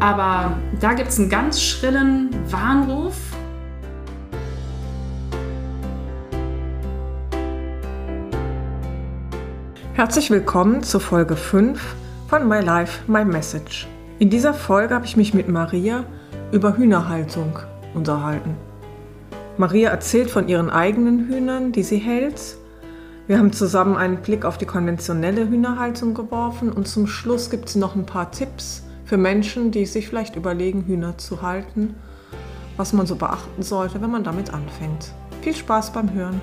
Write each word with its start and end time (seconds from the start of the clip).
Aber 0.00 0.56
da 0.80 0.92
gibt 0.92 1.08
es 1.08 1.18
einen 1.18 1.28
ganz 1.28 1.60
schrillen 1.60 2.30
Warnruf. 2.52 3.16
Herzlich 9.94 10.30
willkommen 10.30 10.84
zu 10.84 11.00
Folge 11.00 11.34
5 11.34 11.80
von 12.28 12.46
My 12.46 12.60
Life, 12.60 13.10
My 13.10 13.24
Message. 13.24 13.88
In 14.20 14.30
dieser 14.30 14.54
Folge 14.54 14.94
habe 14.94 15.04
ich 15.04 15.16
mich 15.16 15.34
mit 15.34 15.48
Maria 15.48 16.04
über 16.52 16.76
Hühnerhaltung 16.76 17.58
unterhalten. 17.94 18.56
Maria 19.56 19.90
erzählt 19.90 20.30
von 20.30 20.46
ihren 20.46 20.70
eigenen 20.70 21.26
Hühnern, 21.26 21.72
die 21.72 21.82
sie 21.82 21.98
hält. 21.98 22.56
Wir 23.26 23.38
haben 23.38 23.52
zusammen 23.52 23.96
einen 23.96 24.18
Blick 24.18 24.44
auf 24.44 24.58
die 24.58 24.66
konventionelle 24.66 25.48
Hühnerhaltung 25.48 26.14
geworfen 26.14 26.70
und 26.70 26.86
zum 26.86 27.08
Schluss 27.08 27.50
gibt 27.50 27.68
es 27.68 27.74
noch 27.74 27.96
ein 27.96 28.06
paar 28.06 28.30
Tipps 28.30 28.84
für 29.08 29.16
Menschen, 29.16 29.70
die 29.70 29.86
sich 29.86 30.06
vielleicht 30.06 30.36
überlegen, 30.36 30.84
Hühner 30.84 31.16
zu 31.16 31.40
halten, 31.40 31.94
was 32.76 32.92
man 32.92 33.06
so 33.06 33.16
beachten 33.16 33.62
sollte, 33.62 34.02
wenn 34.02 34.10
man 34.10 34.22
damit 34.22 34.52
anfängt. 34.52 35.12
Viel 35.40 35.56
Spaß 35.56 35.94
beim 35.94 36.12
Hören. 36.12 36.40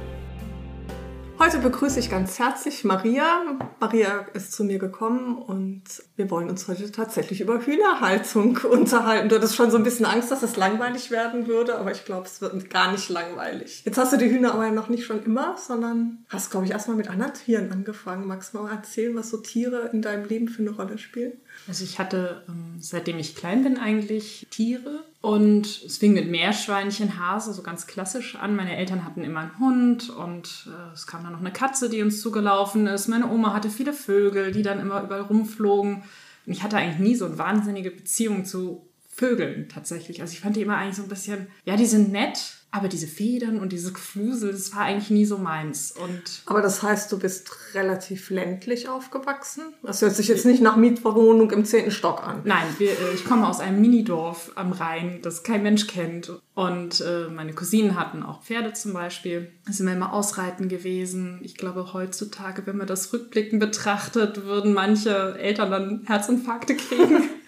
Heute 1.37 1.59
begrüße 1.59 1.99
ich 1.99 2.09
ganz 2.09 2.39
herzlich 2.39 2.83
Maria. 2.83 3.59
Maria 3.79 4.25
ist 4.33 4.53
zu 4.53 4.63
mir 4.63 4.79
gekommen 4.79 5.37
und 5.37 5.83
wir 6.15 6.31
wollen 6.31 6.49
uns 6.49 6.67
heute 6.67 6.91
tatsächlich 6.91 7.41
über 7.41 7.59
Hühnerhaltung 7.59 8.57
unterhalten. 8.71 9.29
Du 9.29 9.35
hattest 9.35 9.55
schon 9.55 9.69
so 9.69 9.77
ein 9.77 9.83
bisschen 9.83 10.07
Angst, 10.07 10.31
dass 10.31 10.41
es 10.41 10.55
langweilig 10.55 11.11
werden 11.11 11.45
würde, 11.45 11.77
aber 11.77 11.91
ich 11.91 12.03
glaube, 12.03 12.25
es 12.25 12.41
wird 12.41 12.69
gar 12.71 12.91
nicht 12.91 13.09
langweilig. 13.09 13.83
Jetzt 13.85 13.97
hast 13.99 14.13
du 14.13 14.17
die 14.17 14.31
Hühner 14.31 14.55
aber 14.55 14.71
noch 14.71 14.89
nicht 14.89 15.05
schon 15.05 15.23
immer, 15.23 15.55
sondern 15.57 16.25
hast, 16.29 16.49
glaube 16.49 16.65
ich, 16.65 16.71
erstmal 16.71 16.97
mit 16.97 17.11
anderen 17.11 17.33
Tieren 17.33 17.71
angefangen. 17.71 18.25
Magst 18.25 18.53
du 18.55 18.59
mal 18.59 18.71
erzählen, 18.71 19.15
was 19.15 19.29
so 19.29 19.37
Tiere 19.37 19.91
in 19.93 20.01
deinem 20.01 20.25
Leben 20.25 20.47
für 20.47 20.63
eine 20.63 20.71
Rolle 20.71 20.97
spielen? 20.97 21.33
Also 21.67 21.83
ich 21.83 21.97
hatte, 21.97 22.43
ähm, 22.47 22.77
seitdem 22.79 23.17
ich 23.17 23.35
klein 23.35 23.63
bin, 23.63 23.77
eigentlich 23.77 24.47
Tiere. 24.51 25.03
Und 25.21 25.65
es 25.65 25.97
fing 25.97 26.13
mit 26.13 26.29
Meerschweinchen, 26.29 27.19
Hase, 27.19 27.53
so 27.53 27.63
ganz 27.63 27.87
klassisch 27.87 28.35
an. 28.35 28.55
Meine 28.55 28.77
Eltern 28.77 29.03
hatten 29.03 29.23
immer 29.23 29.39
einen 29.39 29.59
Hund 29.59 30.09
und 30.11 30.67
äh, 30.67 30.93
es 30.93 31.07
kam 31.07 31.23
dann 31.23 31.33
noch 31.33 31.39
eine 31.39 31.51
Katze, 31.51 31.89
die 31.89 32.03
uns 32.03 32.21
zugelaufen 32.21 32.85
ist. 32.85 33.07
Meine 33.07 33.31
Oma 33.31 33.53
hatte 33.53 33.69
viele 33.69 33.93
Vögel, 33.93 34.51
die 34.51 34.61
dann 34.61 34.79
immer 34.79 35.01
überall 35.01 35.21
rumflogen. 35.21 36.03
Und 36.45 36.53
ich 36.53 36.61
hatte 36.61 36.77
eigentlich 36.77 36.99
nie 36.99 37.15
so 37.15 37.25
eine 37.25 37.39
wahnsinnige 37.39 37.89
Beziehung 37.89 38.45
zu 38.45 38.87
Vögeln 39.15 39.69
tatsächlich. 39.69 40.21
Also 40.21 40.33
ich 40.33 40.41
fand 40.41 40.57
die 40.57 40.61
immer 40.61 40.75
eigentlich 40.75 40.97
so 40.97 41.03
ein 41.03 41.07
bisschen, 41.07 41.47
ja, 41.63 41.77
die 41.77 41.85
sind 41.85 42.11
nett, 42.11 42.37
aber 42.69 42.89
diese 42.89 43.07
Federn 43.07 43.61
und 43.61 43.71
diese 43.71 43.93
Geflüsel, 43.93 44.51
das 44.51 44.75
war 44.75 44.81
eigentlich 44.81 45.09
nie 45.09 45.23
so 45.23 45.37
meins. 45.37 45.93
Und 45.93 46.43
Aber 46.45 46.61
das 46.61 46.83
heißt, 46.83 47.09
du 47.09 47.17
bist 47.17 47.49
relativ 47.73 48.29
ländlich 48.29 48.89
aufgewachsen? 48.89 49.63
Das 49.83 50.01
hört 50.01 50.13
sich 50.13 50.27
jetzt 50.27 50.45
nicht 50.45 50.61
nach 50.61 50.75
Mietwohnung 50.75 51.49
im 51.51 51.63
zehnten 51.63 51.91
Stock 51.91 52.27
an. 52.27 52.41
Nein, 52.43 52.65
wir, 52.77 52.89
äh, 52.89 53.13
ich 53.13 53.23
komme 53.23 53.47
aus 53.47 53.61
einem 53.61 53.79
Minidorf 53.79 54.51
am 54.55 54.73
Rhein, 54.73 55.19
das 55.21 55.43
kein 55.43 55.63
Mensch 55.63 55.87
kennt. 55.87 56.33
Und 56.53 56.99
äh, 56.99 57.29
meine 57.29 57.53
Cousinen 57.53 57.97
hatten 57.97 58.21
auch 58.21 58.43
Pferde 58.43 58.73
zum 58.73 58.91
Beispiel. 58.91 59.49
Da 59.65 59.71
sind 59.71 59.85
wir 59.85 59.93
immer 59.93 60.11
ausreiten 60.11 60.67
gewesen. 60.67 61.39
Ich 61.41 61.55
glaube, 61.55 61.93
heutzutage, 61.93 62.67
wenn 62.67 62.75
man 62.75 62.87
das 62.87 63.13
rückblickend 63.13 63.61
betrachtet, 63.61 64.43
würden 64.43 64.73
manche 64.73 65.39
Eltern 65.39 65.71
dann 65.71 66.01
Herzinfarkte 66.05 66.75
kriegen. 66.75 67.29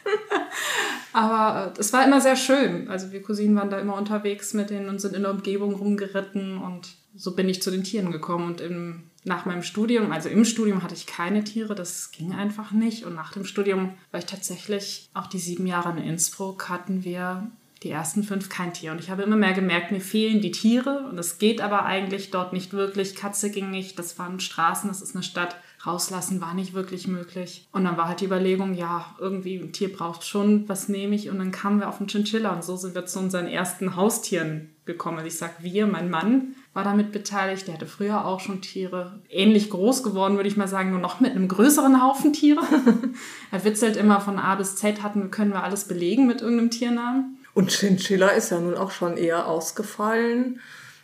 Aber 1.17 1.73
äh, 1.75 1.79
es 1.79 1.91
war 1.93 2.05
immer 2.05 2.21
sehr 2.21 2.35
schön. 2.35 2.87
Also 2.89 3.11
wir 3.11 3.23
Cousinen 3.23 3.55
waren 3.55 3.71
da 3.71 3.79
immer 3.79 3.95
unterwegs 3.95 4.53
mit 4.53 4.69
denen 4.69 4.87
und 4.87 5.01
sind 5.01 5.15
in 5.15 5.23
der 5.23 5.31
Umgebung 5.31 5.73
rumgeritten 5.73 6.59
und 6.59 6.89
so 7.15 7.35
bin 7.35 7.49
ich 7.49 7.63
zu 7.63 7.71
den 7.71 7.83
Tieren 7.83 8.11
gekommen. 8.11 8.45
Und 8.45 8.61
im, 8.61 9.09
nach 9.23 9.47
meinem 9.47 9.63
Studium, 9.63 10.11
also 10.11 10.29
im 10.29 10.45
Studium 10.45 10.83
hatte 10.83 10.93
ich 10.93 11.07
keine 11.07 11.43
Tiere, 11.43 11.73
das 11.73 12.11
ging 12.11 12.33
einfach 12.33 12.71
nicht. 12.71 13.03
Und 13.03 13.15
nach 13.15 13.33
dem 13.33 13.45
Studium 13.45 13.95
war 14.11 14.19
ich 14.19 14.27
tatsächlich, 14.27 15.09
auch 15.15 15.25
die 15.25 15.39
sieben 15.39 15.65
Jahre 15.65 15.89
in 15.89 15.97
Innsbruck, 15.97 16.69
hatten 16.69 17.03
wir 17.03 17.49
die 17.81 17.89
ersten 17.89 18.21
fünf 18.21 18.49
kein 18.49 18.73
Tier. 18.73 18.91
Und 18.91 18.99
ich 18.99 19.09
habe 19.09 19.23
immer 19.23 19.37
mehr 19.37 19.53
gemerkt, 19.53 19.91
mir 19.91 20.01
fehlen 20.01 20.39
die 20.39 20.51
Tiere. 20.51 21.07
Und 21.09 21.17
es 21.17 21.39
geht 21.39 21.61
aber 21.61 21.85
eigentlich 21.85 22.29
dort 22.29 22.53
nicht 22.53 22.73
wirklich. 22.73 23.15
Katze 23.15 23.49
ging 23.49 23.71
nicht, 23.71 23.97
das 23.97 24.19
waren 24.19 24.39
Straßen, 24.39 24.87
das 24.87 25.01
ist 25.01 25.15
eine 25.15 25.23
Stadt 25.23 25.55
rauslassen 25.87 26.41
war 26.41 26.53
nicht 26.53 26.73
wirklich 26.73 27.07
möglich. 27.07 27.67
Und 27.71 27.85
dann 27.85 27.97
war 27.97 28.07
halt 28.07 28.21
die 28.21 28.25
Überlegung, 28.25 28.73
ja, 28.73 29.15
irgendwie 29.19 29.57
ein 29.57 29.71
Tier 29.71 29.91
braucht 29.91 30.25
schon, 30.25 30.67
was 30.69 30.89
nehme 30.89 31.15
ich? 31.15 31.29
Und 31.29 31.39
dann 31.39 31.51
kamen 31.51 31.79
wir 31.79 31.89
auf 31.89 31.99
einen 31.99 32.09
Chinchilla 32.09 32.53
und 32.53 32.63
so 32.63 32.75
sind 32.75 32.93
wir 32.93 33.05
zu 33.05 33.19
unseren 33.19 33.47
ersten 33.47 33.95
Haustieren 33.95 34.75
gekommen. 34.85 35.17
Also 35.17 35.27
ich 35.27 35.37
sag 35.37 35.63
wir, 35.63 35.87
mein 35.87 36.09
Mann 36.09 36.55
war 36.73 36.83
damit 36.83 37.11
beteiligt, 37.11 37.67
der 37.67 37.75
hatte 37.75 37.87
früher 37.87 38.25
auch 38.25 38.39
schon 38.39 38.61
Tiere. 38.61 39.19
Ähnlich 39.29 39.69
groß 39.69 40.03
geworden, 40.03 40.35
würde 40.35 40.49
ich 40.49 40.57
mal 40.57 40.67
sagen, 40.67 40.91
nur 40.91 40.99
noch 40.99 41.19
mit 41.19 41.31
einem 41.31 41.47
größeren 41.47 42.03
Haufen 42.03 42.33
Tiere. 42.33 42.61
er 43.51 43.63
witzelt 43.63 43.97
immer 43.97 44.21
von 44.21 44.37
A 44.37 44.55
bis 44.55 44.75
Z, 44.75 45.01
hatten, 45.01 45.31
können 45.31 45.51
wir 45.51 45.63
alles 45.63 45.85
belegen 45.85 46.27
mit 46.27 46.41
irgendeinem 46.41 46.69
Tiernamen. 46.69 47.37
Und 47.53 47.71
Chinchilla 47.71 48.29
ist 48.29 48.51
ja 48.51 48.59
nun 48.59 48.75
auch 48.75 48.91
schon 48.91 49.17
eher 49.17 49.47
ausgefallen. 49.47 50.59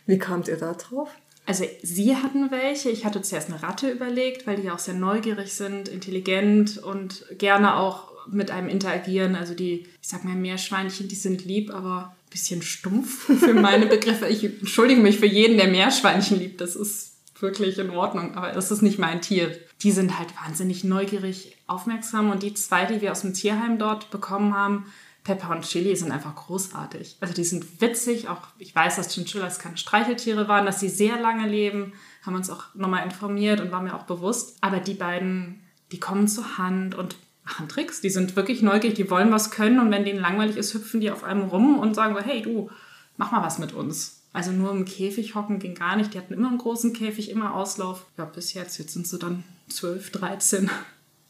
Wie 0.06 0.18
kamt 0.18 0.48
ihr 0.48 0.56
da 0.56 0.74
drauf? 0.74 1.10
Also 1.46 1.64
sie 1.82 2.16
hatten 2.16 2.50
welche. 2.50 2.90
Ich 2.90 3.04
hatte 3.04 3.22
zuerst 3.22 3.50
eine 3.50 3.62
Ratte 3.62 3.90
überlegt, 3.90 4.46
weil 4.46 4.56
die 4.56 4.70
auch 4.70 4.78
sehr 4.78 4.94
neugierig 4.94 5.52
sind, 5.52 5.88
intelligent 5.88 6.78
und 6.78 7.26
gerne 7.38 7.76
auch 7.76 8.12
mit 8.26 8.50
einem 8.50 8.68
interagieren. 8.68 9.34
Also 9.34 9.54
die, 9.54 9.86
ich 10.00 10.08
sag 10.08 10.24
mal, 10.24 10.34
Meerschweinchen, 10.34 11.08
die 11.08 11.14
sind 11.14 11.44
lieb, 11.44 11.72
aber 11.72 12.14
ein 12.26 12.30
bisschen 12.30 12.62
stumpf 12.62 13.24
für 13.40 13.54
meine 13.54 13.86
Begriffe. 13.86 14.26
Ich 14.28 14.44
entschuldige 14.44 15.00
mich 15.00 15.18
für 15.18 15.26
jeden, 15.26 15.58
der 15.58 15.68
Meerschweinchen 15.68 16.38
liebt. 16.38 16.60
Das 16.60 16.76
ist 16.76 17.12
wirklich 17.40 17.78
in 17.78 17.90
Ordnung, 17.90 18.34
aber 18.36 18.52
das 18.52 18.70
ist 18.70 18.80
nicht 18.80 18.98
mein 18.98 19.20
Tier. 19.20 19.58
Die 19.82 19.90
sind 19.90 20.18
halt 20.18 20.34
wahnsinnig 20.42 20.82
neugierig, 20.84 21.56
aufmerksam 21.66 22.30
und 22.30 22.42
die 22.42 22.54
zwei, 22.54 22.86
die 22.86 23.02
wir 23.02 23.12
aus 23.12 23.20
dem 23.20 23.34
Tierheim 23.34 23.78
dort 23.78 24.10
bekommen 24.10 24.54
haben, 24.54 24.86
Pepper 25.24 25.50
und 25.50 25.62
Chili 25.62 25.96
sind 25.96 26.12
einfach 26.12 26.34
großartig. 26.34 27.16
Also 27.20 27.34
die 27.34 27.44
sind 27.44 27.80
witzig. 27.80 28.28
Auch 28.28 28.42
ich 28.58 28.74
weiß, 28.74 28.96
dass 28.96 29.12
Chinchillas 29.12 29.58
keine 29.58 29.78
Streicheltiere 29.78 30.48
waren, 30.48 30.66
dass 30.66 30.80
sie 30.80 30.90
sehr 30.90 31.18
lange 31.18 31.48
leben. 31.48 31.94
Haben 32.22 32.36
uns 32.36 32.50
auch 32.50 32.74
nochmal 32.74 33.04
informiert 33.04 33.60
und 33.60 33.72
war 33.72 33.82
mir 33.82 33.94
auch 33.94 34.04
bewusst. 34.04 34.58
Aber 34.60 34.80
die 34.80 34.94
beiden, 34.94 35.64
die 35.92 35.98
kommen 35.98 36.28
zur 36.28 36.58
Hand 36.58 36.94
und 36.94 37.16
machen 37.42 37.68
Tricks. 37.68 38.02
Die 38.02 38.10
sind 38.10 38.36
wirklich 38.36 38.60
neugierig, 38.60 38.96
die 38.96 39.10
wollen 39.10 39.32
was 39.32 39.50
können 39.50 39.80
und 39.80 39.90
wenn 39.90 40.04
denen 40.04 40.20
langweilig 40.20 40.56
ist, 40.56 40.74
hüpfen 40.74 41.00
die 41.00 41.10
auf 41.10 41.24
einem 41.24 41.44
rum 41.44 41.78
und 41.78 41.94
sagen 41.94 42.14
so, 42.14 42.20
hey 42.20 42.42
du, 42.42 42.70
mach 43.16 43.32
mal 43.32 43.42
was 43.42 43.58
mit 43.58 43.72
uns. 43.72 44.22
Also 44.34 44.50
nur 44.50 44.72
im 44.72 44.84
Käfig 44.84 45.34
hocken 45.34 45.58
ging 45.58 45.74
gar 45.74 45.96
nicht. 45.96 46.12
Die 46.12 46.18
hatten 46.18 46.34
immer 46.34 46.48
einen 46.48 46.58
großen 46.58 46.92
Käfig, 46.92 47.30
immer 47.30 47.54
Auslauf. 47.54 48.04
Ja, 48.18 48.26
bis 48.26 48.52
jetzt. 48.52 48.78
Jetzt 48.78 48.92
sind 48.92 49.06
sie 49.06 49.18
dann 49.18 49.44
12, 49.68 50.10
13. 50.10 50.70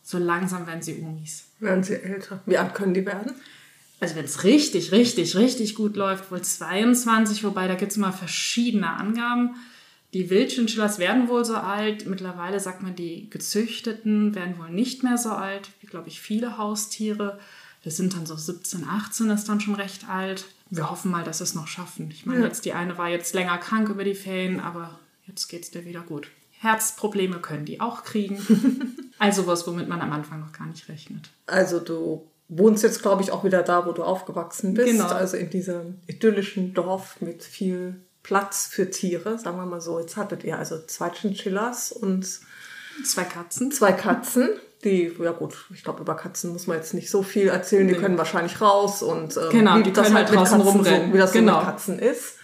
So 0.03 0.19
langsam 0.19 0.67
werden 0.67 0.83
sie 0.83 0.97
Umis. 0.97 1.45
Werden 1.61 1.85
sie 1.85 1.95
älter. 1.95 2.41
Wie 2.47 2.59
alt 2.59 2.75
können 2.75 2.95
die 2.95 3.07
werden? 3.07 3.33
Also 4.01 4.17
wenn 4.17 4.25
es 4.25 4.45
richtig, 4.45 4.93
richtig, 4.93 5.37
richtig 5.37 5.75
gut 5.75 5.97
läuft, 5.97 6.31
wohl 6.31 6.43
22, 6.43 7.45
wobei 7.45 7.69
da 7.69 7.75
gibt 7.75 7.93
es 7.93 7.97
immer 7.97 8.13
verschiedene 8.13 8.91
Angaben. 8.91 9.57
Die 10.13 10.31
Wildchinchillas 10.31 10.99
werden 10.99 11.29
wohl 11.29 11.45
so 11.45 11.57
alt. 11.57 12.07
Mittlerweile 12.07 12.61
sagt 12.61 12.83
man, 12.83 12.95
die 12.95 13.29
gezüchteten 13.31 14.35
werden 14.35 14.59
wohl 14.59 14.71
nicht 14.71 15.03
mehr 15.03 15.19
so 15.19 15.31
alt, 15.31 15.71
wie 15.81 15.87
glaube 15.87 16.09
ich 16.09 16.21
viele 16.21 16.57
Haustiere. 16.57 17.39
Das 17.83 17.97
sind 17.97 18.15
dann 18.15 18.25
so 18.25 18.37
17, 18.37 18.85
18 18.89 19.31
ist 19.31 19.49
dann 19.49 19.61
schon 19.61 19.75
recht 19.75 20.09
alt. 20.09 20.47
Wir 20.71 20.91
hoffen 20.91 21.11
mal, 21.11 21.25
dass 21.25 21.39
sie 21.39 21.45
es 21.45 21.55
noch 21.55 21.67
schaffen. 21.67 22.11
Ich 22.11 22.27
meine, 22.27 22.41
ja. 22.41 22.47
jetzt 22.47 22.65
die 22.65 22.73
eine 22.73 22.97
war 22.97 23.09
jetzt 23.09 23.35
länger 23.35 23.59
krank 23.59 23.89
über 23.89 24.05
die 24.05 24.15
Ferien, 24.15 24.61
aber 24.61 24.99
jetzt 25.27 25.49
geht 25.49 25.65
es 25.65 25.71
dir 25.71 25.85
wieder 25.85 26.01
gut. 26.01 26.29
Herzprobleme 26.53 27.41
können 27.41 27.67
die 27.67 27.81
auch 27.81 28.05
kriegen. 28.05 28.39
also 29.19 29.47
was, 29.47 29.67
womit 29.67 29.89
man 29.89 30.01
am 30.01 30.13
Anfang 30.13 30.41
noch 30.41 30.53
gar 30.53 30.67
nicht 30.67 30.89
rechnet. 30.89 31.29
Also 31.47 31.79
du 31.81 32.27
wohnst 32.59 32.83
jetzt, 32.83 33.03
glaube 33.03 33.23
ich, 33.23 33.33
auch 33.33 33.45
wieder 33.45 33.63
da, 33.63 33.87
wo 33.87 33.93
du 33.93 34.03
aufgewachsen 34.03 34.75
bist. 34.75 34.93
Genau. 34.93 35.07
Also 35.07 35.37
in 35.37 35.51
diesem 35.51 36.01
idyllischen 36.07 36.75
Dorf 36.75 37.21
mit 37.21 37.43
viel 37.43 37.97
Platz 38.23 38.67
für 38.67 38.91
Tiere, 38.91 39.39
sagen 39.39 39.57
wir 39.57 39.67
mal 39.67 39.81
so. 39.81 40.01
Jetzt 40.01 40.17
hattet 40.17 40.45
ihr 40.45 40.59
also 40.59 40.81
zwei 40.87 41.11
Chinchillas 41.11 41.93
und 41.93 42.27
zwei 43.05 43.25
Katzen. 43.25 43.71
Zwei 43.71 43.93
Katzen. 43.93 44.51
Die, 44.83 45.15
ja 45.19 45.33
gut, 45.33 45.67
ich 45.73 45.83
glaube, 45.83 46.03
über 46.03 46.15
Katzen 46.15 46.53
muss 46.53 46.67
man 46.67 46.77
jetzt 46.77 46.95
nicht 46.95 47.11
so 47.11 47.23
viel 47.23 47.49
erzählen. 47.49 47.89
Die 47.89 47.95
nee. 47.95 48.01
können 48.01 48.19
wahrscheinlich 48.19 48.61
raus 48.61 49.03
und 49.03 49.37
ähm, 49.37 49.43
genau, 49.51 49.81
die 49.81 49.93
können 49.93 50.15
halt 50.15 50.31
draußen 50.31 50.61
rumrennen. 50.61 51.09
So, 51.09 51.15
wie 51.15 51.19
das 51.19 51.33
genau. 51.33 51.53
so 51.53 51.59
mit 51.59 51.67
Katzen 51.67 51.99
ist. 51.99 52.37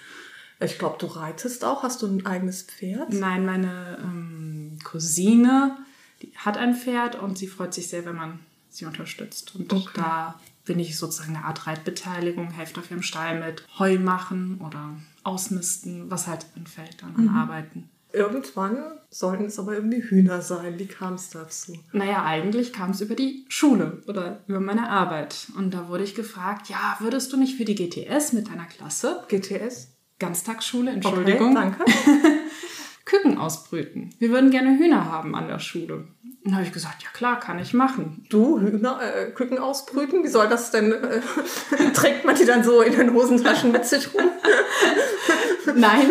Ich 0.62 0.78
glaube, 0.78 0.96
du 0.98 1.06
reitest 1.06 1.64
auch. 1.64 1.82
Hast 1.82 2.02
du 2.02 2.06
ein 2.06 2.26
eigenes 2.26 2.62
Pferd? 2.62 3.12
Nein, 3.12 3.44
meine 3.44 3.98
ähm, 4.02 4.78
Cousine 4.84 5.76
die 6.22 6.32
hat 6.36 6.58
ein 6.58 6.74
Pferd 6.74 7.20
und 7.20 7.38
sie 7.38 7.46
freut 7.46 7.74
sich 7.74 7.88
sehr, 7.88 8.04
wenn 8.04 8.16
man 8.16 8.40
sie 8.70 8.86
unterstützt. 8.86 9.54
Und 9.54 9.72
okay. 9.72 9.90
da 9.94 10.40
bin 10.64 10.78
ich 10.78 10.96
sozusagen 10.96 11.36
eine 11.36 11.44
Art 11.44 11.66
Reitbeteiligung, 11.66 12.50
helfe 12.50 12.80
auf 12.80 12.90
ihrem 12.90 13.02
Stall 13.02 13.40
mit 13.40 13.66
Heu 13.78 13.98
machen 13.98 14.60
oder 14.60 14.96
ausmisten, 15.24 16.10
was 16.10 16.26
halt 16.26 16.46
anfällt 16.56 17.02
dann 17.02 17.16
an 17.16 17.24
mhm. 17.24 17.36
Arbeiten. 17.36 17.90
Irgendwann 18.12 18.78
sollten 19.08 19.44
es 19.44 19.58
aber 19.58 19.74
irgendwie 19.74 20.02
Hühner 20.02 20.42
sein. 20.42 20.78
Wie 20.78 20.86
kam 20.86 21.14
es 21.14 21.30
dazu? 21.30 21.78
Naja, 21.92 22.24
eigentlich 22.24 22.72
kam 22.72 22.90
es 22.90 23.00
über 23.00 23.14
die 23.14 23.44
Schule 23.48 24.02
oder 24.08 24.40
über 24.48 24.60
meine 24.60 24.90
Arbeit. 24.90 25.46
Und 25.56 25.72
da 25.72 25.88
wurde 25.88 26.04
ich 26.04 26.14
gefragt, 26.14 26.68
ja, 26.68 26.96
würdest 27.00 27.32
du 27.32 27.36
nicht 27.36 27.56
für 27.56 27.64
die 27.64 27.76
GTS 27.76 28.32
mit 28.32 28.48
deiner 28.48 28.66
Klasse? 28.66 29.24
GTS? 29.28 29.96
Ganztagsschule, 30.18 30.90
Entschuldigung. 30.90 31.56
Okay, 31.56 31.74
danke. 31.76 31.84
Küken 33.04 33.38
ausbrüten. 33.38 34.14
Wir 34.18 34.30
würden 34.30 34.50
gerne 34.50 34.78
Hühner 34.78 35.06
haben 35.06 35.34
an 35.34 35.48
der 35.48 35.58
Schule. 35.58 36.06
Dann 36.44 36.54
habe 36.54 36.64
ich 36.64 36.72
gesagt, 36.72 37.02
ja 37.02 37.10
klar, 37.12 37.38
kann 37.38 37.58
ich 37.58 37.74
machen. 37.74 38.24
Du, 38.30 38.58
Hühner, 38.60 38.98
äh, 39.02 39.30
Küken 39.30 39.58
ausbrüten? 39.58 40.24
Wie 40.24 40.28
soll 40.28 40.48
das 40.48 40.70
denn? 40.70 40.92
Äh, 40.92 41.20
trägt 41.94 42.24
man 42.24 42.34
die 42.34 42.46
dann 42.46 42.64
so 42.64 42.80
in 42.80 42.96
den 42.96 43.12
Hosentaschen 43.12 43.72
mit 43.72 43.84
sich 43.84 44.14
rum? 44.14 44.22
Nein, 45.76 46.06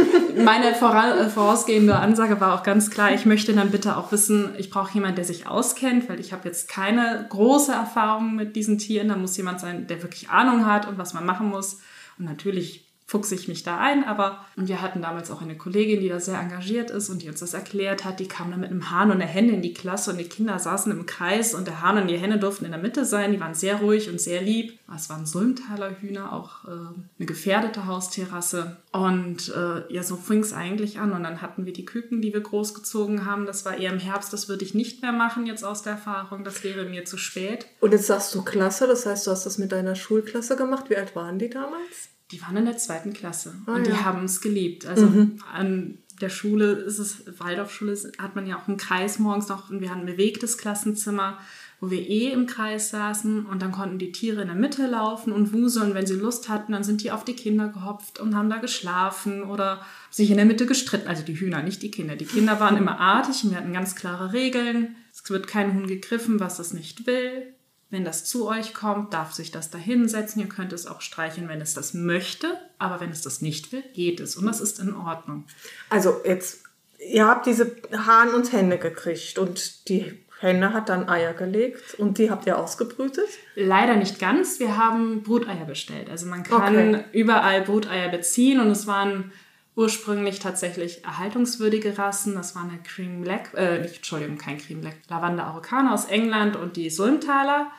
meine 0.45 0.69
äh, 0.69 1.29
vorausgehende 1.29 1.95
Ansage 1.95 2.39
war 2.39 2.53
auch 2.53 2.63
ganz 2.63 2.91
klar, 2.91 3.11
ich 3.11 3.25
möchte 3.25 3.53
dann 3.53 3.71
bitte 3.71 3.97
auch 3.97 4.11
wissen, 4.11 4.53
ich 4.57 4.69
brauche 4.69 4.93
jemanden, 4.93 5.15
der 5.15 5.25
sich 5.25 5.47
auskennt, 5.47 6.07
weil 6.09 6.19
ich 6.19 6.31
habe 6.31 6.47
jetzt 6.47 6.69
keine 6.69 7.25
große 7.29 7.71
Erfahrung 7.71 8.35
mit 8.35 8.55
diesen 8.55 8.77
Tieren. 8.77 9.09
Da 9.09 9.15
muss 9.15 9.35
jemand 9.35 9.59
sein, 9.59 9.87
der 9.87 10.03
wirklich 10.03 10.29
Ahnung 10.29 10.67
hat 10.67 10.87
und 10.87 10.99
was 10.99 11.15
man 11.15 11.25
machen 11.25 11.49
muss. 11.49 11.79
Und 12.19 12.25
natürlich 12.25 12.88
fuchse 13.09 13.33
ich 13.33 13.47
mich 13.47 13.63
da 13.63 13.79
ein, 13.79 14.03
aber 14.03 14.45
und 14.55 14.67
wir 14.67 14.83
hatten 14.83 15.01
damals 15.01 15.31
auch 15.31 15.41
eine 15.41 15.57
Kollegin, 15.57 15.99
die 15.99 16.09
da 16.09 16.19
sehr 16.19 16.39
engagiert 16.39 16.91
ist 16.91 17.09
und 17.09 17.23
die 17.23 17.29
uns 17.29 17.39
das 17.39 17.55
erklärt 17.55 18.05
hat. 18.05 18.19
Die 18.19 18.27
kam 18.27 18.51
dann 18.51 18.59
mit 18.59 18.69
einem 18.69 18.91
Hahn 18.91 19.09
und 19.09 19.15
einer 19.19 19.25
Henne 19.25 19.53
in 19.53 19.63
die 19.63 19.73
Klasse 19.73 20.11
und 20.11 20.19
die 20.19 20.25
Kinder 20.25 20.59
saßen 20.59 20.91
im 20.91 21.07
Kreis 21.07 21.55
und 21.55 21.65
der 21.65 21.81
Hahn 21.81 21.97
und 21.97 22.07
die 22.07 22.19
Henne 22.19 22.37
durften 22.37 22.65
in 22.65 22.71
der 22.71 22.79
Mitte 22.79 23.05
sein. 23.05 23.31
Die 23.31 23.39
waren 23.39 23.55
sehr 23.55 23.77
ruhig 23.77 24.11
und 24.11 24.21
sehr 24.21 24.43
lieb. 24.43 24.77
Es 24.95 25.09
waren 25.09 25.25
Sulmtaler 25.25 25.99
Hühner, 25.99 26.31
auch 26.33 26.65
äh, 26.65 26.69
eine 26.69 27.25
gefährdete 27.25 27.87
Haustierrasse. 27.87 28.77
Und 28.91 29.51
äh, 29.55 29.91
ja, 29.91 30.03
so 30.03 30.15
fing 30.15 30.41
es 30.41 30.53
eigentlich 30.53 30.99
an. 30.99 31.11
Und 31.11 31.23
dann 31.23 31.41
hatten 31.41 31.65
wir 31.65 31.73
die 31.73 31.85
Küken, 31.85 32.21
die 32.21 32.31
wir 32.31 32.41
großgezogen 32.41 33.25
haben. 33.25 33.47
Das 33.47 33.65
war 33.65 33.75
eher 33.75 33.91
im 33.91 33.99
Herbst. 33.99 34.33
Das 34.33 34.49
würde 34.49 34.65
ich 34.65 34.75
nicht 34.75 35.01
mehr 35.01 35.13
machen 35.13 35.47
jetzt 35.47 35.63
aus 35.63 35.81
der 35.81 35.93
Erfahrung. 35.93 36.43
Das 36.43 36.63
wäre 36.63 36.85
mir 36.85 37.05
zu 37.05 37.17
spät. 37.17 37.65
Und 37.79 37.91
jetzt 37.91 38.05
sagst 38.05 38.35
du 38.35 38.43
Klasse, 38.43 38.85
das 38.85 39.07
heißt, 39.07 39.25
du 39.25 39.31
hast 39.31 39.47
das 39.47 39.57
mit 39.57 39.71
deiner 39.71 39.95
Schulklasse 39.95 40.55
gemacht. 40.55 40.91
Wie 40.91 40.95
alt 40.95 41.15
waren 41.15 41.39
die 41.39 41.49
damals? 41.49 42.09
Die 42.31 42.41
waren 42.41 42.57
in 42.57 42.65
der 42.65 42.77
zweiten 42.77 43.13
Klasse 43.13 43.55
oh, 43.67 43.71
und 43.71 43.87
die 43.87 43.91
ja. 43.91 44.03
haben 44.03 44.25
es 44.25 44.41
geliebt. 44.41 44.85
Also 44.85 45.07
mhm. 45.07 45.39
an 45.51 45.97
der 46.21 46.29
Schule 46.29 46.73
ist 46.73 46.99
es, 46.99 47.23
Waldorfschule 47.39 47.97
hat 48.17 48.35
man 48.35 48.45
ja 48.45 48.57
auch 48.57 48.67
einen 48.67 48.77
Kreis 48.77 49.19
morgens 49.19 49.47
noch 49.47 49.69
und 49.69 49.81
wir 49.81 49.89
hatten 49.89 50.01
ein 50.01 50.05
bewegtes 50.05 50.57
Klassenzimmer, 50.57 51.39
wo 51.79 51.89
wir 51.89 52.01
eh 52.01 52.31
im 52.31 52.45
Kreis 52.45 52.89
saßen 52.89 53.45
und 53.45 53.61
dann 53.61 53.71
konnten 53.71 53.99
die 53.99 54.11
Tiere 54.11 54.41
in 54.41 54.47
der 54.47 54.55
Mitte 54.55 54.85
laufen 54.85 55.31
und 55.31 55.53
wuseln. 55.53 55.93
Wenn 55.93 56.05
sie 56.05 56.15
Lust 56.15 56.49
hatten, 56.49 56.73
dann 56.73 56.83
sind 56.83 57.03
die 57.03 57.11
auf 57.11 57.23
die 57.23 57.35
Kinder 57.35 57.69
gehopft 57.69 58.19
und 58.19 58.35
haben 58.35 58.49
da 58.49 58.57
geschlafen 58.57 59.43
oder 59.43 59.81
sich 60.11 60.29
in 60.29 60.37
der 60.37 60.45
Mitte 60.45 60.65
gestritten. 60.65 61.07
Also 61.07 61.23
die 61.23 61.39
Hühner, 61.39 61.63
nicht 61.63 61.81
die 61.81 61.91
Kinder. 61.91 62.17
Die 62.17 62.25
Kinder 62.25 62.59
waren 62.59 62.75
immer 62.75 62.99
artig 62.99 63.43
und 63.43 63.51
wir 63.51 63.57
hatten 63.57 63.71
ganz 63.71 63.95
klare 63.95 64.33
Regeln. 64.33 64.97
Es 65.13 65.27
wird 65.29 65.47
kein 65.47 65.73
Huhn 65.73 65.87
gegriffen, 65.87 66.41
was 66.41 66.59
es 66.59 66.73
nicht 66.73 67.07
will. 67.07 67.53
Wenn 67.91 68.05
das 68.05 68.25
zu 68.25 68.47
euch 68.47 68.73
kommt, 68.73 69.13
darf 69.13 69.33
sich 69.33 69.51
das 69.51 69.71
da 69.71 69.77
hinsetzen. 69.77 70.41
Ihr 70.41 70.49
könnt 70.49 70.73
es 70.73 70.85
auch 70.85 71.01
streicheln, 71.01 71.49
wenn 71.49 71.59
es 71.59 71.73
das 71.73 71.93
möchte. 71.93 72.47
Aber 72.77 72.99
wenn 72.99 73.09
es 73.09 73.21
das 73.21 73.41
nicht 73.41 73.71
will, 73.71 73.83
geht 73.93 74.19
es. 74.19 74.35
Und 74.35 74.45
das 74.45 74.61
ist 74.61 74.79
in 74.79 74.95
Ordnung. 74.95 75.45
Also 75.89 76.21
jetzt, 76.23 76.63
ihr 76.99 77.27
habt 77.27 77.47
diese 77.47 77.75
Hahn 77.91 78.29
und 78.33 78.53
Henne 78.53 78.77
gekriegt 78.77 79.39
und 79.39 79.89
die 79.89 80.19
Henne 80.39 80.71
hat 80.71 80.87
dann 80.87 81.09
Eier 81.09 81.33
gelegt 81.33 81.95
und 81.95 82.17
die 82.17 82.31
habt 82.31 82.45
ihr 82.45 82.57
ausgebrütet? 82.57 83.27
Leider 83.55 83.95
nicht 83.95 84.19
ganz. 84.19 84.59
Wir 84.59 84.77
haben 84.77 85.23
Bruteier 85.23 85.65
bestellt. 85.65 86.09
Also 86.09 86.27
man 86.27 86.43
kann 86.43 86.95
okay. 86.95 87.03
überall 87.11 87.61
Bruteier 87.63 88.09
beziehen 88.09 88.59
und 88.59 88.69
es 88.69 88.87
waren 88.87 89.33
ursprünglich 89.79 90.39
tatsächlich 90.39 91.05
erhaltungswürdige 91.05 91.97
Rassen. 91.97 92.35
Das 92.35 92.53
waren 92.53 92.69
der 92.69 92.79
Cream 92.79 93.21
Black, 93.21 93.53
äh, 93.55 93.79
nicht, 93.79 93.95
Entschuldigung, 93.95 94.37
kein 94.37 94.57
Cream 94.57 94.81
Black, 94.81 94.97
Lavanda 95.07 95.45
Araucana 95.45 95.93
aus 95.93 96.05
England 96.05 96.57
und 96.57 96.75
die 96.75 96.89
Sulmtaler. 96.89 97.71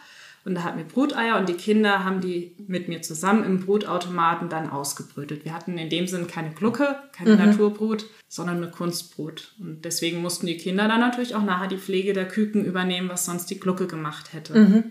Und 0.46 0.54
da 0.54 0.62
hatten 0.62 0.78
wir 0.78 0.86
Bruteier 0.86 1.38
und 1.38 1.50
die 1.50 1.54
Kinder 1.54 2.02
haben 2.02 2.22
die 2.22 2.54
mit 2.66 2.88
mir 2.88 3.02
zusammen 3.02 3.44
im 3.44 3.60
Brutautomaten 3.60 4.48
dann 4.48 4.70
ausgebrütet. 4.70 5.44
Wir 5.44 5.52
hatten 5.52 5.76
in 5.76 5.90
dem 5.90 6.06
Sinn 6.06 6.26
keine 6.26 6.52
Glucke, 6.52 6.96
keine 7.12 7.36
mhm. 7.36 7.44
Naturbrut, 7.44 8.06
sondern 8.26 8.56
eine 8.56 8.70
Kunstbrut. 8.70 9.52
Und 9.60 9.84
deswegen 9.84 10.22
mussten 10.22 10.46
die 10.46 10.56
Kinder 10.56 10.88
dann 10.88 11.00
natürlich 11.00 11.34
auch 11.34 11.44
nachher 11.44 11.68
die 11.68 11.76
Pflege 11.76 12.14
der 12.14 12.26
Küken 12.26 12.64
übernehmen, 12.64 13.10
was 13.10 13.26
sonst 13.26 13.50
die 13.50 13.60
Glucke 13.60 13.86
gemacht 13.86 14.32
hätte. 14.32 14.58
Mhm. 14.58 14.84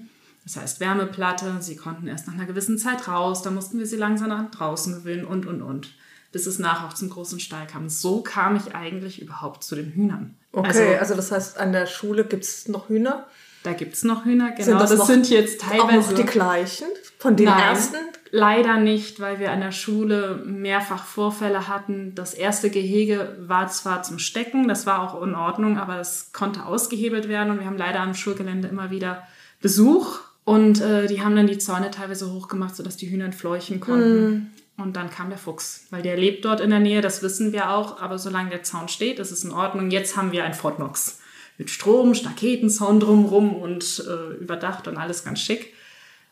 Das 0.43 0.57
heißt 0.57 0.79
Wärmeplatte, 0.79 1.55
sie 1.61 1.75
konnten 1.75 2.07
erst 2.07 2.27
nach 2.27 2.35
einer 2.35 2.45
gewissen 2.45 2.77
Zeit 2.77 3.07
raus, 3.07 3.41
dann 3.41 3.55
mussten 3.55 3.79
wir 3.79 3.87
sie 3.87 3.97
langsam 3.97 4.29
nach 4.29 4.51
draußen 4.51 4.93
gewöhnen 4.93 5.25
und, 5.25 5.47
und, 5.47 5.63
und 5.63 5.89
bis 6.31 6.45
es 6.45 6.59
nachher 6.59 6.87
auch 6.87 6.93
zum 6.93 7.09
großen 7.09 7.39
Stall 7.39 7.67
kam. 7.67 7.89
So 7.89 8.21
kam 8.21 8.55
ich 8.55 8.75
eigentlich 8.75 9.21
überhaupt 9.21 9.63
zu 9.63 9.75
den 9.75 9.91
Hühnern. 9.91 10.35
Okay, 10.51 10.67
also, 10.67 10.99
also 10.99 11.15
das 11.15 11.31
heißt, 11.31 11.57
an 11.57 11.71
der 11.71 11.85
Schule 11.85 12.25
gibt 12.25 12.43
es 12.43 12.67
noch 12.67 12.89
Hühner? 12.89 13.27
Da 13.63 13.73
gibt 13.73 13.93
es 13.93 14.03
noch 14.03 14.25
Hühner, 14.25 14.51
genau. 14.51 14.63
Sind 14.63 14.79
das, 14.79 14.95
das 14.95 15.07
sind 15.07 15.29
jetzt 15.29 15.61
teilweise. 15.61 15.99
Auch 15.99 16.11
noch 16.11 16.13
die 16.13 16.23
gleichen 16.23 16.87
von 17.17 17.35
den 17.35 17.47
Nein, 17.47 17.59
ersten? 17.59 17.97
Leider 18.31 18.77
nicht, 18.77 19.19
weil 19.19 19.39
wir 19.39 19.51
an 19.51 19.59
der 19.59 19.71
Schule 19.71 20.41
mehrfach 20.45 21.03
Vorfälle 21.03 21.67
hatten. 21.67 22.13
Das 22.15 22.33
erste 22.33 22.69
Gehege 22.69 23.35
war 23.41 23.67
zwar 23.67 24.03
zum 24.03 24.19
Stecken, 24.19 24.67
das 24.67 24.85
war 24.85 25.01
auch 25.01 25.21
in 25.21 25.35
Ordnung, 25.35 25.77
aber 25.77 25.99
es 25.99 26.31
konnte 26.31 26.65
ausgehebelt 26.65 27.27
werden 27.27 27.51
und 27.51 27.59
wir 27.59 27.65
haben 27.65 27.77
leider 27.77 27.99
am 27.99 28.13
Schulgelände 28.13 28.67
immer 28.67 28.91
wieder 28.91 29.23
Besuch 29.61 30.19
und 30.45 30.79
äh, 30.81 31.07
die 31.07 31.21
haben 31.21 31.35
dann 31.35 31.47
die 31.47 31.57
Zäune 31.57 31.91
teilweise 31.91 32.31
hochgemacht, 32.31 32.75
sodass 32.75 32.97
die 32.97 33.11
Hühner 33.11 33.25
entfleuchen 33.25 33.79
konnten. 33.79 34.29
Mm. 34.29 34.51
Und 34.79 34.95
dann 34.95 35.09
kam 35.09 35.29
der 35.29 35.37
Fuchs, 35.37 35.87
weil 35.89 36.01
der 36.01 36.17
lebt 36.17 36.45
dort 36.45 36.61
in 36.61 36.69
der 36.69 36.79
Nähe, 36.79 37.01
das 37.01 37.21
wissen 37.21 37.51
wir 37.51 37.71
auch, 37.71 38.01
aber 38.01 38.17
solange 38.17 38.49
der 38.49 38.63
Zaun 38.63 38.87
steht, 38.87 39.19
ist 39.19 39.31
es 39.31 39.43
in 39.43 39.51
Ordnung. 39.51 39.91
Jetzt 39.91 40.15
haben 40.15 40.31
wir 40.31 40.45
ein 40.45 40.53
Fort 40.53 40.77
Knox 40.77 41.19
mit 41.57 41.69
Strom, 41.69 42.15
Staketenzaun 42.15 43.01
drumrum 43.01 43.53
und 43.53 44.03
äh, 44.07 44.35
überdacht 44.41 44.87
und 44.87 44.97
alles 44.97 45.25
ganz 45.25 45.41
schick. 45.41 45.73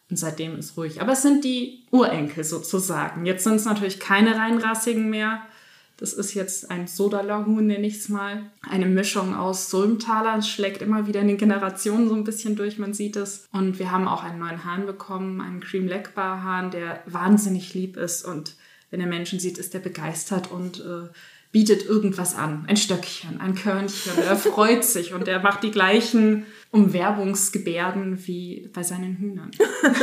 Und 0.09 0.15
seitdem 0.15 0.57
ist 0.57 0.77
ruhig. 0.77 1.01
Aber 1.01 1.11
es 1.11 1.21
sind 1.21 1.43
die 1.43 1.83
Urenkel 1.91 2.45
sozusagen. 2.45 3.25
Jetzt 3.25 3.43
sind 3.43 3.55
es 3.55 3.65
natürlich 3.65 3.99
keine 3.99 4.37
reinrassigen 4.37 5.09
mehr. 5.09 5.41
Das 5.97 6.13
ist 6.13 6.35
jetzt 6.35 6.69
ein 6.69 6.87
Sodalahun, 6.87 7.65
nenne 7.65 7.87
ich 7.87 7.97
es 7.97 8.09
mal. 8.09 8.43
Eine 8.61 8.85
Mischung 8.85 9.35
aus 9.35 9.71
Sulmtaler. 9.71 10.37
Es 10.37 10.47
schlägt 10.47 10.83
immer 10.83 11.07
wieder 11.07 11.21
in 11.21 11.27
den 11.27 11.37
Generationen 11.37 12.07
so 12.07 12.13
ein 12.13 12.23
bisschen 12.23 12.55
durch, 12.55 12.77
man 12.77 12.93
sieht 12.93 13.15
es. 13.15 13.47
Und 13.51 13.79
wir 13.79 13.91
haben 13.91 14.07
auch 14.07 14.23
einen 14.23 14.37
neuen 14.37 14.63
Hahn 14.63 14.85
bekommen, 14.85 15.41
einen 15.41 15.59
Cream 15.59 15.87
Leckbar 15.87 16.43
Hahn, 16.43 16.69
der 16.69 17.01
wahnsinnig 17.07 17.73
lieb 17.73 17.97
ist. 17.97 18.23
Und 18.23 18.55
wenn 18.91 19.01
er 19.01 19.07
Menschen 19.07 19.39
sieht, 19.39 19.57
ist 19.57 19.73
er 19.73 19.79
begeistert 19.79 20.51
und 20.51 20.79
äh, 20.81 21.09
bietet 21.51 21.87
irgendwas 21.87 22.35
an. 22.35 22.65
Ein 22.67 22.77
Stöckchen, 22.77 23.41
ein 23.41 23.55
Körnchen. 23.55 24.11
Er 24.19 24.35
freut 24.35 24.83
sich 24.85 25.13
und 25.15 25.27
er 25.27 25.39
macht 25.39 25.63
die 25.63 25.71
gleichen 25.71 26.45
Umwerbungsgebärden 26.69 28.27
wie 28.27 28.69
bei 28.71 28.83
seinen 28.83 29.17
Hühnern. 29.17 29.49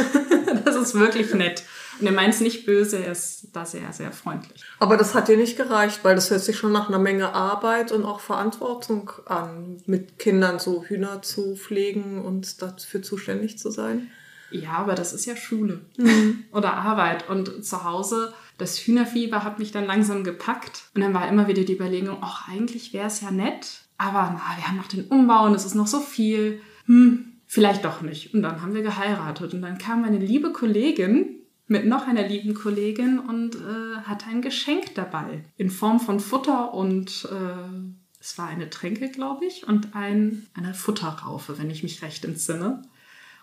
das 0.64 0.75
ist 0.75 0.94
wirklich 0.94 1.32
nett. 1.35 1.62
Und 2.00 2.06
er 2.06 2.12
meint 2.12 2.35
es 2.35 2.41
nicht 2.41 2.67
böse, 2.67 2.99
er 2.99 3.12
ist 3.12 3.49
da 3.52 3.64
sehr, 3.64 3.93
sehr 3.93 4.12
freundlich. 4.12 4.64
Aber 4.79 4.96
das 4.96 5.14
hat 5.14 5.29
dir 5.29 5.37
nicht 5.37 5.56
gereicht, 5.56 6.00
weil 6.02 6.14
das 6.14 6.30
hört 6.30 6.40
sich 6.40 6.57
schon 6.57 6.73
nach 6.73 6.88
einer 6.88 6.99
Menge 6.99 7.33
Arbeit 7.35 7.92
und 7.92 8.04
auch 8.04 8.21
Verantwortung 8.21 9.11
an, 9.26 9.83
mit 9.87 10.18
Kindern 10.18 10.59
so 10.59 10.85
Hühner 10.85 11.23
zu 11.23 11.57
pflegen 11.57 12.23
und 12.23 12.62
dafür 12.62 13.02
zuständig 13.02 13.59
zu 13.59 13.71
sein. 13.71 14.11
Ja, 14.50 14.73
aber 14.75 14.95
das 14.95 15.12
ist 15.12 15.26
ja 15.26 15.37
Schule 15.37 15.80
mhm. 15.97 16.45
oder 16.52 16.75
Arbeit. 16.75 17.28
Und 17.28 17.64
zu 17.64 17.85
Hause, 17.85 18.33
das 18.59 18.78
Hühnerfieber 18.78 19.42
hat 19.42 19.59
mich 19.59 19.73
dann 19.73 19.87
langsam 19.87 20.25
gepackt. 20.25 20.85
Und 20.95 21.00
dann 21.00 21.14
war 21.14 21.28
immer 21.28 21.49
wieder 21.49 21.64
die 21.64 21.75
Überlegung, 21.75 22.18
ach, 22.21 22.49
eigentlich 22.49 22.92
wäre 22.92 23.07
es 23.07 23.21
ja 23.21 23.30
nett. 23.30 23.80
Aber 23.99 24.33
na, 24.33 24.57
wir 24.57 24.68
haben 24.68 24.76
noch 24.76 24.88
den 24.88 25.07
Umbau 25.07 25.47
und 25.47 25.54
es 25.54 25.64
ist 25.64 25.75
noch 25.75 25.87
so 25.87 26.00
viel. 26.00 26.61
Hm, 26.87 27.33
vielleicht 27.47 27.85
doch 27.85 28.02
nicht. 28.02 28.35
Und 28.35 28.42
dann 28.42 28.62
haben 28.62 28.75
wir 28.75 28.83
geheiratet. 28.83 29.54
Und 29.54 29.62
dann 29.62 29.78
kam 29.78 30.02
meine 30.02 30.18
liebe 30.18 30.52
Kollegin 30.52 31.40
mit 31.66 31.87
noch 31.87 32.06
einer 32.06 32.26
lieben 32.26 32.54
Kollegin 32.54 33.18
und 33.18 33.56
äh, 33.56 33.97
hatte 34.04 34.26
ein 34.26 34.42
Geschenk 34.42 34.94
dabei. 34.94 35.44
In 35.56 35.71
Form 35.71 35.99
von 35.99 36.21
Futter 36.21 36.75
und 36.75 37.28
äh, 37.30 38.18
es 38.21 38.38
war 38.38 38.49
eine 38.49 38.71
Tränke, 38.71 39.11
glaube 39.11 39.44
ich, 39.44 39.66
und 39.66 39.94
ein, 39.94 40.47
eine 40.54 40.75
Futterraufe, 40.75 41.59
wenn 41.59 41.71
ich 41.71 41.83
mich 41.83 42.02
recht 42.02 42.25
entsinne. 42.25 42.83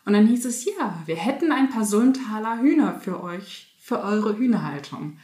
Und 0.05 0.13
dann 0.13 0.27
hieß 0.27 0.45
es, 0.45 0.65
ja, 0.65 1.01
wir 1.05 1.15
hätten 1.15 1.51
ein 1.51 1.69
paar 1.69 1.85
Sulmtaler 1.85 2.59
Hühner 2.59 2.99
für 2.99 3.21
euch, 3.23 3.75
für 3.79 4.01
eure 4.01 4.37
Hühnerhaltung. 4.37 5.17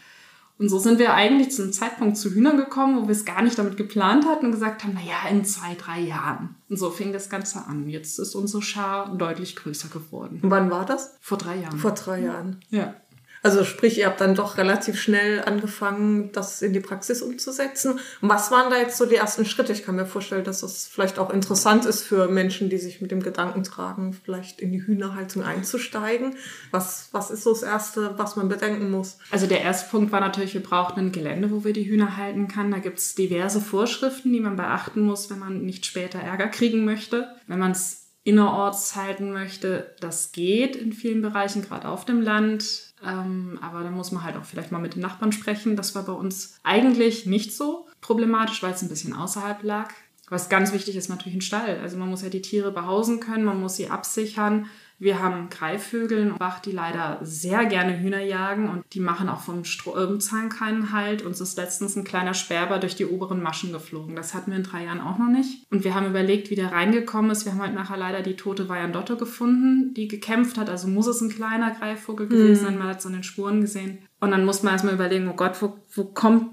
Und 0.60 0.70
so 0.70 0.80
sind 0.80 0.98
wir 0.98 1.14
eigentlich 1.14 1.52
zu 1.52 1.62
einem 1.62 1.72
Zeitpunkt 1.72 2.18
zu 2.18 2.32
Hühnern 2.32 2.58
gekommen, 2.58 2.98
wo 2.98 3.08
wir 3.08 3.12
es 3.12 3.26
gar 3.26 3.44
nicht 3.44 3.60
damit 3.60 3.78
geplant 3.78 4.26
hatten 4.26 4.48
und 4.48 4.52
gesagt 4.52 4.84
haben, 4.84 4.94
naja, 4.94 5.30
in 5.30 5.46
zwei, 5.46 5.76
drei 5.76 6.00
Jahren. 6.00 6.56
Und 6.70 6.78
so 6.78 6.90
fing 6.90 7.14
das 7.14 7.30
Ganze 7.30 7.66
an. 7.66 7.88
Jetzt 7.88 8.18
ist 8.18 8.34
unsere 8.34 8.64
Schar 8.64 9.16
deutlich 9.16 9.56
größer 9.56 9.90
geworden. 9.90 10.40
Und 10.42 10.50
wann 10.50 10.72
war 10.72 10.86
das? 10.86 11.16
Vor 11.22 11.38
drei 11.38 11.58
Jahren. 11.58 11.78
Vor 11.78 11.92
drei 11.92 12.22
Jahren. 12.22 12.60
Ja. 12.70 12.96
Also 13.44 13.64
sprich, 13.64 13.98
ihr 13.98 14.08
habt 14.08 14.22
dann 14.22 14.36
doch 14.36 14.58
relativ 14.58 15.00
schnell 15.00 15.44
angefangen, 15.44 16.32
das 16.32 16.62
in 16.62 16.74
die 16.74 16.80
Praxis 16.80 17.22
umzusetzen. 17.22 18.00
Und 18.22 18.30
was 18.30 18.52
waren 18.52 18.70
da 18.70 18.78
jetzt 18.78 18.98
so 18.98 19.06
die 19.06 19.16
ersten 19.16 19.46
Schritte? 19.46 19.74
Ich 19.74 19.84
kann 19.84 19.96
mir 19.96 20.06
vorstellen, 20.06 20.44
dass 20.44 20.62
das 20.62 20.88
vielleicht 20.88 21.20
auch 21.20 21.30
interessant 21.30 21.86
ist 21.86 22.04
für 22.04 22.28
Menschen, 22.28 22.70
die 22.70 22.78
sich 22.78 23.02
mit 23.02 23.12
dem 23.12 23.22
Gedanken 23.22 23.64
tragen, 23.64 24.14
vielleicht 24.14 24.62
in 24.62 24.72
die 24.72 24.86
Hühnerhaltung 24.86 25.44
einzusteigen. 25.44 26.36
Was, 26.72 27.10
was 27.12 27.32
ist 27.32 27.44
so 27.44 27.52
das 27.52 27.64
Erste, 27.64 28.18
was 28.18 28.36
man 28.36 28.50
bedenken 28.50 28.90
muss? 28.90 29.18
Also 29.32 29.48
der 29.48 29.62
erste 29.62 29.90
Punkt 29.90 30.12
war 30.12 30.20
natürlich, 30.20 30.54
wir 30.54 30.64
brauchten 30.64 31.00
ein 31.00 31.12
Gelände, 31.12 31.52
wo 31.52 31.64
wir 31.64 31.74
die 31.74 31.88
Hühner 31.88 32.18
halten 32.18 32.48
kann. 32.48 32.72
Da 32.72 32.80
gibt 32.80 33.00
es 33.00 33.16
diverse 33.16 33.62
Vorschriften, 33.62 34.34
die 34.34 34.40
man 34.40 34.56
beachten 34.56 35.02
muss, 35.02 35.30
wenn 35.30 35.40
man 35.40 35.64
nicht 35.64 35.86
später 35.86 36.20
Ärger 36.20 36.48
kriegen 36.48 36.86
möchte. 36.86 37.28
Wenn 37.48 37.60
man 37.60 37.72
es 37.72 38.08
innerorts 38.24 38.96
halten 38.98 39.32
möchte, 39.32 39.96
das 40.02 40.34
geht 40.34 40.76
in 40.76 40.92
vielen 40.92 41.22
Bereichen, 41.22 41.62
gerade 41.62 41.88
auf 41.88 42.04
dem 42.04 42.22
Land 42.22 42.87
ähm, 43.06 43.60
aber 43.62 43.84
da 43.84 43.92
muss 43.92 44.12
man 44.12 44.24
halt 44.24 44.38
auch 44.38 44.44
vielleicht 44.44 44.72
mal 44.72 44.80
mit 44.80 44.96
den 44.96 45.02
Nachbarn 45.02 45.32
sprechen. 45.32 45.76
Das 45.76 45.96
war 45.96 46.04
bei 46.04 46.14
uns 46.14 46.60
eigentlich 46.64 47.26
nicht 47.26 47.56
so 47.56 47.88
problematisch, 48.02 48.64
weil 48.64 48.74
es 48.74 48.82
ein 48.82 48.90
bisschen 48.90 49.14
außerhalb 49.14 49.64
lag. 49.64 49.92
Was 50.30 50.50
ganz 50.50 50.74
wichtig 50.74 50.96
ist 50.96 51.10
natürlich 51.10 51.38
ein 51.38 51.42
Stall. 51.42 51.80
Also 51.80 51.98
man 51.98 52.10
muss 52.10 52.22
ja 52.22 52.30
die 52.30 52.42
Tiere 52.42 52.72
behausen 52.72 53.20
können, 53.20 53.46
man 53.46 53.62
muss 53.62 53.76
sie 53.76 53.90
absichern. 53.90 54.68
Wir 55.00 55.22
haben 55.22 55.50
Greifvögel 55.50 56.18
in 56.18 56.38
Bach, 56.38 56.60
die 56.60 56.72
leider 56.72 57.20
sehr 57.22 57.66
gerne 57.66 58.00
Hühner 58.00 58.22
jagen 58.22 58.68
und 58.68 58.84
die 58.94 59.00
machen 59.00 59.30
auch 59.30 59.42
vom 59.42 59.64
Stromzahn 59.64 60.50
keinen 60.50 60.92
Halt. 60.92 61.24
Uns 61.24 61.40
ist 61.40 61.56
letztens 61.56 61.96
ein 61.96 62.04
kleiner 62.04 62.34
Sperber 62.34 62.80
durch 62.80 62.96
die 62.96 63.06
oberen 63.06 63.44
Maschen 63.44 63.72
geflogen. 63.72 64.16
Das 64.16 64.34
hatten 64.34 64.50
wir 64.50 64.58
in 64.58 64.64
drei 64.64 64.86
Jahren 64.86 65.00
auch 65.00 65.20
noch 65.20 65.30
nicht. 65.30 65.72
Und 65.72 65.84
wir 65.84 65.94
haben 65.94 66.08
überlegt, 66.08 66.50
wie 66.50 66.56
der 66.56 66.72
reingekommen 66.72 67.30
ist. 67.30 67.46
Wir 67.46 67.52
haben 67.52 67.62
halt 67.62 67.76
nachher 67.76 67.98
leider 67.98 68.24
die 68.24 68.36
tote 68.36 68.70
Wyandotte 68.70 69.18
gefunden, 69.18 69.94
die 69.94 70.08
gekämpft 70.08 70.58
hat. 70.58 70.68
Also 70.68 70.88
muss 70.88 71.06
es 71.06 71.22
ein 71.22 71.30
kleiner 71.30 71.72
Greifvogel 71.72 72.28
gewesen 72.28 72.64
sein. 72.64 72.78
Man 72.80 72.88
hat 72.88 73.00
es 73.00 73.06
an 73.06 73.14
den 73.14 73.24
Spuren 73.24 73.62
gesehen. 73.62 74.00
Und 74.20 74.32
dann 74.32 74.46
muss 74.46 74.64
man 74.64 74.74
erstmal 74.74 74.96
überlegen, 74.96 75.30
oh 75.30 75.36
Gott, 75.36 75.62
wo, 75.62 75.78
wo 75.94 76.06
kommt 76.06 76.50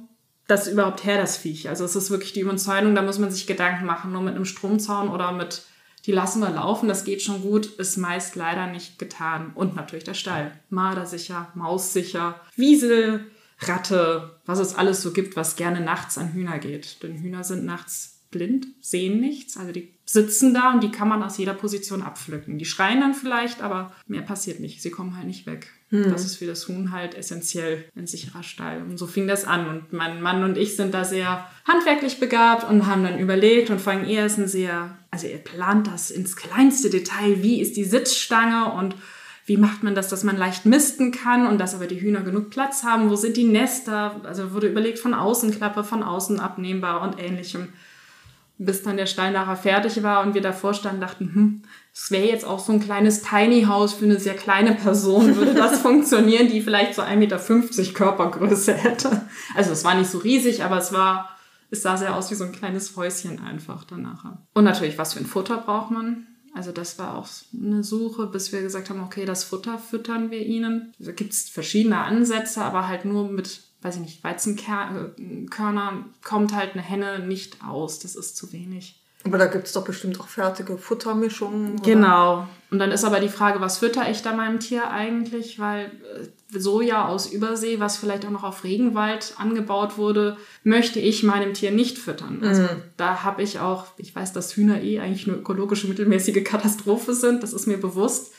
das 0.48 0.68
überhaupt 0.68 1.04
her, 1.04 1.16
das 1.16 1.38
Viech? 1.38 1.70
Also 1.70 1.86
es 1.86 1.96
ist 1.96 2.10
wirklich 2.10 2.34
die 2.34 2.40
Überzeugung, 2.40 2.94
da 2.94 3.00
muss 3.00 3.18
man 3.18 3.30
sich 3.30 3.46
Gedanken 3.46 3.86
machen, 3.86 4.12
nur 4.12 4.20
mit 4.20 4.34
einem 4.34 4.44
Stromzaun 4.44 5.08
oder 5.08 5.32
mit 5.32 5.62
die 6.06 6.12
lassen 6.12 6.40
wir 6.40 6.50
laufen, 6.50 6.88
das 6.88 7.04
geht 7.04 7.22
schon 7.22 7.42
gut, 7.42 7.66
ist 7.66 7.96
meist 7.96 8.36
leider 8.36 8.66
nicht 8.66 8.98
getan. 8.98 9.52
Und 9.54 9.74
natürlich 9.74 10.04
der 10.04 10.14
Stall. 10.14 10.52
Mardersicher, 10.68 11.50
Maussicher, 11.54 12.40
Wiesel, 12.56 13.26
Ratte, 13.60 14.38
was 14.44 14.58
es 14.58 14.74
alles 14.74 15.02
so 15.02 15.12
gibt, 15.12 15.36
was 15.36 15.56
gerne 15.56 15.80
nachts 15.80 16.18
an 16.18 16.32
Hühner 16.32 16.58
geht. 16.58 17.02
Denn 17.02 17.18
Hühner 17.22 17.44
sind 17.44 17.64
nachts 17.64 18.22
blind, 18.30 18.66
sehen 18.80 19.20
nichts, 19.20 19.56
also 19.56 19.70
die 19.70 19.94
sitzen 20.04 20.52
da 20.52 20.72
und 20.72 20.82
die 20.82 20.90
kann 20.90 21.08
man 21.08 21.22
aus 21.22 21.38
jeder 21.38 21.54
Position 21.54 22.02
abpflücken. 22.02 22.58
Die 22.58 22.64
schreien 22.64 23.00
dann 23.00 23.14
vielleicht, 23.14 23.62
aber 23.62 23.92
mehr 24.06 24.22
passiert 24.22 24.60
nicht. 24.60 24.82
Sie 24.82 24.90
kommen 24.90 25.16
halt 25.16 25.26
nicht 25.26 25.46
weg. 25.46 25.68
Hm. 25.94 26.10
Das 26.10 26.24
ist 26.24 26.36
für 26.36 26.46
das 26.46 26.66
Huhn 26.66 26.90
halt 26.90 27.14
essentiell, 27.14 27.84
ein 27.94 28.08
sicherer 28.08 28.42
Stall. 28.42 28.82
Und 28.82 28.98
so 28.98 29.06
fing 29.06 29.28
das 29.28 29.44
an. 29.44 29.68
Und 29.68 29.92
mein 29.92 30.20
Mann 30.20 30.42
und 30.42 30.58
ich 30.58 30.74
sind 30.74 30.92
da 30.92 31.04
sehr 31.04 31.48
handwerklich 31.68 32.18
begabt 32.18 32.68
und 32.68 32.86
haben 32.86 33.04
dann 33.04 33.20
überlegt 33.20 33.70
und 33.70 33.80
vor 33.80 33.92
allem 33.92 34.04
er 34.04 34.26
ist 34.26 34.36
ein 34.36 34.48
sehr, 34.48 34.98
also 35.12 35.28
er 35.28 35.38
plant 35.38 35.86
das 35.86 36.10
ins 36.10 36.34
kleinste 36.34 36.90
Detail. 36.90 37.44
Wie 37.44 37.60
ist 37.60 37.76
die 37.76 37.84
Sitzstange 37.84 38.72
und 38.72 38.96
wie 39.46 39.56
macht 39.56 39.84
man 39.84 39.94
das, 39.94 40.08
dass 40.08 40.24
man 40.24 40.36
leicht 40.36 40.66
misten 40.66 41.12
kann 41.12 41.46
und 41.46 41.58
dass 41.58 41.76
aber 41.76 41.86
die 41.86 42.00
Hühner 42.00 42.22
genug 42.22 42.50
Platz 42.50 42.82
haben? 42.82 43.08
Wo 43.08 43.14
sind 43.14 43.36
die 43.36 43.44
Nester? 43.44 44.20
Also 44.24 44.52
wurde 44.52 44.66
überlegt 44.66 44.98
von 44.98 45.14
Außenklappe, 45.14 45.84
von 45.84 46.02
außen 46.02 46.40
abnehmbar 46.40 47.02
und 47.02 47.22
ähnlichem 47.22 47.68
bis 48.58 48.82
dann 48.82 48.96
der 48.96 49.06
Stall 49.06 49.32
nachher 49.32 49.56
fertig 49.56 50.02
war 50.02 50.24
und 50.24 50.34
wir 50.34 50.40
davor 50.40 50.74
standen, 50.74 51.00
dachten, 51.00 51.34
hm, 51.34 51.62
es 51.94 52.10
wäre 52.10 52.26
jetzt 52.26 52.44
auch 52.44 52.58
so 52.58 52.72
ein 52.72 52.80
kleines 52.80 53.22
Tiny 53.22 53.64
House 53.64 53.92
für 53.92 54.04
eine 54.04 54.18
sehr 54.18 54.34
kleine 54.34 54.74
Person, 54.74 55.36
würde 55.36 55.54
das 55.54 55.78
funktionieren, 55.82 56.48
die 56.48 56.60
vielleicht 56.60 56.94
so 56.94 57.02
1,50 57.02 57.16
Meter 57.16 57.38
Körpergröße 57.92 58.74
hätte. 58.74 59.22
Also 59.54 59.70
es 59.70 59.84
war 59.84 59.94
nicht 59.94 60.10
so 60.10 60.18
riesig, 60.18 60.64
aber 60.64 60.78
es 60.78 60.92
war, 60.92 61.30
es 61.70 61.82
sah 61.82 61.96
sehr 61.96 62.16
aus 62.16 62.30
wie 62.32 62.34
so 62.34 62.44
ein 62.44 62.52
kleines 62.52 62.96
Häuschen 62.96 63.40
einfach 63.40 63.84
dann 63.84 64.02
nachher. 64.02 64.38
Und 64.54 64.64
natürlich, 64.64 64.98
was 64.98 65.14
für 65.14 65.20
ein 65.20 65.26
Futter 65.26 65.58
braucht 65.58 65.92
man? 65.92 66.26
Also 66.52 66.72
das 66.72 66.98
war 66.98 67.16
auch 67.16 67.28
eine 67.52 67.84
Suche, 67.84 68.26
bis 68.26 68.52
wir 68.52 68.62
gesagt 68.62 68.90
haben, 68.90 69.02
okay, 69.02 69.24
das 69.24 69.44
Futter 69.44 69.78
füttern 69.78 70.32
wir 70.32 70.44
ihnen. 70.44 70.92
Da 70.98 71.12
gibt 71.12 71.32
es 71.32 71.48
verschiedene 71.48 71.98
Ansätze, 71.98 72.62
aber 72.62 72.88
halt 72.88 73.04
nur 73.04 73.28
mit 73.28 73.60
weiß 73.84 73.96
ich 73.96 74.00
nicht, 74.00 74.24
Weizenkörner 74.24 76.06
kommt 76.24 76.54
halt 76.54 76.72
eine 76.72 76.82
Henne 76.82 77.18
nicht 77.18 77.62
aus. 77.62 77.98
Das 77.98 78.16
ist 78.16 78.34
zu 78.34 78.50
wenig. 78.52 79.03
Aber 79.24 79.38
da 79.38 79.46
gibt 79.46 79.66
es 79.66 79.72
doch 79.72 79.84
bestimmt 79.84 80.20
auch 80.20 80.28
fertige 80.28 80.76
Futtermischungen. 80.76 81.74
Oder? 81.74 81.82
Genau. 81.82 82.48
Und 82.70 82.78
dann 82.78 82.90
ist 82.90 83.04
aber 83.04 83.20
die 83.20 83.28
Frage, 83.28 83.60
was 83.60 83.78
fütter 83.78 84.10
ich 84.10 84.20
da 84.20 84.34
meinem 84.34 84.60
Tier 84.60 84.90
eigentlich? 84.90 85.58
Weil 85.58 85.86
äh, 85.86 86.58
Soja 86.58 87.08
aus 87.08 87.32
Übersee, 87.32 87.80
was 87.80 87.96
vielleicht 87.96 88.26
auch 88.26 88.30
noch 88.30 88.44
auf 88.44 88.64
Regenwald 88.64 89.34
angebaut 89.38 89.96
wurde, 89.96 90.36
möchte 90.62 91.00
ich 91.00 91.22
meinem 91.22 91.54
Tier 91.54 91.70
nicht 91.70 91.98
füttern. 91.98 92.40
Also 92.42 92.62
mhm. 92.62 92.82
da 92.98 93.22
habe 93.22 93.42
ich 93.42 93.60
auch, 93.60 93.86
ich 93.96 94.14
weiß, 94.14 94.34
dass 94.34 94.56
Hühner 94.56 94.82
eh 94.82 95.00
eigentlich 95.00 95.26
eine 95.26 95.38
ökologische 95.38 95.88
mittelmäßige 95.88 96.44
Katastrophe 96.44 97.14
sind, 97.14 97.42
das 97.42 97.54
ist 97.54 97.66
mir 97.66 97.80
bewusst. 97.80 98.34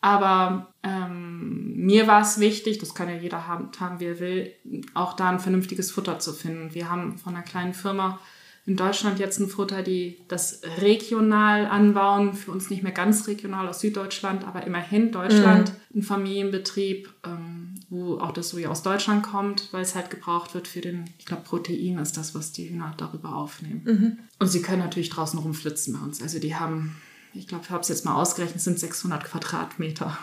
Aber 0.00 0.72
ähm, 0.82 1.74
mir 1.74 2.06
war 2.06 2.20
es 2.20 2.38
wichtig, 2.38 2.78
das 2.78 2.94
kann 2.94 3.08
ja 3.08 3.16
jeder 3.16 3.48
haben, 3.48 3.70
haben, 3.80 3.98
wie 3.98 4.06
er 4.06 4.20
will, 4.20 4.52
auch 4.94 5.14
da 5.14 5.30
ein 5.30 5.40
vernünftiges 5.40 5.90
Futter 5.90 6.18
zu 6.18 6.32
finden. 6.32 6.74
Wir 6.74 6.90
haben 6.90 7.18
von 7.18 7.34
einer 7.34 7.44
kleinen 7.44 7.74
Firma 7.74 8.20
in 8.68 8.76
Deutschland 8.76 9.18
jetzt 9.18 9.40
ein 9.40 9.48
Futter, 9.48 9.82
die 9.82 10.18
das 10.28 10.60
regional 10.80 11.66
anbauen, 11.66 12.34
für 12.34 12.52
uns 12.52 12.68
nicht 12.68 12.82
mehr 12.82 12.92
ganz 12.92 13.26
regional 13.26 13.66
aus 13.66 13.80
Süddeutschland, 13.80 14.46
aber 14.46 14.64
immerhin 14.66 15.10
Deutschland, 15.10 15.72
mhm. 15.72 16.00
ein 16.00 16.02
Familienbetrieb, 16.02 17.08
ähm, 17.24 17.74
wo 17.88 18.18
auch 18.18 18.32
das 18.32 18.50
Soja 18.50 18.68
aus 18.68 18.82
Deutschland 18.82 19.22
kommt, 19.22 19.72
weil 19.72 19.82
es 19.82 19.94
halt 19.94 20.10
gebraucht 20.10 20.54
wird 20.54 20.68
für 20.68 20.82
den, 20.82 21.06
ich 21.18 21.24
glaube, 21.24 21.42
Protein 21.42 21.98
ist 21.98 22.18
das, 22.18 22.34
was 22.34 22.52
die 22.52 22.68
Hühner 22.68 22.92
darüber 22.98 23.34
aufnehmen. 23.34 23.82
Mhm. 23.84 24.18
Und 24.38 24.48
sie 24.48 24.60
können 24.60 24.82
natürlich 24.82 25.08
draußen 25.08 25.38
rumflitzen 25.38 25.94
bei 25.94 26.00
uns. 26.04 26.22
Also 26.22 26.38
die 26.38 26.54
haben 26.54 26.96
ich 27.34 27.46
glaube, 27.46 27.64
ich 27.64 27.70
habe 27.70 27.80
es 27.82 27.88
jetzt 27.88 28.04
mal 28.04 28.14
ausgerechnet, 28.14 28.60
sind 28.60 28.78
600 28.78 29.24
Quadratmeter. 29.24 30.18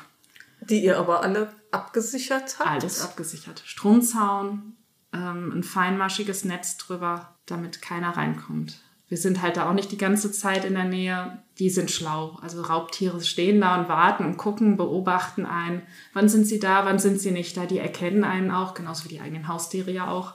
Die 0.62 0.84
ihr 0.84 0.98
aber 0.98 1.22
alle 1.22 1.54
abgesichert 1.72 2.58
habt? 2.60 2.70
Alles 2.70 3.02
abgesichert. 3.02 3.62
Stromzaun, 3.66 4.76
ähm, 5.14 5.52
ein 5.56 5.64
feinmaschiges 5.64 6.46
Netz 6.46 6.78
drüber, 6.78 7.35
damit 7.46 7.82
keiner 7.82 8.18
reinkommt. 8.18 8.78
Wir 9.08 9.18
sind 9.18 9.42
halt 9.42 9.58
da 9.58 9.70
auch 9.70 9.74
nicht 9.74 9.92
die 9.92 9.98
ganze 9.98 10.32
Zeit 10.32 10.66
in 10.66 10.74
der 10.74 10.86
Nähe. 10.86 11.38
Die 11.60 11.70
sind 11.70 11.92
schlau. 11.92 12.40
Also 12.42 12.62
Raubtiere 12.64 13.22
stehen 13.22 13.62
da 13.62 13.80
und 13.80 13.88
warten 13.88 14.26
und 14.26 14.38
gucken, 14.38 14.78
beobachten 14.78 15.46
einen. 15.46 15.84
Wann 16.14 16.28
sind 16.28 16.48
sie 16.48 16.60
da, 16.60 16.86
wann 16.86 16.98
sind 16.98 17.22
sie 17.22 17.32
nicht 17.32 17.56
da? 17.56 17.66
Die 17.66 17.78
erkennen 17.78 18.24
einen 18.24 18.50
auch, 18.50 18.74
genauso 18.74 19.06
wie 19.06 19.10
die 19.10 19.22
eigenen 19.22 19.48
Haustiere 19.48 19.92
ja 19.92 20.08
auch. 20.08 20.34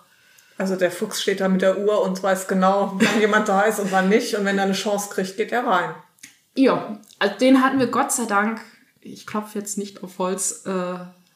Also 0.56 0.76
der 0.76 0.90
Fuchs 0.90 1.20
steht 1.20 1.40
da 1.40 1.48
mit 1.48 1.62
der 1.62 1.78
Uhr 1.78 2.02
und 2.02 2.22
weiß 2.22 2.46
genau, 2.46 2.92
wann 2.94 3.20
jemand 3.20 3.48
da 3.48 3.62
ist 3.62 3.80
und 3.80 3.90
wann 3.90 4.08
nicht. 4.08 4.36
Und 4.36 4.44
wenn 4.44 4.58
er 4.58 4.64
eine 4.64 4.72
Chance 4.74 5.08
kriegt, 5.10 5.36
geht 5.36 5.52
er 5.52 5.66
rein. 5.66 5.94
Ja, 6.54 7.00
also 7.18 7.34
den 7.38 7.62
hatten 7.64 7.78
wir 7.78 7.86
Gott 7.86 8.12
sei 8.12 8.26
Dank, 8.26 8.60
ich 9.00 9.26
klopfe 9.26 9.58
jetzt 9.58 9.78
nicht 9.78 10.02
auf 10.02 10.18
Holz, 10.18 10.64
äh, 10.66 10.70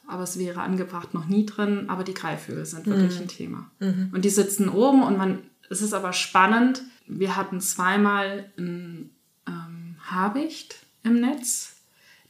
aber 0.07 0.23
es 0.23 0.39
wäre 0.39 0.61
angebracht, 0.61 1.15
noch 1.15 1.27
nie 1.27 1.47
drin. 1.47 1.87
Aber 1.89 2.05
die 2.05 2.15
Greifvögel 2.15 2.67
sind 2.67 2.87
wirklich 2.87 3.17
mhm. 3.17 3.23
ein 3.23 3.29
Thema. 3.29 3.71
Mhm. 3.81 4.11
Und 4.13 4.25
die 4.25 4.31
sitzen 4.31 4.69
oben 4.69 5.03
und 5.03 5.17
man, 5.17 5.43
es 5.71 5.83
ist 5.83 5.93
aber 5.93 6.13
spannend. 6.13 6.83
Wir 7.07 7.37
hatten 7.37 7.61
zweimal 7.61 8.51
ein 8.59 9.11
ähm, 9.47 9.97
Habicht 10.05 10.77
im 11.03 11.21
Netz. 11.21 11.77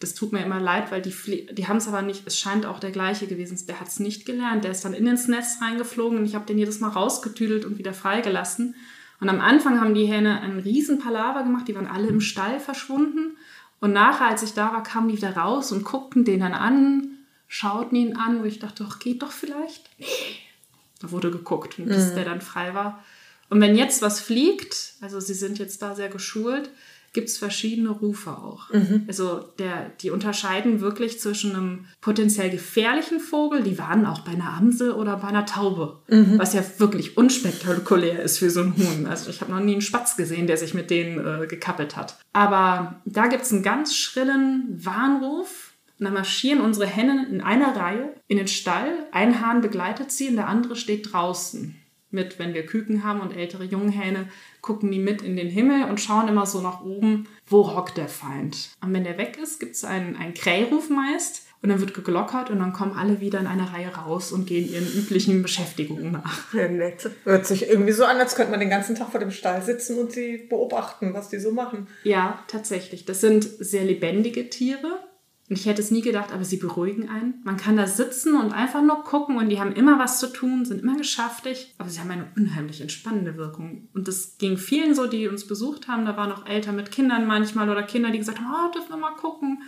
Das 0.01 0.15
tut 0.15 0.33
mir 0.33 0.45
immer 0.45 0.61
leid, 0.61 0.91
weil 0.91 1.01
die, 1.01 1.15
die 1.53 1.69
haben 1.69 1.77
es 1.77 1.89
aber 1.89 2.03
nicht, 2.03 2.27
es 2.27 2.39
scheint 2.39 2.67
auch 2.67 2.79
der 2.79 2.91
gleiche 2.91 3.27
gewesen. 3.27 3.59
Der 3.67 3.81
hat 3.81 3.89
es 3.89 4.01
nicht 4.01 4.27
gelernt. 4.27 4.65
Der 4.65 4.73
ist 4.73 4.85
dann 4.85 4.93
in 4.93 5.07
ins 5.07 5.29
Netz 5.29 5.59
reingeflogen 5.61 6.19
und 6.19 6.25
ich 6.25 6.35
habe 6.35 6.47
den 6.47 6.59
jedes 6.59 6.81
Mal 6.81 6.89
rausgetüdelt 6.89 7.65
und 7.65 7.79
wieder 7.79 7.95
freigelassen. 7.95 8.75
Und 9.21 9.29
am 9.29 9.41
Anfang 9.41 9.81
haben 9.81 9.95
die 9.95 10.07
Hähne 10.07 10.41
einen 10.41 10.59
riesen 10.59 10.99
Palaver 10.99 11.45
gemacht, 11.45 11.69
die 11.69 11.75
waren 11.75 11.87
alle 11.87 12.09
im 12.09 12.21
Stall 12.21 12.61
verschwunden. 12.61 13.37
Und 13.81 13.93
nachher, 13.93 14.29
als 14.29 14.43
ich 14.43 14.55
da 14.55 14.73
war, 14.73 14.83
kamen 14.83 15.09
die 15.09 15.17
wieder 15.17 15.37
raus 15.37 15.73
und 15.73 15.85
guckten 15.85 16.25
den 16.25 16.41
dann 16.41 16.53
an, 16.53 17.11
schauten 17.49 17.97
ihn 17.97 18.17
an, 18.17 18.41
wo 18.41 18.45
ich 18.45 18.59
dachte, 18.59 18.85
doch, 18.85 18.99
geht 18.99 19.23
doch 19.23 19.31
vielleicht. 19.31 19.89
Da 21.01 21.11
wurde 21.11 21.31
geguckt, 21.31 21.77
bis 21.77 22.11
mhm. 22.11 22.15
der 22.15 22.25
dann 22.25 22.41
frei 22.41 22.75
war. 22.75 23.03
Und 23.49 23.61
wenn 23.61 23.77
jetzt 23.77 24.03
was 24.03 24.21
fliegt, 24.21 24.95
also 25.01 25.21
sie 25.21 25.35
sind 25.35 25.59
jetzt 25.59 25.83
da 25.83 25.95
sehr 25.95 26.09
geschult, 26.09 26.71
gibt 27.15 27.29
es 27.29 27.39
verschiedene 27.39 27.91
Rufe 27.91 28.31
auch. 28.31 28.71
Mhm. 28.71 29.05
Also 29.07 29.39
der, 29.59 29.93
die 30.01 30.11
unterscheiden 30.11 30.81
wirklich 30.81 31.21
zwischen 31.21 31.55
einem 31.55 31.87
potenziell 32.01 32.51
gefährlichen 32.51 33.21
Vogel, 33.21 33.63
die 33.63 33.79
waren 33.79 34.05
auch 34.05 34.21
bei 34.21 34.33
einer 34.33 34.53
Amsel 34.53 34.91
oder 34.91 35.17
bei 35.17 35.29
einer 35.29 35.47
Taube, 35.47 36.01
mhm. 36.09 36.39
was 36.39 36.53
ja 36.53 36.63
wirklich 36.79 37.17
unspektakulär 37.17 38.21
ist 38.21 38.39
für 38.39 38.51
so 38.51 38.61
ein 38.61 38.77
Huhn. 38.77 39.07
Also 39.07 39.31
ich 39.31 39.41
habe 39.41 39.53
noch 39.53 39.61
nie 39.61 39.73
einen 39.73 39.81
Spatz 39.81 40.17
gesehen, 40.17 40.47
der 40.47 40.57
sich 40.57 40.75
mit 40.75 40.91
denen 40.91 41.25
äh, 41.25 41.47
gekappelt 41.47 41.97
hat. 41.97 42.19
Aber 42.33 43.01
da 43.07 43.29
gibt 43.29 43.45
es 43.45 43.53
einen 43.53 43.63
ganz 43.63 43.97
schrillen 43.97 44.79
Warnruf. 44.85 45.71
Und 46.01 46.07
dann 46.07 46.15
marschieren 46.15 46.61
unsere 46.61 46.89
Hennen 46.89 47.33
in 47.33 47.41
einer 47.41 47.77
Reihe 47.77 48.15
in 48.27 48.37
den 48.37 48.49
Stall. 48.49 49.07
Ein 49.13 49.41
Hahn 49.41 49.61
begleitet 49.61 50.11
sie 50.11 50.29
und 50.29 50.35
der 50.35 50.49
andere 50.49 50.75
steht 50.75 51.13
draußen 51.13 51.77
mit, 52.15 52.39
wenn 52.39 52.55
wir 52.55 52.65
Küken 52.65 53.05
haben 53.05 53.21
und 53.21 53.37
ältere 53.37 53.65
Junghähne, 53.65 54.29
gucken 54.63 54.91
die 54.91 54.99
mit 54.99 55.21
in 55.21 55.37
den 55.37 55.49
Himmel 55.49 55.89
und 55.89 56.01
schauen 56.01 56.29
immer 56.29 56.47
so 56.47 56.63
nach 56.63 56.83
oben, 56.83 57.29
wo 57.47 57.75
hockt 57.75 57.99
der 57.99 58.09
Feind. 58.09 58.71
Und 58.81 58.95
wenn 58.95 59.05
der 59.05 59.19
weg 59.19 59.39
ist, 59.43 59.61
gibt 59.61 59.75
es 59.75 59.85
einen, 59.85 60.17
einen 60.17 60.33
Krähruf 60.33 60.89
meist 60.89 61.47
und 61.61 61.71
dann 61.71 61.81
wird 61.81 61.95
geglockert 61.95 62.51
und 62.51 62.59
dann 62.59 62.73
kommen 62.73 62.97
alle 62.97 63.21
wieder 63.21 63.41
in 63.41 63.47
einer 63.47 63.73
Reihe 63.73 63.89
raus 63.89 64.33
und 64.33 64.47
gehen 64.47 64.71
ihren 64.71 64.87
üblichen 64.87 65.43
Beschäftigungen 65.43 66.13
nach. 66.13 66.53
Ja, 66.55 66.69
nett. 66.69 67.11
Hört 67.25 67.47
sich 67.47 67.69
irgendwie 67.69 67.93
so 67.93 68.05
an, 68.05 68.19
als 68.19 68.37
könnte 68.37 68.51
man 68.51 68.61
den 68.61 68.71
ganzen 68.71 68.95
Tag 68.95 69.11
vor 69.11 69.21
dem 69.21 69.31
Stall 69.31 69.63
sitzen 69.63 69.99
und 69.99 70.13
sie 70.13 70.37
beobachten, 70.37 71.15
was 71.15 71.31
die 71.31 71.39
so 71.39 71.53
machen. 71.53 71.87
Ja, 72.05 72.39
tatsächlich. 72.49 73.05
Das 73.07 73.21
sind 73.21 73.45
sehr 73.45 73.85
lebendige 73.85 74.51
Tiere 74.51 75.01
und 75.51 75.59
ich 75.59 75.67
hätte 75.67 75.83
es 75.83 75.91
nie 75.91 76.01
gedacht, 76.01 76.33
aber 76.33 76.45
sie 76.45 76.57
beruhigen 76.57 77.11
einen. 77.11 77.43
Man 77.45 77.59
kann 77.59 77.77
da 77.77 77.87
sitzen 77.87 78.35
und 78.35 78.53
einfach 78.53 78.83
nur 78.83 79.05
gucken 79.05 79.37
und 79.37 79.51
die 79.51 79.61
haben 79.61 79.73
immer 79.73 79.99
was 79.99 80.19
zu 80.19 80.29
tun, 80.29 80.65
sind 80.65 80.83
immer 80.83 80.97
geschäftig, 80.97 81.75
aber 81.77 81.91
sie 81.91 82.01
haben 82.01 82.11
eine 82.11 82.29
unheimlich 82.35 82.81
entspannende 82.81 83.37
Wirkung. 83.37 83.89
Und 83.93 84.09
das 84.09 84.39
ging 84.39 84.57
vielen 84.57 84.95
so, 84.95 85.07
die 85.07 85.29
uns 85.29 85.47
besucht 85.47 85.87
haben. 85.87 86.07
Da 86.07 86.17
waren 86.17 86.33
auch 86.33 86.47
Eltern 86.47 86.77
mit 86.77 86.91
Kindern 86.91 87.27
manchmal 87.27 87.69
oder 87.69 87.83
Kinder, 87.83 88.11
die 88.11 88.19
gesagt 88.19 88.41
haben, 88.41 88.55
oh, 88.55 88.73
dürfen 88.73 88.89
wir 88.89 88.97
mal 88.97 89.17
gucken. 89.17 89.63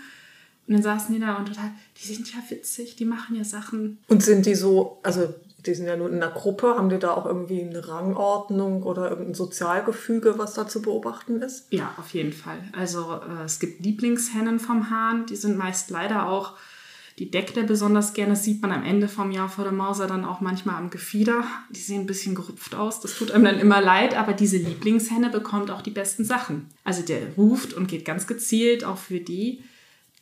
Und 0.66 0.74
dann 0.74 0.82
saßen 0.82 1.14
die 1.14 1.20
da 1.20 1.36
und 1.36 1.46
total, 1.46 1.70
die 2.00 2.06
sind 2.06 2.32
ja 2.32 2.38
witzig, 2.48 2.96
die 2.96 3.04
machen 3.04 3.36
ja 3.36 3.44
Sachen. 3.44 3.98
Und 4.08 4.22
sind 4.22 4.46
die 4.46 4.54
so, 4.54 4.98
also 5.02 5.34
die 5.66 5.74
sind 5.74 5.86
ja 5.86 5.96
nur 5.96 6.08
in 6.08 6.22
einer 6.22 6.32
Gruppe. 6.32 6.76
Haben 6.76 6.88
die 6.88 6.98
da 6.98 7.12
auch 7.12 7.26
irgendwie 7.26 7.62
eine 7.62 7.86
Rangordnung 7.88 8.82
oder 8.82 9.10
irgendein 9.10 9.34
Sozialgefüge, 9.34 10.38
was 10.38 10.54
da 10.54 10.66
zu 10.68 10.82
beobachten 10.82 11.42
ist? 11.42 11.66
Ja, 11.70 11.94
auf 11.98 12.10
jeden 12.10 12.32
Fall. 12.32 12.58
Also 12.72 13.20
äh, 13.28 13.44
es 13.44 13.58
gibt 13.58 13.84
Lieblingshennen 13.84 14.58
vom 14.58 14.90
Hahn, 14.90 15.26
die 15.26 15.36
sind 15.36 15.56
meist 15.56 15.90
leider 15.90 16.28
auch, 16.28 16.54
die 17.18 17.30
deckt 17.30 17.56
er 17.56 17.62
besonders 17.62 18.12
gerne, 18.12 18.32
das 18.32 18.44
sieht 18.44 18.60
man 18.60 18.72
am 18.72 18.84
Ende 18.84 19.08
vom 19.08 19.30
Jahr 19.30 19.48
vor 19.48 19.64
der 19.64 19.72
Mauser 19.72 20.06
dann 20.06 20.26
auch 20.26 20.42
manchmal 20.42 20.76
am 20.76 20.90
Gefieder. 20.90 21.44
Die 21.70 21.80
sehen 21.80 22.02
ein 22.02 22.06
bisschen 22.06 22.34
gerupft 22.34 22.74
aus, 22.74 23.00
das 23.00 23.16
tut 23.16 23.30
einem 23.30 23.44
dann 23.44 23.58
immer 23.58 23.80
leid, 23.80 24.16
aber 24.16 24.34
diese 24.34 24.58
Lieblingshenne 24.58 25.30
bekommt 25.30 25.70
auch 25.70 25.80
die 25.80 25.90
besten 25.90 26.24
Sachen. 26.24 26.68
Also 26.84 27.02
der 27.02 27.34
ruft 27.36 27.72
und 27.72 27.88
geht 27.88 28.04
ganz 28.04 28.26
gezielt 28.26 28.84
auch 28.84 28.98
für 28.98 29.20
die 29.20 29.62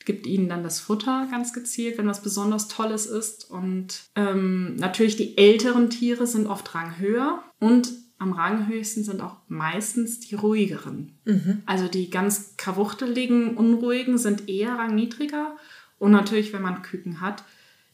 gibt 0.04 0.26
ihnen 0.26 0.48
dann 0.48 0.62
das 0.62 0.80
Futter 0.80 1.28
ganz 1.30 1.52
gezielt, 1.52 1.98
wenn 1.98 2.06
was 2.06 2.22
besonders 2.22 2.68
Tolles 2.68 3.06
ist. 3.06 3.50
Und 3.50 4.04
ähm, 4.14 4.76
natürlich 4.76 5.16
die 5.16 5.38
älteren 5.38 5.90
Tiere 5.90 6.26
sind 6.26 6.46
oft 6.46 6.74
ranghöher 6.74 7.42
und 7.58 7.92
am 8.18 8.32
ranghöchsten 8.32 9.04
sind 9.04 9.20
auch 9.20 9.36
meistens 9.48 10.20
die 10.20 10.34
ruhigeren. 10.34 11.18
Mhm. 11.24 11.62
Also 11.66 11.88
die 11.88 12.10
ganz 12.10 12.56
krawuchteligen, 12.56 13.56
unruhigen 13.56 14.18
sind 14.18 14.48
eher 14.48 14.74
rangniedriger. 14.74 15.56
Und 15.98 16.12
natürlich, 16.12 16.52
wenn 16.52 16.62
man 16.62 16.82
Küken 16.82 17.20
hat, 17.20 17.44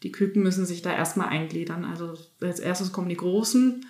die 0.02 0.12
Küken 0.12 0.42
müssen 0.42 0.66
sich 0.66 0.82
da 0.82 0.92
erstmal 0.92 1.28
eingliedern. 1.28 1.84
Also 1.84 2.14
als 2.40 2.60
erstes 2.60 2.92
kommen 2.92 3.08
die 3.08 3.16
Großen 3.16 3.86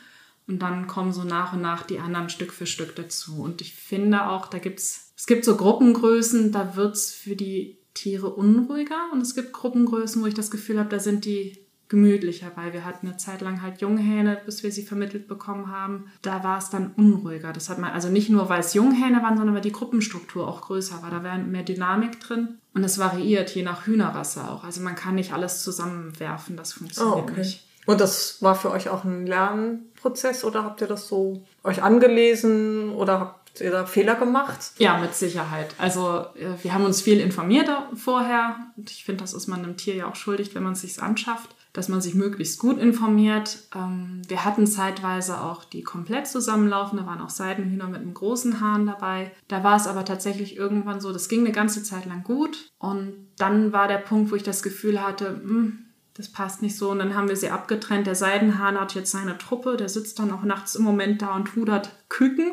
und 0.46 0.58
dann 0.60 0.86
kommen 0.86 1.12
so 1.12 1.24
nach 1.24 1.52
und 1.52 1.62
nach 1.62 1.84
die 1.84 2.00
anderen 2.00 2.28
Stück 2.28 2.52
für 2.52 2.66
Stück 2.66 2.96
dazu. 2.96 3.42
Und 3.42 3.60
ich 3.60 3.74
finde 3.74 4.28
auch, 4.28 4.48
da 4.48 4.58
gibt's, 4.58 5.12
es 5.16 5.26
gibt 5.26 5.44
so 5.44 5.56
Gruppengrößen, 5.56 6.52
da 6.52 6.76
wird's 6.76 7.12
für 7.12 7.36
die 7.36 7.79
Tiere 8.00 8.30
unruhiger 8.30 9.10
und 9.12 9.20
es 9.20 9.34
gibt 9.34 9.52
Gruppengrößen, 9.52 10.22
wo 10.22 10.26
ich 10.26 10.34
das 10.34 10.50
Gefühl 10.50 10.78
habe, 10.78 10.88
da 10.88 10.98
sind 10.98 11.26
die 11.26 11.58
gemütlicher, 11.90 12.52
weil 12.54 12.72
wir 12.72 12.84
hatten 12.84 13.08
eine 13.08 13.16
Zeit 13.16 13.40
lang 13.42 13.60
halt 13.60 13.80
Junghähne, 13.80 14.40
bis 14.46 14.62
wir 14.62 14.70
sie 14.70 14.84
vermittelt 14.84 15.26
bekommen 15.26 15.70
haben. 15.70 16.06
Da 16.22 16.42
war 16.44 16.56
es 16.56 16.70
dann 16.70 16.92
unruhiger. 16.96 17.52
Das 17.52 17.68
hat 17.68 17.78
man 17.78 17.90
also 17.90 18.08
nicht 18.08 18.30
nur, 18.30 18.48
weil 18.48 18.60
es 18.60 18.74
Junghähne 18.74 19.22
waren, 19.22 19.36
sondern 19.36 19.56
weil 19.56 19.62
die 19.62 19.72
Gruppenstruktur 19.72 20.46
auch 20.46 20.62
größer 20.62 21.02
war. 21.02 21.10
Da 21.10 21.24
war 21.24 21.36
mehr 21.38 21.64
Dynamik 21.64 22.20
drin 22.20 22.60
und 22.74 22.84
es 22.84 22.98
variiert 22.98 23.50
je 23.50 23.64
nach 23.64 23.86
Hühnerrasse 23.86 24.48
auch. 24.48 24.62
Also 24.62 24.80
man 24.80 24.94
kann 24.94 25.16
nicht 25.16 25.32
alles 25.32 25.62
zusammenwerfen, 25.62 26.56
das 26.56 26.72
funktioniert 26.72 27.16
oh, 27.16 27.18
okay. 27.18 27.38
nicht. 27.40 27.66
Und 27.86 28.00
das 28.00 28.40
war 28.40 28.54
für 28.54 28.70
euch 28.70 28.88
auch 28.88 29.04
ein 29.04 29.26
Lernprozess 29.26 30.44
oder 30.44 30.62
habt 30.62 30.80
ihr 30.80 30.86
das 30.86 31.08
so 31.08 31.44
euch 31.64 31.82
angelesen 31.82 32.90
oder 32.90 33.18
habt 33.18 33.39
Da 33.58 33.84
Fehler 33.84 34.14
gemacht? 34.14 34.72
Ja, 34.78 34.98
mit 34.98 35.14
Sicherheit. 35.14 35.74
Also 35.78 36.24
äh, 36.34 36.62
wir 36.62 36.72
haben 36.72 36.84
uns 36.84 37.02
viel 37.02 37.20
informiert 37.20 37.68
vorher. 37.94 38.56
Und 38.76 38.90
ich 38.90 39.04
finde, 39.04 39.22
das 39.22 39.34
ist 39.34 39.48
man 39.48 39.62
einem 39.62 39.76
Tier 39.76 39.94
ja 39.94 40.06
auch 40.08 40.16
schuldig, 40.16 40.54
wenn 40.54 40.62
man 40.62 40.72
es 40.72 40.82
sich 40.82 41.02
anschafft, 41.02 41.50
dass 41.72 41.88
man 41.88 42.00
sich 42.00 42.14
möglichst 42.14 42.58
gut 42.58 42.78
informiert. 42.78 43.58
Ähm, 43.74 44.22
wir 44.28 44.44
hatten 44.44 44.66
zeitweise 44.66 45.40
auch 45.40 45.64
die 45.64 45.82
komplett 45.82 46.26
zusammenlaufen. 46.26 46.98
Da 46.98 47.06
waren 47.06 47.20
auch 47.20 47.30
Seidenhühner 47.30 47.88
mit 47.88 48.00
einem 48.00 48.14
großen 48.14 48.60
Hahn 48.60 48.86
dabei. 48.86 49.32
Da 49.48 49.62
war 49.62 49.76
es 49.76 49.86
aber 49.86 50.04
tatsächlich 50.04 50.56
irgendwann 50.56 51.00
so, 51.00 51.12
das 51.12 51.28
ging 51.28 51.40
eine 51.40 51.52
ganze 51.52 51.82
Zeit 51.82 52.06
lang 52.06 52.22
gut. 52.22 52.70
Und 52.78 53.12
dann 53.36 53.72
war 53.72 53.88
der 53.88 53.98
Punkt, 53.98 54.30
wo 54.30 54.36
ich 54.36 54.42
das 54.42 54.62
Gefühl 54.62 55.02
hatte, 55.02 55.32
mh, 55.32 55.48
hm, 55.48 55.78
das 56.14 56.30
passt 56.30 56.60
nicht 56.60 56.76
so. 56.76 56.90
Und 56.90 56.98
dann 56.98 57.14
haben 57.14 57.28
wir 57.28 57.36
sie 57.36 57.50
abgetrennt. 57.50 58.06
Der 58.06 58.14
Seidenhahn 58.14 58.78
hat 58.78 58.94
jetzt 58.94 59.10
seine 59.10 59.38
Truppe, 59.38 59.76
der 59.76 59.88
sitzt 59.88 60.18
dann 60.18 60.32
auch 60.32 60.42
nachts 60.42 60.74
im 60.74 60.82
Moment 60.82 61.22
da 61.22 61.34
und 61.34 61.56
hudert 61.56 61.90
Küken. 62.08 62.52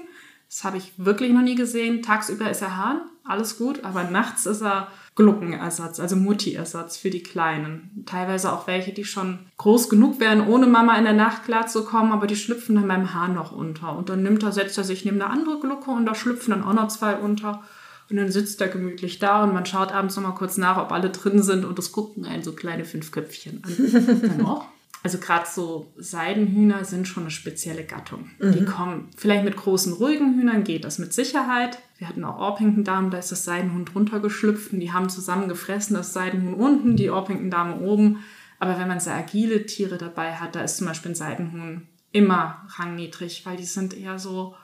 Das 0.50 0.64
habe 0.64 0.78
ich 0.78 0.94
wirklich 0.98 1.34
noch 1.34 1.42
nie 1.42 1.56
gesehen. 1.56 2.02
Tagsüber 2.02 2.50
ist 2.50 2.62
er 2.62 2.78
Hahn, 2.78 3.02
alles 3.26 3.58
gut, 3.58 3.84
aber 3.84 4.06
nachts 4.06 4.46
ist 4.46 4.62
er 4.62 4.88
Gluckenersatz, 5.16 6.00
also 6.00 6.16
Mutti-Ersatz 6.16 6.96
für 6.96 7.10
die 7.10 7.24
Kleinen. 7.24 8.04
Teilweise 8.06 8.54
auch 8.54 8.68
welche, 8.68 8.94
die 8.94 9.04
schon 9.04 9.40
groß 9.58 9.90
genug 9.90 10.20
wären, 10.20 10.48
ohne 10.48 10.68
Mama 10.68 10.96
in 10.98 11.04
der 11.04 11.14
Nacht 11.14 11.44
klarzukommen, 11.44 12.12
aber 12.12 12.28
die 12.28 12.36
schlüpfen 12.36 12.76
dann 12.76 12.88
beim 12.88 13.14
Hahn 13.14 13.34
noch 13.34 13.52
unter. 13.52 13.98
Und 13.98 14.10
dann 14.10 14.24
nimmt 14.24 14.44
er, 14.44 14.52
setzt 14.52 14.78
er 14.78 14.84
sich 14.84 15.04
neben 15.04 15.22
eine 15.22 15.32
andere 15.32 15.60
Glucke 15.60 15.92
und 15.92 16.06
da 16.06 16.16
schlüpfen 16.16 16.52
dann 16.52 16.64
auch 16.64 16.74
noch 16.74 16.88
zwei 16.88 17.16
unter. 17.16 17.64
Und 18.10 18.16
dann 18.16 18.32
sitzt 18.32 18.62
er 18.62 18.70
gemütlich 18.70 19.20
da 19.20 19.44
und 19.44 19.54
man 19.54 19.66
schaut 19.66 19.92
abends 19.92 20.16
noch 20.16 20.24
mal 20.24 20.32
kurz 20.32 20.56
nach, 20.56 20.78
ob 20.78 20.94
alle 20.94 21.10
drin 21.10 21.44
sind 21.44 21.66
und 21.66 21.78
das 21.78 21.92
gucken 21.92 22.26
einen 22.26 22.44
so 22.44 22.54
kleine 22.54 22.86
Fünfköpfchen 22.86 23.64
an. 23.66 24.22
dann 24.22 24.46
auch 24.46 24.66
also 25.04 25.20
gerade 25.20 25.46
so 25.48 25.92
Seidenhühner 25.98 26.84
sind 26.84 27.08
schon 27.08 27.24
eine 27.24 27.32
spezielle 27.32 27.84
Gattung. 27.84 28.32
Mhm. 28.40 28.52
Die 28.54 28.66
kommen 28.66 29.10
vielleicht 29.16 29.46
mit 29.46 29.56
großen, 29.56 29.94
ruhigen 29.94 30.36
Hühnern 30.36 30.64
geht 30.64 30.84
das 30.84 31.00
mit 31.00 31.14
Sicherheit. 31.14 31.80
Wir 31.98 32.10
hatten 32.10 32.24
auch 32.24 32.38
Orpington-Damen, 32.38 33.12
da 33.12 33.18
ist 33.18 33.32
das 33.32 33.44
Seidenhuhn 33.44 33.86
drunter 33.86 34.20
geschlüpft 34.20 34.74
und 34.74 34.80
die 34.80 34.92
haben 34.92 35.10
zusammen 35.10 35.48
gefressen, 35.48 35.96
das 35.96 36.14
Seidenhuhn 36.14 36.54
unten, 36.54 36.96
die 36.96 37.10
Orpington-Dame 37.10 37.80
oben. 37.80 38.24
Aber 38.60 38.80
wenn 38.80 38.88
man 38.88 39.00
sehr 39.00 39.16
agile 39.16 39.66
Tiere 39.66 39.98
dabei 39.98 40.36
hat, 40.36 40.56
da 40.56 40.62
ist 40.62 40.78
zum 40.78 40.88
Beispiel 40.88 41.12
ein 41.12 41.16
Seidenhuhn 41.16 41.88
immer 42.12 42.66
rangniedrig, 42.70 43.46
weil 43.46 43.58
die 43.58 43.66
sind 43.66 43.96
eher 43.96 44.18
so, 44.18 44.56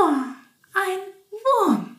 oh, 0.00 0.12
ein 0.74 1.68
Wurm. 1.68 1.96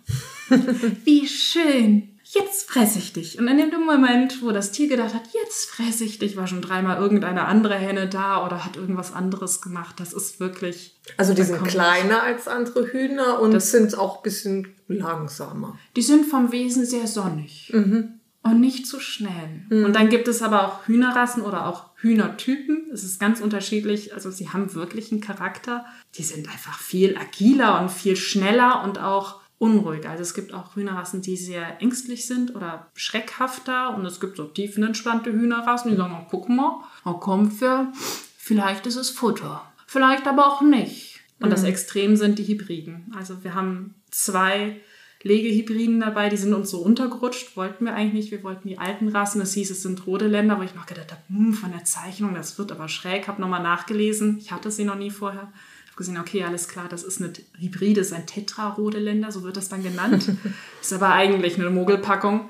Wie 1.04 1.28
schön 1.28 2.13
jetzt 2.34 2.70
fresse 2.70 3.00
ich 3.00 3.14
dich. 3.14 3.40
Und 3.40 3.48
in 3.48 3.58
dem 3.72 3.86
Moment, 3.86 4.42
wo 4.42 4.52
das 4.52 4.72
Tier 4.72 4.88
gedacht 4.88 5.14
hat, 5.14 5.24
jetzt 5.34 5.70
fresse 5.70 6.04
ich 6.04 6.20
dich, 6.20 6.36
war 6.36 6.48
schon 6.48 6.62
dreimal 6.62 6.98
irgendeine 6.98 7.46
andere 7.46 7.76
Henne 7.76 8.08
da 8.08 8.46
oder 8.46 8.66
hat 8.66 8.76
irgendwas 8.76 9.14
anderes 9.14 9.62
gemacht. 9.62 10.00
Das 10.00 10.14
ist 10.14 10.40
wirklich. 10.40 11.00
Also 11.18 11.34
die 11.34 11.44
sind 11.44 11.64
kleiner 11.64 12.24
als 12.24 12.48
andere 12.48 12.92
Hühner 12.92 13.40
und 13.40 13.54
das 13.54 13.72
sind 13.72 13.98
auch 13.98 14.18
ein 14.18 14.24
bisschen 14.24 14.68
langsamer. 14.88 15.78
Die 15.96 16.02
sind 16.02 16.26
vom 16.26 16.52
Wesen 16.52 16.86
sehr 16.86 17.08
sonnig. 17.08 17.72
Mhm. 17.74 18.20
Und 18.46 18.60
nicht 18.60 18.88
zu 18.88 19.00
schnell. 19.00 19.66
Mhm. 19.70 19.86
Und 19.86 19.96
dann 19.96 20.10
gibt 20.10 20.28
es 20.28 20.42
aber 20.42 20.68
auch 20.68 20.88
Hühnerrassen 20.88 21.44
oder 21.44 21.66
auch 21.66 21.92
Hühnertypen. 21.96 22.90
Es 22.92 23.06
ist 23.06 23.18
ganz 23.20 23.40
unterschiedlich. 23.40 24.14
Also 24.14 24.32
sie 24.32 24.50
haben 24.50 24.74
wirklich 24.74 25.14
einen 25.14 25.22
Charakter. 25.22 25.86
Die 26.16 26.24
sind 26.24 26.50
einfach 26.50 26.78
viel 26.78 27.18
agiler 27.18 27.80
und 27.80 27.90
viel 27.90 28.18
schneller 28.18 28.84
und 28.84 29.00
auch 29.00 29.43
unruhig. 29.64 30.08
Also 30.08 30.22
es 30.22 30.34
gibt 30.34 30.54
auch 30.54 30.76
Hühnerrassen, 30.76 31.22
die 31.22 31.38
sehr 31.38 31.82
ängstlich 31.82 32.28
sind 32.28 32.54
oder 32.54 32.88
schreckhafter 32.96 33.96
und 33.96 34.06
es 34.06 34.20
gibt 34.20 34.36
so 34.36 34.44
tiefenentspannte 34.44 35.32
Hühnerrassen, 35.32 35.90
die 35.90 35.98
sagen, 35.98 36.18
oh, 36.20 36.28
guck 36.30 36.50
mal, 36.50 36.84
da 37.06 37.14
kommt 37.14 37.62
wir, 37.62 37.94
vielleicht 38.38 38.86
ist 38.88 38.98
es 38.98 39.10
Futter, 39.10 39.64
vielleicht 39.88 40.28
aber 40.28 40.48
auch 40.48 40.62
nicht. 40.62 41.22
Und 41.40 41.48
mhm. 41.48 41.52
das 41.52 41.64
Extrem 41.64 42.18
sind 42.18 42.40
die 42.40 42.46
Hybriden. 42.46 43.14
Also 43.18 43.42
wir 43.46 43.56
haben 43.56 43.96
zwei 44.12 44.82
Legehybriden 45.22 46.02
dabei, 46.02 46.28
die 46.28 46.36
sind 46.36 46.54
uns 46.54 46.70
so 46.70 46.82
untergerutscht, 46.82 47.56
wollten 47.56 47.86
wir 47.86 47.94
eigentlich 47.94 48.26
nicht. 48.26 48.32
Wir 48.32 48.44
wollten 48.44 48.68
die 48.68 48.78
alten 48.78 49.08
Rassen. 49.08 49.40
Es 49.40 49.54
hieß, 49.54 49.72
es 49.72 49.82
sind 49.82 50.06
rote 50.06 50.28
Länder, 50.28 50.60
wo 50.60 50.64
ich 50.64 50.76
noch 50.76 50.86
gedacht 50.86 51.14
habe, 51.14 51.22
hm, 51.30 51.54
von 51.54 51.72
der 51.72 51.86
Zeichnung, 51.86 52.34
das 52.34 52.58
wird 52.60 52.74
aber 52.74 52.90
schräg. 52.90 53.30
Habe 53.30 53.40
nochmal 53.40 53.64
nachgelesen. 53.64 54.38
Ich 54.40 54.52
hatte 54.52 54.70
sie 54.72 54.84
noch 54.84 54.98
nie 54.98 55.12
vorher 55.12 55.54
habe 55.94 55.98
gesehen, 55.98 56.18
okay, 56.18 56.44
alles 56.44 56.68
klar, 56.68 56.88
das 56.90 57.04
ist 57.04 57.22
eine 57.22 57.34
Hybride, 57.60 58.02
ist 58.02 58.14
ein 58.14 58.26
Tetrarodeländer, 58.26 59.32
so 59.32 59.44
wird 59.44 59.58
das 59.58 59.70
dann 59.70 59.84
genannt. 59.84 60.32
ist 60.82 60.94
aber 60.94 61.14
eigentlich 61.14 61.60
eine 61.60 61.70
Mogelpackung. 61.70 62.50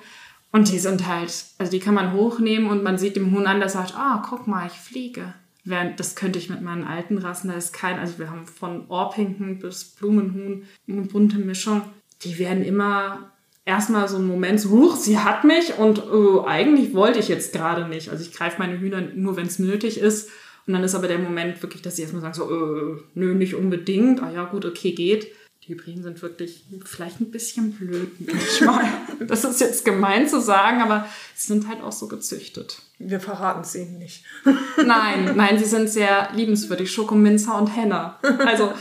Und 0.52 0.72
die 0.72 0.80
sind 0.80 1.08
halt, 1.08 1.46
also 1.58 1.72
die 1.72 1.80
kann 1.80 1.96
man 1.96 2.14
hochnehmen 2.14 2.70
und 2.70 2.84
man 2.84 2.98
sieht 2.98 3.16
dem 3.16 3.32
Huhn 3.32 3.46
an, 3.48 3.60
der 3.60 3.70
sagt, 3.70 3.96
ah, 3.96 4.22
oh, 4.22 4.28
guck 4.30 4.48
mal, 4.48 4.68
ich 4.68 4.74
fliege. 4.74 5.34
Während, 5.66 6.00
das 6.00 6.16
könnte 6.16 6.40
ich 6.40 6.50
mit 6.50 6.62
meinen 6.62 6.84
alten 6.84 7.18
Rassen, 7.18 7.50
da 7.50 7.56
ist 7.56 7.74
kein, 7.74 8.00
also 8.00 8.20
wir 8.20 8.30
haben 8.30 8.46
von 8.46 8.86
Orpington 8.90 9.60
bis 9.60 9.84
Blumenhuhn 9.84 10.66
eine 10.88 11.02
bunte 11.02 11.38
Mischung. 11.38 11.82
Die 12.22 12.38
werden 12.38 12.64
immer 12.64 13.32
erstmal 13.66 14.08
so 14.08 14.18
einen 14.18 14.28
Moment 14.28 14.60
so, 14.60 14.70
huch, 14.70 14.96
sie 14.96 15.20
hat 15.20 15.44
mich 15.44 15.78
und 15.78 16.00
äh, 16.00 16.48
eigentlich 16.48 16.94
wollte 16.94 17.20
ich 17.20 17.30
jetzt 17.30 17.54
gerade 17.54 17.88
nicht. 17.88 18.10
Also 18.10 18.24
ich 18.24 18.34
greife 18.34 18.60
meine 18.60 18.80
Hühner 18.80 19.02
nur, 19.02 19.36
wenn 19.36 19.48
es 19.48 19.60
nötig 19.60 20.00
ist. 20.00 20.30
Und 20.66 20.74
dann 20.74 20.84
ist 20.84 20.96
aber 20.96 21.08
der 21.08 21.20
Moment 21.20 21.62
wirklich, 21.62 21.82
dass 21.82 21.98
sie 21.98 22.04
erstmal 22.04 22.22
sagen 22.22 22.34
so, 22.34 22.50
äh, 22.50 23.02
nö, 23.16 23.34
nicht 23.36 23.56
unbedingt. 23.56 24.22
Ah 24.22 24.32
ja, 24.32 24.46
gut, 24.46 24.66
okay, 24.66 24.94
geht. 24.94 25.28
Die 25.66 25.72
Hybriden 25.72 26.04
sind 26.04 26.22
wirklich 26.22 26.66
vielleicht 26.84 27.22
ein 27.22 27.32
bisschen 27.32 27.72
blöd 27.72 28.10
manchmal. 28.20 28.84
das 29.28 29.46
ist 29.46 29.62
jetzt 29.62 29.86
gemein 29.86 30.28
zu 30.28 30.42
sagen, 30.42 30.82
aber 30.82 31.08
sie 31.36 31.48
sind 31.48 31.70
halt 31.70 31.82
auch 31.82 31.94
so 31.94 32.10
gezüchtet. 32.10 32.82
Wir 33.00 33.22
verraten 33.22 33.62
es 33.62 33.74
ihnen 33.74 33.98
nicht. 33.98 34.26
nein, 34.86 35.32
nein, 35.36 35.58
sie 35.58 35.64
sind 35.64 35.90
sehr 35.90 36.30
liebenswürdig. 36.34 36.92
Schokominzer 36.92 37.58
und 37.58 37.68
Henna. 37.68 38.20
Also, 38.46 38.74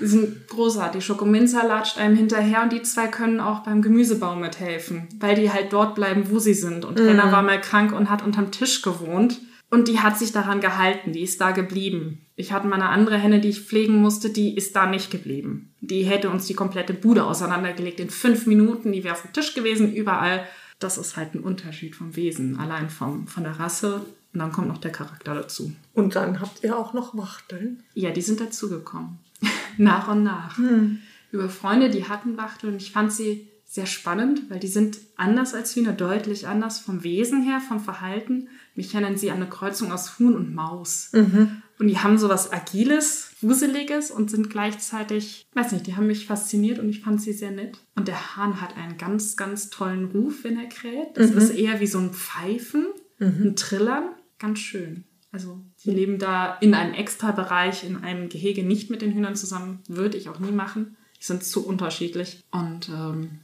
sie 0.00 0.06
sind 0.06 0.46
großartig. 0.46 1.04
Schokominzer 1.04 1.66
latscht 1.66 1.98
einem 1.98 2.16
hinterher 2.16 2.62
und 2.62 2.72
die 2.72 2.82
zwei 2.82 3.08
können 3.08 3.40
auch 3.40 3.64
beim 3.64 3.82
Gemüsebau 3.82 4.36
mithelfen, 4.36 5.08
weil 5.18 5.34
die 5.34 5.50
halt 5.50 5.72
dort 5.72 5.96
bleiben, 5.96 6.30
wo 6.30 6.38
sie 6.38 6.54
sind. 6.54 6.84
Und 6.84 7.00
mm. 7.00 7.06
Henna 7.06 7.32
war 7.32 7.42
mal 7.42 7.60
krank 7.60 7.92
und 7.92 8.10
hat 8.10 8.24
unterm 8.24 8.52
Tisch 8.52 8.82
gewohnt. 8.82 9.40
Und 9.70 9.88
die 9.88 10.00
hat 10.00 10.18
sich 10.18 10.32
daran 10.32 10.60
gehalten, 10.60 11.12
die 11.12 11.22
ist 11.22 11.40
da 11.40 11.50
geblieben. 11.50 12.26
Ich 12.36 12.52
hatte 12.52 12.66
mal 12.66 12.76
eine 12.76 12.88
andere 12.88 13.18
Henne, 13.18 13.40
die 13.40 13.50
ich 13.50 13.60
pflegen 13.60 14.00
musste, 14.00 14.30
die 14.30 14.56
ist 14.56 14.74
da 14.74 14.86
nicht 14.86 15.10
geblieben. 15.10 15.74
Die 15.80 16.04
hätte 16.04 16.30
uns 16.30 16.46
die 16.46 16.54
komplette 16.54 16.94
Bude 16.94 17.24
auseinandergelegt 17.24 18.00
in 18.00 18.10
fünf 18.10 18.46
Minuten, 18.46 18.92
die 18.92 19.04
wäre 19.04 19.14
auf 19.14 19.22
dem 19.22 19.32
Tisch 19.32 19.54
gewesen, 19.54 19.92
überall. 19.92 20.46
Das 20.78 20.96
ist 20.96 21.16
halt 21.16 21.34
ein 21.34 21.40
Unterschied 21.40 21.96
vom 21.96 22.16
Wesen, 22.16 22.58
allein 22.58 22.88
vom, 22.88 23.26
von 23.26 23.42
der 23.42 23.58
Rasse. 23.58 24.06
Und 24.32 24.40
dann 24.40 24.52
kommt 24.52 24.68
noch 24.68 24.78
der 24.78 24.92
Charakter 24.92 25.34
dazu. 25.34 25.72
Und 25.94 26.14
dann 26.14 26.40
habt 26.40 26.62
ihr 26.62 26.78
auch 26.78 26.92
noch 26.94 27.16
Wachteln? 27.16 27.82
Ja, 27.94 28.10
die 28.10 28.22
sind 28.22 28.40
dazugekommen. 28.40 29.18
nach 29.76 30.08
und 30.08 30.22
nach. 30.22 30.56
Hm. 30.56 31.00
Über 31.30 31.48
Freunde, 31.50 31.90
die 31.90 32.08
hatten 32.08 32.38
Wachteln 32.38 32.76
ich 32.76 32.92
fand 32.92 33.12
sie 33.12 33.48
sehr 33.66 33.86
spannend, 33.86 34.48
weil 34.48 34.60
die 34.60 34.68
sind 34.68 34.98
anders 35.16 35.52
als 35.52 35.76
Hühner, 35.76 35.92
deutlich 35.92 36.46
anders 36.48 36.78
vom 36.78 37.04
Wesen 37.04 37.42
her, 37.42 37.60
vom 37.60 37.80
Verhalten. 37.80 38.48
Mich 38.78 38.94
erinnern 38.94 39.16
sie 39.16 39.32
an 39.32 39.38
eine 39.38 39.48
Kreuzung 39.48 39.90
aus 39.90 40.20
Huhn 40.20 40.36
und 40.36 40.54
Maus. 40.54 41.10
Mhm. 41.12 41.62
Und 41.80 41.88
die 41.88 41.98
haben 41.98 42.16
so 42.16 42.28
was 42.28 42.52
Agiles, 42.52 43.32
Wuseliges 43.40 44.12
und 44.12 44.30
sind 44.30 44.50
gleichzeitig, 44.50 45.48
weiß 45.52 45.72
nicht, 45.72 45.88
die 45.88 45.96
haben 45.96 46.06
mich 46.06 46.26
fasziniert 46.26 46.78
und 46.78 46.88
ich 46.88 47.00
fand 47.00 47.20
sie 47.20 47.32
sehr 47.32 47.50
nett. 47.50 47.80
Und 47.96 48.06
der 48.06 48.36
Hahn 48.36 48.60
hat 48.60 48.76
einen 48.76 48.96
ganz, 48.96 49.36
ganz 49.36 49.70
tollen 49.70 50.04
Ruf, 50.12 50.44
wenn 50.44 50.60
er 50.60 50.68
kräht. 50.68 51.08
Das 51.14 51.32
mhm. 51.32 51.38
ist 51.38 51.50
eher 51.50 51.80
wie 51.80 51.88
so 51.88 51.98
ein 51.98 52.12
Pfeifen, 52.12 52.86
mhm. 53.18 53.48
ein 53.48 53.56
Trillern. 53.56 54.10
Ganz 54.38 54.60
schön. 54.60 55.02
Also 55.32 55.60
die 55.84 55.90
leben 55.90 56.20
da 56.20 56.54
in 56.60 56.72
einem 56.72 56.94
Extra-Bereich, 56.94 57.82
in 57.82 57.96
einem 57.96 58.28
Gehege 58.28 58.62
nicht 58.62 58.90
mit 58.90 59.02
den 59.02 59.12
Hühnern 59.12 59.34
zusammen. 59.34 59.80
Würde 59.88 60.16
ich 60.16 60.28
auch 60.28 60.38
nie 60.38 60.52
machen. 60.52 60.96
Die 61.20 61.24
sind 61.24 61.42
zu 61.42 61.66
unterschiedlich 61.66 62.44
und 62.52 62.90
ähm, 62.90 63.40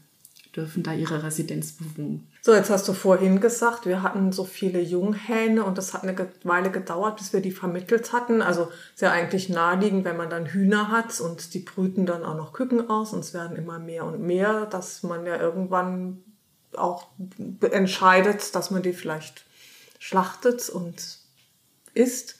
dürfen 0.56 0.82
da 0.82 0.92
ihre 0.92 1.22
Residenz 1.22 1.72
bewohnen. 1.72 2.28
So, 2.42 2.54
jetzt 2.54 2.70
hast 2.70 2.86
du 2.86 2.92
vorhin 2.92 3.40
gesagt, 3.40 3.86
wir 3.86 4.02
hatten 4.02 4.32
so 4.32 4.44
viele 4.44 4.80
Junghähne 4.80 5.64
und 5.64 5.78
das 5.78 5.94
hat 5.94 6.02
eine 6.02 6.14
Weile 6.42 6.70
gedauert, 6.70 7.16
bis 7.16 7.32
wir 7.32 7.40
die 7.40 7.52
vermittelt 7.52 8.12
hatten. 8.12 8.42
Also 8.42 8.70
sehr 8.94 9.12
eigentlich 9.12 9.48
naheliegend, 9.48 10.04
wenn 10.04 10.16
man 10.16 10.30
dann 10.30 10.46
Hühner 10.46 10.90
hat 10.90 11.20
und 11.20 11.54
die 11.54 11.60
brüten 11.60 12.06
dann 12.06 12.24
auch 12.24 12.36
noch 12.36 12.52
Küken 12.52 12.88
aus 12.88 13.12
und 13.12 13.20
es 13.20 13.34
werden 13.34 13.56
immer 13.56 13.78
mehr 13.78 14.04
und 14.04 14.20
mehr, 14.20 14.66
dass 14.66 15.02
man 15.02 15.26
ja 15.26 15.38
irgendwann 15.38 16.22
auch 16.76 17.08
entscheidet, 17.60 18.54
dass 18.54 18.70
man 18.70 18.82
die 18.82 18.92
vielleicht 18.92 19.44
schlachtet 19.98 20.68
und 20.68 21.18
isst. 21.94 22.36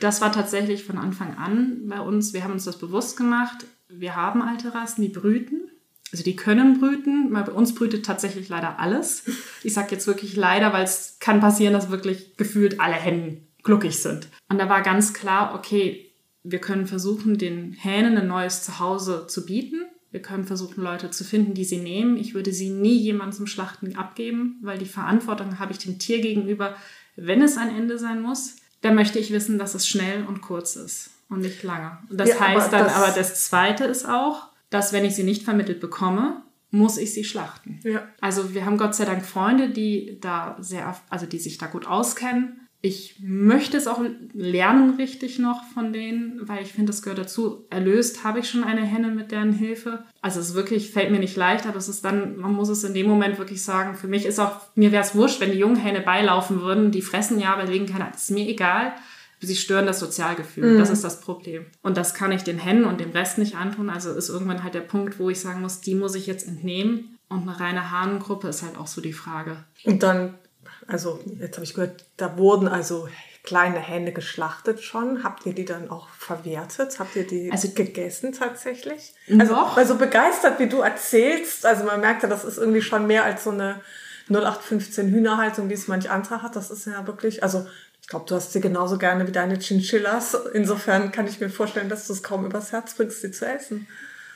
Das 0.00 0.20
war 0.20 0.32
tatsächlich 0.32 0.84
von 0.84 0.98
Anfang 0.98 1.36
an 1.36 1.88
bei 1.88 2.00
uns. 2.00 2.32
Wir 2.32 2.44
haben 2.44 2.52
uns 2.52 2.64
das 2.64 2.78
bewusst 2.78 3.16
gemacht. 3.16 3.66
Wir 3.88 4.16
haben 4.16 4.42
alte 4.42 4.74
Rassen, 4.74 5.02
die 5.02 5.08
brüten. 5.08 5.70
Also 6.14 6.22
die 6.22 6.36
können 6.36 6.78
brüten. 6.78 7.32
Bei 7.32 7.42
uns 7.42 7.74
brütet 7.74 8.06
tatsächlich 8.06 8.48
leider 8.48 8.78
alles. 8.78 9.24
Ich 9.64 9.74
sage 9.74 9.88
jetzt 9.90 10.06
wirklich 10.06 10.36
leider, 10.36 10.72
weil 10.72 10.84
es 10.84 11.16
kann 11.18 11.40
passieren, 11.40 11.72
dass 11.72 11.90
wirklich 11.90 12.36
gefühlt 12.36 12.78
alle 12.78 12.94
Hennen 12.94 13.48
glücklich 13.64 13.98
sind. 13.98 14.28
Und 14.48 14.58
da 14.58 14.68
war 14.68 14.82
ganz 14.82 15.12
klar, 15.12 15.56
okay, 15.56 16.12
wir 16.44 16.60
können 16.60 16.86
versuchen, 16.86 17.36
den 17.36 17.72
Hähnen 17.72 18.16
ein 18.16 18.28
neues 18.28 18.62
Zuhause 18.62 19.26
zu 19.26 19.44
bieten. 19.44 19.86
Wir 20.12 20.22
können 20.22 20.44
versuchen, 20.44 20.84
Leute 20.84 21.10
zu 21.10 21.24
finden, 21.24 21.54
die 21.54 21.64
sie 21.64 21.78
nehmen. 21.78 22.16
Ich 22.16 22.32
würde 22.32 22.52
sie 22.52 22.70
nie 22.70 22.96
jemandem 22.96 23.38
zum 23.38 23.46
Schlachten 23.48 23.96
abgeben, 23.96 24.60
weil 24.62 24.78
die 24.78 24.86
Verantwortung 24.86 25.58
habe 25.58 25.72
ich 25.72 25.78
dem 25.78 25.98
Tier 25.98 26.20
gegenüber, 26.20 26.76
wenn 27.16 27.42
es 27.42 27.56
ein 27.56 27.76
Ende 27.76 27.98
sein 27.98 28.22
muss. 28.22 28.54
Dann 28.82 28.94
möchte 28.94 29.18
ich 29.18 29.32
wissen, 29.32 29.58
dass 29.58 29.74
es 29.74 29.88
schnell 29.88 30.24
und 30.28 30.42
kurz 30.42 30.76
ist 30.76 31.10
und 31.28 31.40
nicht 31.40 31.64
lange. 31.64 31.98
Und 32.08 32.20
das 32.20 32.28
ja, 32.28 32.38
heißt 32.38 32.68
aber 32.68 32.76
dann 32.76 32.84
das 32.84 32.94
aber, 32.94 33.10
das 33.10 33.44
Zweite 33.46 33.82
ist 33.82 34.08
auch, 34.08 34.53
dass 34.74 34.92
wenn 34.92 35.04
ich 35.04 35.14
sie 35.14 35.22
nicht 35.22 35.44
vermittelt 35.44 35.80
bekomme, 35.80 36.42
muss 36.70 36.98
ich 36.98 37.14
sie 37.14 37.22
schlachten. 37.22 37.78
Ja. 37.84 38.02
Also 38.20 38.54
wir 38.54 38.66
haben 38.66 38.76
Gott 38.76 38.96
sei 38.96 39.04
Dank 39.04 39.24
Freunde, 39.24 39.70
die 39.70 40.18
da 40.20 40.56
sehr, 40.58 40.96
also 41.08 41.26
die 41.26 41.38
sich 41.38 41.58
da 41.58 41.66
gut 41.66 41.86
auskennen. 41.86 42.60
Ich 42.80 43.20
möchte 43.20 43.76
es 43.78 43.86
auch 43.86 44.02
lernen 44.34 44.96
richtig 44.96 45.38
noch 45.38 45.62
von 45.72 45.92
denen, 45.92 46.40
weil 46.48 46.62
ich 46.64 46.72
finde, 46.72 46.90
das 46.90 47.02
gehört 47.02 47.20
dazu. 47.20 47.64
Erlöst 47.70 48.24
habe 48.24 48.40
ich 48.40 48.50
schon 48.50 48.64
eine 48.64 48.84
Henne 48.84 49.08
mit 49.08 49.30
deren 49.30 49.52
Hilfe. 49.52 50.04
Also 50.20 50.40
es 50.40 50.54
wirklich 50.54 50.90
fällt 50.90 51.10
mir 51.10 51.20
nicht 51.20 51.36
leicht, 51.36 51.66
aber 51.66 51.78
es 51.78 51.88
ist 51.88 52.04
dann, 52.04 52.36
man 52.36 52.52
muss 52.52 52.68
es 52.68 52.84
in 52.84 52.92
dem 52.92 53.06
Moment 53.06 53.38
wirklich 53.38 53.62
sagen. 53.62 53.94
Für 53.94 54.08
mich 54.08 54.26
ist 54.26 54.40
auch, 54.40 54.60
mir 54.74 54.92
wäre 54.92 55.04
es 55.04 55.14
wurscht, 55.14 55.40
wenn 55.40 55.52
die 55.52 55.58
jungen 55.58 55.76
Hähne 55.76 56.00
beilaufen 56.00 56.60
würden. 56.60 56.90
Die 56.90 57.00
fressen 57.00 57.38
ja, 57.38 57.54
aber 57.54 57.64
legen 57.64 57.86
keine, 57.86 58.10
das 58.10 58.24
ist 58.24 58.30
mir 58.32 58.48
egal 58.48 58.92
sie 59.44 59.56
stören 59.56 59.86
das 59.86 60.00
Sozialgefühl. 60.00 60.74
Mhm. 60.74 60.78
Das 60.78 60.90
ist 60.90 61.04
das 61.04 61.20
Problem. 61.20 61.66
Und 61.82 61.96
das 61.96 62.14
kann 62.14 62.32
ich 62.32 62.42
den 62.42 62.58
Hennen 62.58 62.84
und 62.84 63.00
dem 63.00 63.10
Rest 63.10 63.38
nicht 63.38 63.56
antun. 63.56 63.90
Also 63.90 64.12
ist 64.12 64.28
irgendwann 64.28 64.62
halt 64.62 64.74
der 64.74 64.80
Punkt, 64.80 65.18
wo 65.18 65.30
ich 65.30 65.40
sagen 65.40 65.60
muss, 65.60 65.80
die 65.80 65.94
muss 65.94 66.14
ich 66.14 66.26
jetzt 66.26 66.46
entnehmen. 66.46 67.18
Und 67.28 67.48
eine 67.48 67.58
reine 67.58 67.90
Hahnengruppe 67.90 68.48
ist 68.48 68.62
halt 68.62 68.76
auch 68.76 68.86
so 68.86 69.00
die 69.00 69.12
Frage. 69.12 69.64
Und 69.84 70.02
dann, 70.02 70.34
also 70.86 71.20
jetzt 71.38 71.56
habe 71.56 71.64
ich 71.64 71.74
gehört, 71.74 72.06
da 72.16 72.36
wurden 72.36 72.68
also 72.68 73.08
kleine 73.44 73.78
Hähne 73.78 74.12
geschlachtet 74.12 74.82
schon. 74.82 75.22
Habt 75.22 75.46
ihr 75.46 75.54
die 75.54 75.66
dann 75.66 75.90
auch 75.90 76.08
verwertet? 76.08 76.98
Habt 76.98 77.14
ihr 77.14 77.26
die 77.26 77.52
also, 77.52 77.68
gegessen 77.68 78.32
tatsächlich? 78.32 79.12
Also, 79.38 79.54
noch? 79.54 79.76
weil 79.76 79.86
so 79.86 79.96
begeistert, 79.96 80.58
wie 80.58 80.68
du 80.68 80.80
erzählst, 80.80 81.66
also 81.66 81.84
man 81.84 82.00
merkt 82.00 82.22
ja, 82.22 82.28
das 82.28 82.44
ist 82.44 82.58
irgendwie 82.58 82.82
schon 82.82 83.06
mehr 83.06 83.24
als 83.24 83.44
so 83.44 83.50
eine 83.50 83.80
0815 84.30 85.10
Hühnerhaltung, 85.10 85.68
wie 85.68 85.74
es 85.74 85.86
manch 85.86 86.10
anderer 86.10 86.42
hat. 86.42 86.56
Das 86.56 86.70
ist 86.70 86.86
ja 86.86 87.06
wirklich, 87.06 87.42
also 87.42 87.66
ich 88.04 88.08
glaube, 88.08 88.26
du 88.28 88.34
hast 88.34 88.52
sie 88.52 88.60
genauso 88.60 88.98
gerne 88.98 89.26
wie 89.26 89.32
deine 89.32 89.58
Chinchillas. 89.58 90.36
Insofern 90.52 91.10
kann 91.10 91.26
ich 91.26 91.40
mir 91.40 91.48
vorstellen, 91.48 91.88
dass 91.88 92.06
du 92.06 92.12
es 92.12 92.22
kaum 92.22 92.44
übers 92.44 92.70
Herz 92.70 92.92
bringst, 92.92 93.22
sie 93.22 93.30
zu 93.30 93.46
essen. 93.46 93.86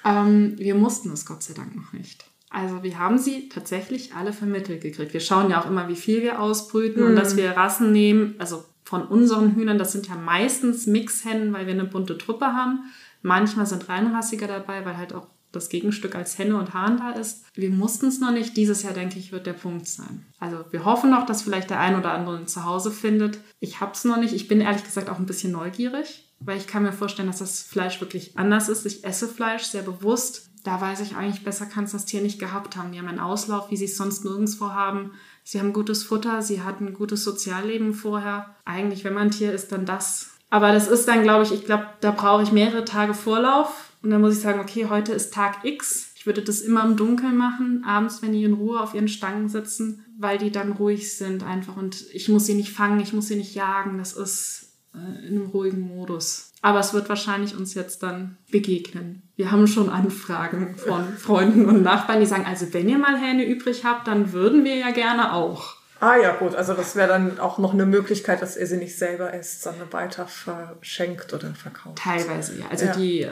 Ähm, 0.06 0.54
wir 0.56 0.74
mussten 0.74 1.12
es 1.12 1.26
Gott 1.26 1.42
sei 1.42 1.52
Dank 1.52 1.76
noch 1.76 1.92
nicht. 1.92 2.24
Also 2.48 2.82
wir 2.82 2.98
haben 2.98 3.18
sie 3.18 3.50
tatsächlich 3.50 4.14
alle 4.14 4.32
vermittelt 4.32 4.80
gekriegt. 4.80 5.12
Wir 5.12 5.20
schauen 5.20 5.50
ja 5.50 5.60
auch 5.60 5.66
immer, 5.66 5.86
wie 5.86 5.96
viel 5.96 6.22
wir 6.22 6.40
ausbrüten 6.40 7.02
mhm. 7.02 7.10
und 7.10 7.16
dass 7.16 7.36
wir 7.36 7.50
Rassen 7.50 7.92
nehmen. 7.92 8.36
Also 8.38 8.64
von 8.84 9.06
unseren 9.06 9.54
Hühnern, 9.54 9.76
das 9.76 9.92
sind 9.92 10.08
ja 10.08 10.14
meistens 10.14 10.86
Mixhennen, 10.86 11.52
weil 11.52 11.66
wir 11.66 11.74
eine 11.74 11.84
bunte 11.84 12.16
Truppe 12.16 12.46
haben. 12.46 12.90
Manchmal 13.20 13.66
sind 13.66 13.90
reinrassiger 13.90 14.46
dabei, 14.46 14.86
weil 14.86 14.96
halt 14.96 15.12
auch 15.12 15.26
das 15.52 15.68
Gegenstück 15.68 16.14
als 16.14 16.38
Henne 16.38 16.58
und 16.58 16.74
Hahn 16.74 16.98
da 16.98 17.10
ist. 17.12 17.44
Wir 17.54 17.70
mussten 17.70 18.06
es 18.06 18.20
noch 18.20 18.32
nicht. 18.32 18.56
Dieses 18.56 18.82
Jahr, 18.82 18.92
denke 18.92 19.18
ich, 19.18 19.32
wird 19.32 19.46
der 19.46 19.54
Punkt 19.54 19.86
sein. 19.86 20.26
Also 20.38 20.64
wir 20.70 20.84
hoffen 20.84 21.10
noch, 21.10 21.26
dass 21.26 21.42
vielleicht 21.42 21.70
der 21.70 21.80
ein 21.80 21.96
oder 21.96 22.12
andere 22.12 22.36
ein 22.36 22.46
Zuhause 22.46 22.90
findet. 22.90 23.38
Ich 23.60 23.80
habe 23.80 23.92
es 23.92 24.04
noch 24.04 24.18
nicht. 24.18 24.34
Ich 24.34 24.48
bin 24.48 24.60
ehrlich 24.60 24.84
gesagt 24.84 25.08
auch 25.08 25.18
ein 25.18 25.26
bisschen 25.26 25.52
neugierig, 25.52 26.30
weil 26.40 26.58
ich 26.58 26.66
kann 26.66 26.82
mir 26.82 26.92
vorstellen, 26.92 27.28
dass 27.28 27.38
das 27.38 27.62
Fleisch 27.62 28.00
wirklich 28.00 28.36
anders 28.36 28.68
ist. 28.68 28.84
Ich 28.86 29.04
esse 29.04 29.26
Fleisch 29.26 29.64
sehr 29.64 29.82
bewusst. 29.82 30.50
Da 30.64 30.80
weiß 30.80 31.00
ich 31.00 31.16
eigentlich, 31.16 31.44
besser 31.44 31.66
kann 31.66 31.84
es 31.84 31.92
das 31.92 32.04
Tier 32.04 32.20
nicht 32.20 32.38
gehabt 32.38 32.76
haben. 32.76 32.92
Die 32.92 32.98
haben 32.98 33.08
einen 33.08 33.20
Auslauf, 33.20 33.70
wie 33.70 33.76
sie 33.76 33.86
es 33.86 33.96
sonst 33.96 34.24
nirgendwo 34.24 34.70
haben. 34.70 35.12
Sie 35.44 35.58
haben 35.58 35.72
gutes 35.72 36.02
Futter, 36.02 36.42
sie 36.42 36.62
hatten 36.62 36.88
ein 36.88 36.94
gutes 36.94 37.24
Sozialleben 37.24 37.94
vorher. 37.94 38.54
Eigentlich, 38.66 39.04
wenn 39.04 39.14
man 39.14 39.28
ein 39.28 39.30
Tier 39.30 39.52
ist, 39.52 39.72
dann 39.72 39.86
das. 39.86 40.30
Aber 40.50 40.72
das 40.72 40.88
ist 40.88 41.08
dann, 41.08 41.22
glaube 41.22 41.44
ich, 41.44 41.52
ich 41.52 41.64
glaube, 41.64 41.86
da 42.00 42.10
brauche 42.10 42.42
ich 42.42 42.52
mehrere 42.52 42.84
Tage 42.84 43.14
Vorlauf 43.14 43.87
und 44.02 44.10
dann 44.10 44.20
muss 44.20 44.36
ich 44.36 44.40
sagen, 44.40 44.60
okay, 44.60 44.86
heute 44.88 45.12
ist 45.12 45.34
Tag 45.34 45.64
X. 45.64 46.12
Ich 46.14 46.26
würde 46.26 46.42
das 46.42 46.60
immer 46.60 46.84
im 46.84 46.96
Dunkeln 46.96 47.36
machen, 47.36 47.84
abends, 47.86 48.22
wenn 48.22 48.32
die 48.32 48.44
in 48.44 48.52
Ruhe 48.52 48.80
auf 48.80 48.94
ihren 48.94 49.08
Stangen 49.08 49.48
sitzen, 49.48 50.04
weil 50.18 50.38
die 50.38 50.50
dann 50.50 50.72
ruhig 50.72 51.16
sind 51.16 51.42
einfach. 51.42 51.76
Und 51.76 52.04
ich 52.12 52.28
muss 52.28 52.46
sie 52.46 52.54
nicht 52.54 52.72
fangen, 52.72 53.00
ich 53.00 53.12
muss 53.12 53.28
sie 53.28 53.36
nicht 53.36 53.54
jagen. 53.54 53.98
Das 53.98 54.12
ist 54.12 54.72
äh, 54.94 55.26
in 55.26 55.36
einem 55.36 55.46
ruhigen 55.46 55.80
Modus. 55.80 56.50
Aber 56.60 56.80
es 56.80 56.92
wird 56.92 57.08
wahrscheinlich 57.08 57.56
uns 57.56 57.74
jetzt 57.74 58.02
dann 58.02 58.36
begegnen. 58.50 59.22
Wir 59.36 59.52
haben 59.52 59.66
schon 59.66 59.88
Anfragen 59.88 60.76
von 60.76 61.08
Freunden 61.16 61.66
und 61.66 61.82
Nachbarn, 61.82 62.20
die 62.20 62.26
sagen, 62.26 62.46
also 62.46 62.72
wenn 62.72 62.88
ihr 62.88 62.98
mal 62.98 63.16
Hähne 63.16 63.44
übrig 63.44 63.84
habt, 63.84 64.08
dann 64.08 64.32
würden 64.32 64.64
wir 64.64 64.74
ja 64.74 64.90
gerne 64.90 65.32
auch. 65.32 65.76
Ah 66.00 66.16
ja, 66.16 66.34
gut, 66.36 66.54
also 66.54 66.74
das 66.74 66.94
wäre 66.94 67.08
dann 67.08 67.40
auch 67.40 67.58
noch 67.58 67.72
eine 67.72 67.86
Möglichkeit, 67.86 68.40
dass 68.40 68.56
ihr 68.56 68.66
sie 68.66 68.76
nicht 68.76 68.96
selber 68.96 69.34
esst, 69.34 69.62
sondern 69.62 69.92
weiter 69.92 70.26
verschenkt 70.26 71.32
oder 71.32 71.52
verkauft. 71.54 71.98
Teilweise, 71.98 72.58
ja. 72.58 72.66
Also 72.68 72.86
ja. 72.86 72.92
die 72.96 73.22
äh, 73.22 73.30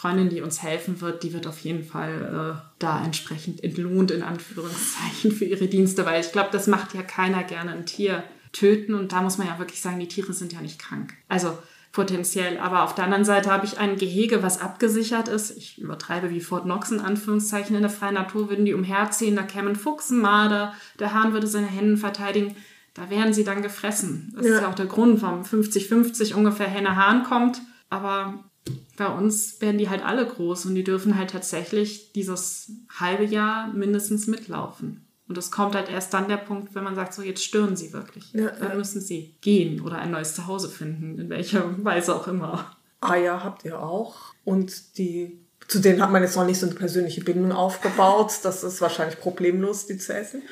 Freundin, 0.00 0.30
die 0.30 0.40
uns 0.40 0.62
helfen 0.62 1.02
wird, 1.02 1.22
die 1.22 1.34
wird 1.34 1.46
auf 1.46 1.58
jeden 1.58 1.84
Fall 1.84 2.56
äh, 2.56 2.62
da 2.78 3.04
entsprechend 3.04 3.62
entlohnt, 3.62 4.10
in 4.10 4.22
Anführungszeichen, 4.22 5.30
für 5.30 5.44
ihre 5.44 5.66
Dienste, 5.66 6.06
weil 6.06 6.22
ich 6.22 6.32
glaube, 6.32 6.48
das 6.52 6.66
macht 6.66 6.94
ja 6.94 7.02
keiner 7.02 7.44
gerne 7.44 7.72
ein 7.72 7.84
Tier 7.84 8.24
töten 8.52 8.94
und 8.94 9.12
da 9.12 9.20
muss 9.20 9.36
man 9.36 9.46
ja 9.46 9.58
wirklich 9.58 9.82
sagen, 9.82 10.00
die 10.00 10.08
Tiere 10.08 10.32
sind 10.32 10.54
ja 10.54 10.62
nicht 10.62 10.78
krank. 10.78 11.12
Also 11.28 11.58
potenziell. 11.92 12.58
Aber 12.58 12.84
auf 12.84 12.94
der 12.94 13.04
anderen 13.04 13.26
Seite 13.26 13.50
habe 13.50 13.66
ich 13.66 13.78
ein 13.78 13.98
Gehege, 13.98 14.42
was 14.42 14.60
abgesichert 14.62 15.28
ist. 15.28 15.54
Ich 15.58 15.78
übertreibe 15.78 16.30
wie 16.30 16.40
Fort 16.40 16.64
Knox 16.64 16.90
in 16.90 17.00
Anführungszeichen. 17.00 17.76
In 17.76 17.82
der 17.82 17.90
freien 17.90 18.14
Natur 18.14 18.48
würden 18.48 18.64
die 18.64 18.74
umherziehen, 18.74 19.36
da 19.36 19.42
kämen 19.42 19.76
Fuchsen, 19.76 20.18
Marder, 20.18 20.72
der 20.98 21.12
Hahn 21.12 21.34
würde 21.34 21.46
seine 21.46 21.66
Hände 21.66 21.98
verteidigen. 21.98 22.56
Da 22.94 23.10
wären 23.10 23.34
sie 23.34 23.44
dann 23.44 23.60
gefressen. 23.60 24.32
Das 24.34 24.46
ja. 24.46 24.54
ist 24.54 24.62
ja 24.62 24.68
auch 24.70 24.74
der 24.74 24.86
Grund, 24.86 25.20
warum 25.20 25.42
50-50 25.42 26.34
ungefähr 26.34 26.68
Henne-Hahn 26.68 27.24
kommt. 27.24 27.60
Aber 27.90 28.49
bei 28.96 29.06
uns 29.06 29.60
werden 29.60 29.78
die 29.78 29.88
halt 29.88 30.04
alle 30.04 30.26
groß 30.26 30.66
und 30.66 30.74
die 30.74 30.84
dürfen 30.84 31.16
halt 31.16 31.30
tatsächlich 31.30 32.12
dieses 32.12 32.72
halbe 32.98 33.24
Jahr 33.24 33.72
mindestens 33.72 34.26
mitlaufen. 34.26 35.06
Und 35.28 35.38
es 35.38 35.52
kommt 35.52 35.76
halt 35.76 35.88
erst 35.88 36.12
dann 36.12 36.28
der 36.28 36.38
Punkt, 36.38 36.74
wenn 36.74 36.82
man 36.82 36.96
sagt, 36.96 37.14
so 37.14 37.22
jetzt 37.22 37.44
stören 37.44 37.76
sie 37.76 37.92
wirklich. 37.92 38.32
Ja, 38.32 38.50
dann 38.50 38.70
ja. 38.70 38.74
müssen 38.74 39.00
sie 39.00 39.36
gehen 39.40 39.80
oder 39.80 39.98
ein 39.98 40.10
neues 40.10 40.34
Zuhause 40.34 40.68
finden, 40.68 41.20
in 41.20 41.30
welcher 41.30 41.84
Weise 41.84 42.16
auch 42.16 42.26
immer. 42.26 42.76
Eier 43.00 43.44
habt 43.44 43.64
ihr 43.64 43.80
auch. 43.80 44.34
Und 44.44 44.98
die, 44.98 45.38
zu 45.68 45.78
denen 45.78 46.02
hat 46.02 46.10
man 46.10 46.22
jetzt 46.22 46.36
noch 46.36 46.44
nicht 46.44 46.58
so 46.58 46.66
eine 46.66 46.74
persönliche 46.74 47.22
Bindung 47.22 47.52
aufgebaut. 47.52 48.32
Das 48.42 48.64
ist 48.64 48.80
wahrscheinlich 48.80 49.20
problemlos, 49.20 49.86
die 49.86 49.98
zu 49.98 50.12
essen. 50.12 50.42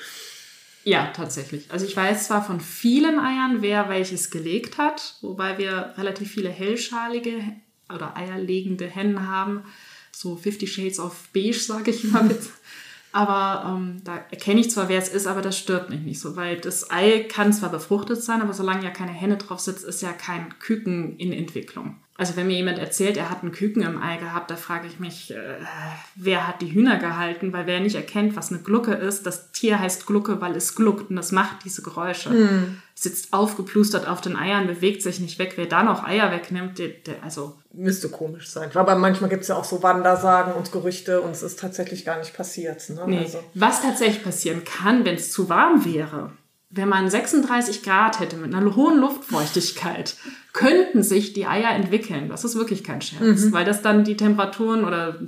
Ja, 0.85 1.09
tatsächlich. 1.09 1.71
Also 1.71 1.85
ich 1.85 1.97
weiß 1.97 2.29
zwar 2.29 2.45
von 2.45 2.61
vielen 2.61 3.19
Eiern, 3.19 3.63
wer 3.63 3.89
welches 3.89 4.31
gelegt 4.31 4.79
hat, 4.79 5.17
wobei 5.21 5.59
wir 5.59 5.95
relativ 5.99 6.31
viele 6.31 6.51
hellschalige 6.51 7.43
oder 7.93 8.17
eierlegende 8.17 8.87
Hennen 8.87 9.27
haben. 9.27 9.65
So 10.13 10.37
50 10.37 10.73
Shades 10.73 11.01
of 11.01 11.29
Beige, 11.33 11.59
sage 11.59 11.91
ich 11.91 12.05
immer 12.05 12.23
mit. 12.23 12.41
Aber 13.13 13.69
ähm, 13.69 14.03
da 14.05 14.17
erkenne 14.31 14.61
ich 14.61 14.71
zwar, 14.71 14.89
wer 14.89 14.99
es 14.99 15.09
ist, 15.09 15.27
aber 15.27 15.41
das 15.41 15.59
stört 15.59 15.89
mich 15.89 16.01
nicht 16.01 16.21
so, 16.21 16.37
weil 16.37 16.59
das 16.59 16.91
Ei 16.91 17.21
kann 17.27 17.55
zwar 17.55 17.71
befruchtet 17.71 18.23
sein, 18.23 18.43
aber 18.43 18.53
solange 18.53 18.85
ja 18.85 18.91
keine 18.91 19.13
Henne 19.13 19.39
drauf 19.39 19.61
sitzt, 19.61 19.83
ist 19.85 20.03
ja 20.03 20.13
kein 20.13 20.59
Küken 20.59 21.17
in 21.17 21.33
Entwicklung. 21.33 21.97
Also 22.21 22.35
wenn 22.35 22.49
mir 22.49 22.57
jemand 22.57 22.81
erzählt, 22.81 23.17
er 23.17 23.31
hat 23.31 23.43
einen 23.43 23.53
Küken 23.53 23.81
im 23.81 24.03
Ei 24.03 24.17
gehabt, 24.17 24.51
da 24.51 24.57
frage 24.57 24.89
ich 24.89 24.99
mich, 24.99 25.31
äh, 25.31 25.37
wer 26.17 26.49
hat 26.49 26.61
die 26.61 26.73
Hühner 26.73 26.99
gehalten? 26.99 27.53
Weil 27.53 27.69
wer 27.69 27.79
nicht 27.79 27.95
erkennt, 27.95 28.35
was 28.35 28.51
eine 28.51 28.61
Glucke 28.61 28.93
ist, 28.93 29.25
das 29.25 29.53
Tier 29.53 29.79
heißt 29.79 30.05
Glucke, 30.05 30.41
weil 30.41 30.57
es 30.57 30.75
gluckt 30.75 31.11
und 31.11 31.17
das 31.17 31.31
macht 31.31 31.65
diese 31.65 31.81
Geräusche. 31.81 32.31
Mm. 32.31 32.83
Sitzt 32.97 33.33
aufgeplustert 33.33 34.09
auf 34.09 34.21
den 34.21 34.35
Eiern, 34.35 34.67
bewegt 34.67 35.03
sich 35.03 35.21
nicht 35.21 35.39
weg. 35.39 35.53
Wer 35.55 35.67
da 35.67 35.85
noch 35.85 36.03
Eier 36.03 36.33
wegnimmt, 36.33 36.81
der, 36.81 36.89
der 36.89 37.23
also... 37.23 37.57
Müsste 37.73 38.09
komisch 38.09 38.51
sein. 38.51 38.71
Aber 38.75 38.97
manchmal 38.97 39.31
gibt 39.31 39.43
es 39.43 39.49
ja 39.49 39.55
auch 39.55 39.63
so 39.63 39.81
Wandersagen 39.85 40.55
und 40.55 40.73
Gerüchte 40.73 41.21
und 41.21 41.31
es 41.31 41.45
ist 41.45 41.61
tatsächlich 41.61 42.05
gar 42.05 42.19
nicht 42.19 42.35
passiert. 42.35 42.91
Ne? 42.91 43.05
Nee. 43.07 43.19
Also. 43.19 43.39
Was 43.55 43.83
tatsächlich 43.83 44.25
passieren 44.25 44.65
kann, 44.65 45.05
wenn 45.05 45.15
es 45.15 45.31
zu 45.31 45.49
warm 45.49 45.85
wäre, 45.85 46.33
wenn 46.71 46.89
man 46.89 47.09
36 47.09 47.83
Grad 47.83 48.21
hätte 48.21 48.37
mit 48.37 48.55
einer 48.55 48.77
hohen 48.77 48.99
Luftfeuchtigkeit, 48.99 50.17
könnten 50.53 51.03
sich 51.03 51.33
die 51.33 51.47
Eier 51.47 51.71
entwickeln. 51.71 52.29
Das 52.29 52.45
ist 52.45 52.57
wirklich 52.57 52.85
kein 52.85 53.01
Scherz, 53.01 53.45
mhm. 53.45 53.53
weil 53.53 53.65
das 53.65 53.81
dann 53.81 54.05
die 54.05 54.17
Temperaturen 54.17 54.85
oder 54.85 55.19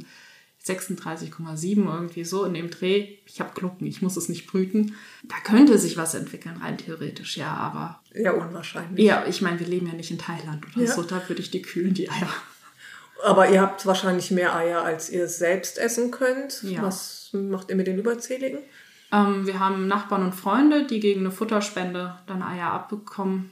36,7 0.66 1.86
irgendwie 1.86 2.24
so 2.24 2.44
in 2.44 2.52
dem 2.52 2.68
Dreh, 2.68 3.16
ich 3.24 3.40
habe 3.40 3.52
Glucken, 3.54 3.86
ich 3.86 4.02
muss 4.02 4.18
es 4.18 4.28
nicht 4.28 4.46
brüten, 4.46 4.94
da 5.24 5.36
könnte 5.42 5.78
sich 5.78 5.96
was 5.96 6.14
entwickeln, 6.14 6.58
rein 6.60 6.76
theoretisch, 6.76 7.38
ja, 7.38 7.54
aber... 7.54 8.02
Ja, 8.14 8.32
unwahrscheinlich. 8.32 9.06
Ja, 9.06 9.24
ich 9.26 9.40
meine, 9.40 9.58
wir 9.58 9.66
leben 9.66 9.86
ja 9.86 9.94
nicht 9.94 10.10
in 10.10 10.18
Thailand 10.18 10.66
oder 10.66 10.84
ja. 10.84 10.92
so, 10.92 11.02
da 11.02 11.26
würde 11.28 11.40
ich 11.40 11.50
die 11.50 11.62
kühlen, 11.62 11.94
die 11.94 12.10
Eier. 12.10 12.28
Aber 13.24 13.48
ihr 13.48 13.62
habt 13.62 13.86
wahrscheinlich 13.86 14.30
mehr 14.30 14.54
Eier, 14.54 14.82
als 14.82 15.08
ihr 15.08 15.28
selbst 15.28 15.78
essen 15.78 16.10
könnt. 16.10 16.62
Ja. 16.62 16.82
Was 16.82 17.30
macht 17.32 17.70
ihr 17.70 17.76
mit 17.76 17.86
den 17.86 17.98
Überzähligen? 17.98 18.58
Ähm, 19.12 19.46
wir 19.46 19.58
haben 19.58 19.88
Nachbarn 19.88 20.22
und 20.22 20.34
Freunde, 20.34 20.86
die 20.86 21.00
gegen 21.00 21.20
eine 21.20 21.30
Futterspende 21.30 22.16
dann 22.26 22.42
Eier 22.42 22.70
abbekommen. 22.70 23.50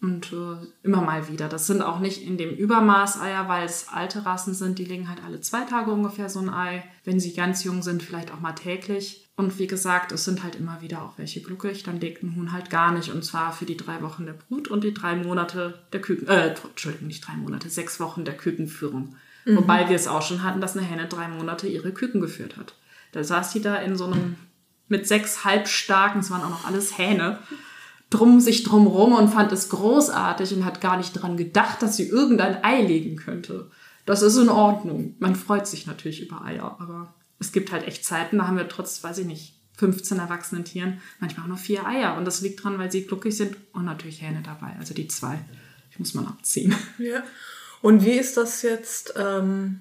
Und 0.00 0.32
äh, 0.32 0.56
immer 0.82 1.00
mal 1.00 1.28
wieder. 1.28 1.48
Das 1.48 1.68
sind 1.68 1.80
auch 1.80 2.00
nicht 2.00 2.26
in 2.26 2.36
dem 2.36 2.50
Übermaß 2.50 3.20
Eier, 3.20 3.48
weil 3.48 3.64
es 3.64 3.86
alte 3.88 4.26
Rassen 4.26 4.52
sind. 4.52 4.80
Die 4.80 4.84
legen 4.84 5.08
halt 5.08 5.22
alle 5.24 5.40
zwei 5.40 5.62
Tage 5.62 5.92
ungefähr 5.92 6.28
so 6.28 6.40
ein 6.40 6.50
Ei. 6.50 6.82
Wenn 7.04 7.20
sie 7.20 7.34
ganz 7.34 7.62
jung 7.62 7.82
sind, 7.82 8.02
vielleicht 8.02 8.32
auch 8.32 8.40
mal 8.40 8.52
täglich. 8.52 9.28
Und 9.36 9.60
wie 9.60 9.68
gesagt, 9.68 10.10
es 10.10 10.24
sind 10.24 10.42
halt 10.42 10.56
immer 10.56 10.80
wieder 10.80 11.02
auch 11.02 11.18
welche 11.18 11.40
glücklich. 11.40 11.84
Dann 11.84 12.00
legt 12.00 12.24
ein 12.24 12.34
Huhn 12.34 12.50
halt 12.50 12.68
gar 12.68 12.90
nicht. 12.90 13.12
Und 13.12 13.24
zwar 13.24 13.52
für 13.52 13.64
die 13.64 13.76
drei 13.76 14.02
Wochen 14.02 14.26
der 14.26 14.32
Brut 14.32 14.66
und 14.66 14.82
die 14.82 14.92
drei 14.92 15.14
Monate 15.14 15.78
der 15.92 16.00
Küken. 16.00 16.26
Äh, 16.26 16.48
Entschuldigung, 16.48 17.06
nicht 17.06 17.24
drei 17.24 17.34
Monate, 17.34 17.70
sechs 17.70 18.00
Wochen 18.00 18.24
der 18.24 18.36
Kükenführung. 18.36 19.14
Mhm. 19.44 19.56
Wobei 19.56 19.88
wir 19.88 19.94
es 19.94 20.08
auch 20.08 20.22
schon 20.22 20.42
hatten, 20.42 20.60
dass 20.60 20.76
eine 20.76 20.84
Henne 20.84 21.06
drei 21.06 21.28
Monate 21.28 21.68
ihre 21.68 21.92
Küken 21.92 22.20
geführt 22.20 22.56
hat. 22.56 22.74
Da 23.12 23.22
saß 23.22 23.52
die 23.52 23.60
da 23.60 23.76
in 23.76 23.96
so 23.96 24.06
einem 24.06 24.36
mit 24.92 25.08
sechs 25.08 25.44
halbstarken, 25.44 26.20
es 26.20 26.30
waren 26.30 26.42
auch 26.42 26.50
noch 26.50 26.66
alles 26.66 26.98
Hähne, 26.98 27.38
drum 28.10 28.40
sich 28.40 28.62
drumrum 28.62 29.14
und 29.14 29.30
fand 29.30 29.50
es 29.52 29.70
großartig 29.70 30.54
und 30.54 30.66
hat 30.66 30.82
gar 30.82 30.98
nicht 30.98 31.16
daran 31.16 31.38
gedacht, 31.38 31.80
dass 31.80 31.96
sie 31.96 32.06
irgendein 32.06 32.62
Ei 32.62 32.82
legen 32.82 33.16
könnte. 33.16 33.70
Das 34.04 34.20
ist 34.20 34.36
in 34.36 34.50
Ordnung. 34.50 35.16
Man 35.18 35.34
freut 35.34 35.66
sich 35.66 35.86
natürlich 35.86 36.20
über 36.20 36.44
Eier, 36.44 36.76
aber 36.78 37.14
es 37.38 37.52
gibt 37.52 37.72
halt 37.72 37.88
echt 37.88 38.04
Zeiten, 38.04 38.36
da 38.36 38.46
haben 38.46 38.58
wir 38.58 38.68
trotz, 38.68 39.02
weiß 39.02 39.18
ich 39.18 39.26
nicht, 39.26 39.58
15 39.78 40.18
erwachsenen 40.18 40.64
Tieren 40.66 41.00
manchmal 41.20 41.44
auch 41.44 41.48
nur 41.48 41.56
vier 41.56 41.86
Eier. 41.86 42.18
Und 42.18 42.26
das 42.26 42.42
liegt 42.42 42.60
daran, 42.60 42.78
weil 42.78 42.92
sie 42.92 43.06
glücklich 43.06 43.36
sind 43.36 43.56
und 43.72 43.86
natürlich 43.86 44.20
Hähne 44.20 44.42
dabei. 44.44 44.76
Also 44.78 44.92
die 44.92 45.08
zwei. 45.08 45.38
Die 45.94 45.98
muss 45.98 46.12
man 46.12 46.26
abziehen. 46.26 46.74
Ja. 46.98 47.22
Und 47.80 48.04
wie 48.04 48.12
ist 48.12 48.36
das 48.36 48.60
jetzt? 48.60 49.14
Ähm 49.16 49.80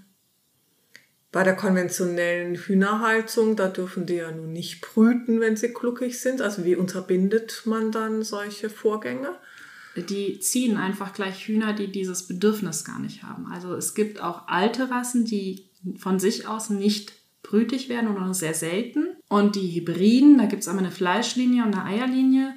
bei 1.32 1.44
der 1.44 1.56
konventionellen 1.56 2.56
Hühnerhaltung, 2.56 3.56
da 3.56 3.70
dürfen 3.70 4.06
die 4.06 4.16
ja 4.16 4.32
nun 4.32 4.52
nicht 4.52 4.82
brüten, 4.82 5.40
wenn 5.40 5.56
sie 5.56 5.74
gluckig 5.74 6.20
sind. 6.20 6.42
Also 6.42 6.66
wie 6.66 6.76
unterbindet 6.76 7.64
man 7.66 7.92
dann 7.92 8.24
solche 8.24 8.70
Vorgänge? 8.70 9.30
Die 9.96 10.40
ziehen 10.40 10.78
einfach 10.78 11.14
gleich 11.14 11.48
Hühner, 11.48 11.74
die 11.74 11.92
dieses 11.92 12.28
Bedürfnis 12.28 12.84
gar 12.84 13.00
nicht 13.00 13.24
haben. 13.24 13.48
Also 13.52 13.74
es 13.74 13.94
gibt 13.94 14.22
auch 14.22 14.48
alte 14.48 14.90
Rassen, 14.90 15.26
die 15.26 15.66
von 15.98 16.20
sich 16.20 16.48
aus 16.48 16.70
nicht 16.70 17.14
brütig 17.44 17.90
werden 17.90 18.10
oder 18.10 18.26
nur 18.26 18.34
sehr 18.34 18.54
selten. 18.54 19.08
Und 19.30 19.56
die 19.56 19.72
Hybriden, 19.72 20.38
da 20.38 20.46
gibt 20.46 20.62
es 20.62 20.68
einmal 20.68 20.86
eine 20.86 20.94
Fleischlinie 20.94 21.64
und 21.64 21.74
eine 21.74 21.86
Eierlinie. 21.86 22.54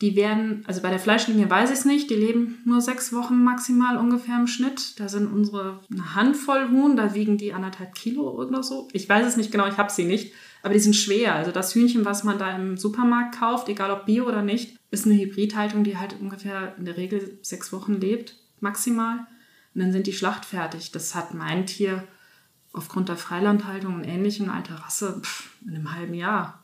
Die 0.00 0.16
werden, 0.16 0.64
also 0.66 0.80
bei 0.80 0.88
der 0.88 0.98
Fleischlinie 0.98 1.50
weiß 1.50 1.70
ich 1.70 1.80
es 1.80 1.84
nicht, 1.84 2.08
die 2.08 2.14
leben 2.14 2.58
nur 2.64 2.80
sechs 2.80 3.12
Wochen 3.12 3.44
maximal 3.44 3.98
ungefähr 3.98 4.36
im 4.38 4.46
Schnitt. 4.46 4.98
Da 4.98 5.08
sind 5.08 5.30
unsere 5.30 5.80
eine 5.90 6.14
Handvoll 6.14 6.70
Huhn, 6.70 6.96
da 6.96 7.14
wiegen 7.14 7.36
die 7.36 7.52
anderthalb 7.52 7.94
Kilo 7.94 8.30
oder 8.30 8.62
so. 8.62 8.88
Ich 8.92 9.06
weiß 9.06 9.26
es 9.26 9.36
nicht 9.36 9.52
genau, 9.52 9.66
ich 9.66 9.76
habe 9.76 9.92
sie 9.92 10.04
nicht, 10.04 10.32
aber 10.62 10.72
die 10.72 10.80
sind 10.80 10.96
schwer. 10.96 11.34
Also 11.34 11.52
das 11.52 11.74
Hühnchen, 11.74 12.06
was 12.06 12.24
man 12.24 12.38
da 12.38 12.56
im 12.56 12.78
Supermarkt 12.78 13.38
kauft, 13.38 13.68
egal 13.68 13.90
ob 13.90 14.06
Bio 14.06 14.26
oder 14.26 14.40
nicht, 14.40 14.78
ist 14.90 15.04
eine 15.04 15.16
Hybridhaltung, 15.16 15.84
die 15.84 15.98
halt 15.98 16.16
ungefähr 16.18 16.74
in 16.78 16.86
der 16.86 16.96
Regel 16.96 17.38
sechs 17.42 17.70
Wochen 17.70 17.94
lebt, 17.94 18.36
maximal. 18.60 19.26
Und 19.74 19.82
dann 19.82 19.92
sind 19.92 20.06
die 20.06 20.14
schlachtfertig. 20.14 20.92
Das 20.92 21.14
hat 21.14 21.34
mein 21.34 21.66
Tier 21.66 22.08
aufgrund 22.72 23.10
der 23.10 23.16
Freilandhaltung 23.16 23.96
und 23.96 24.04
ähnlichem 24.04 24.48
alter 24.48 24.76
Rasse 24.76 25.20
pff, 25.22 25.50
in 25.66 25.74
einem 25.74 25.94
halben 25.94 26.14
Jahr 26.14 26.59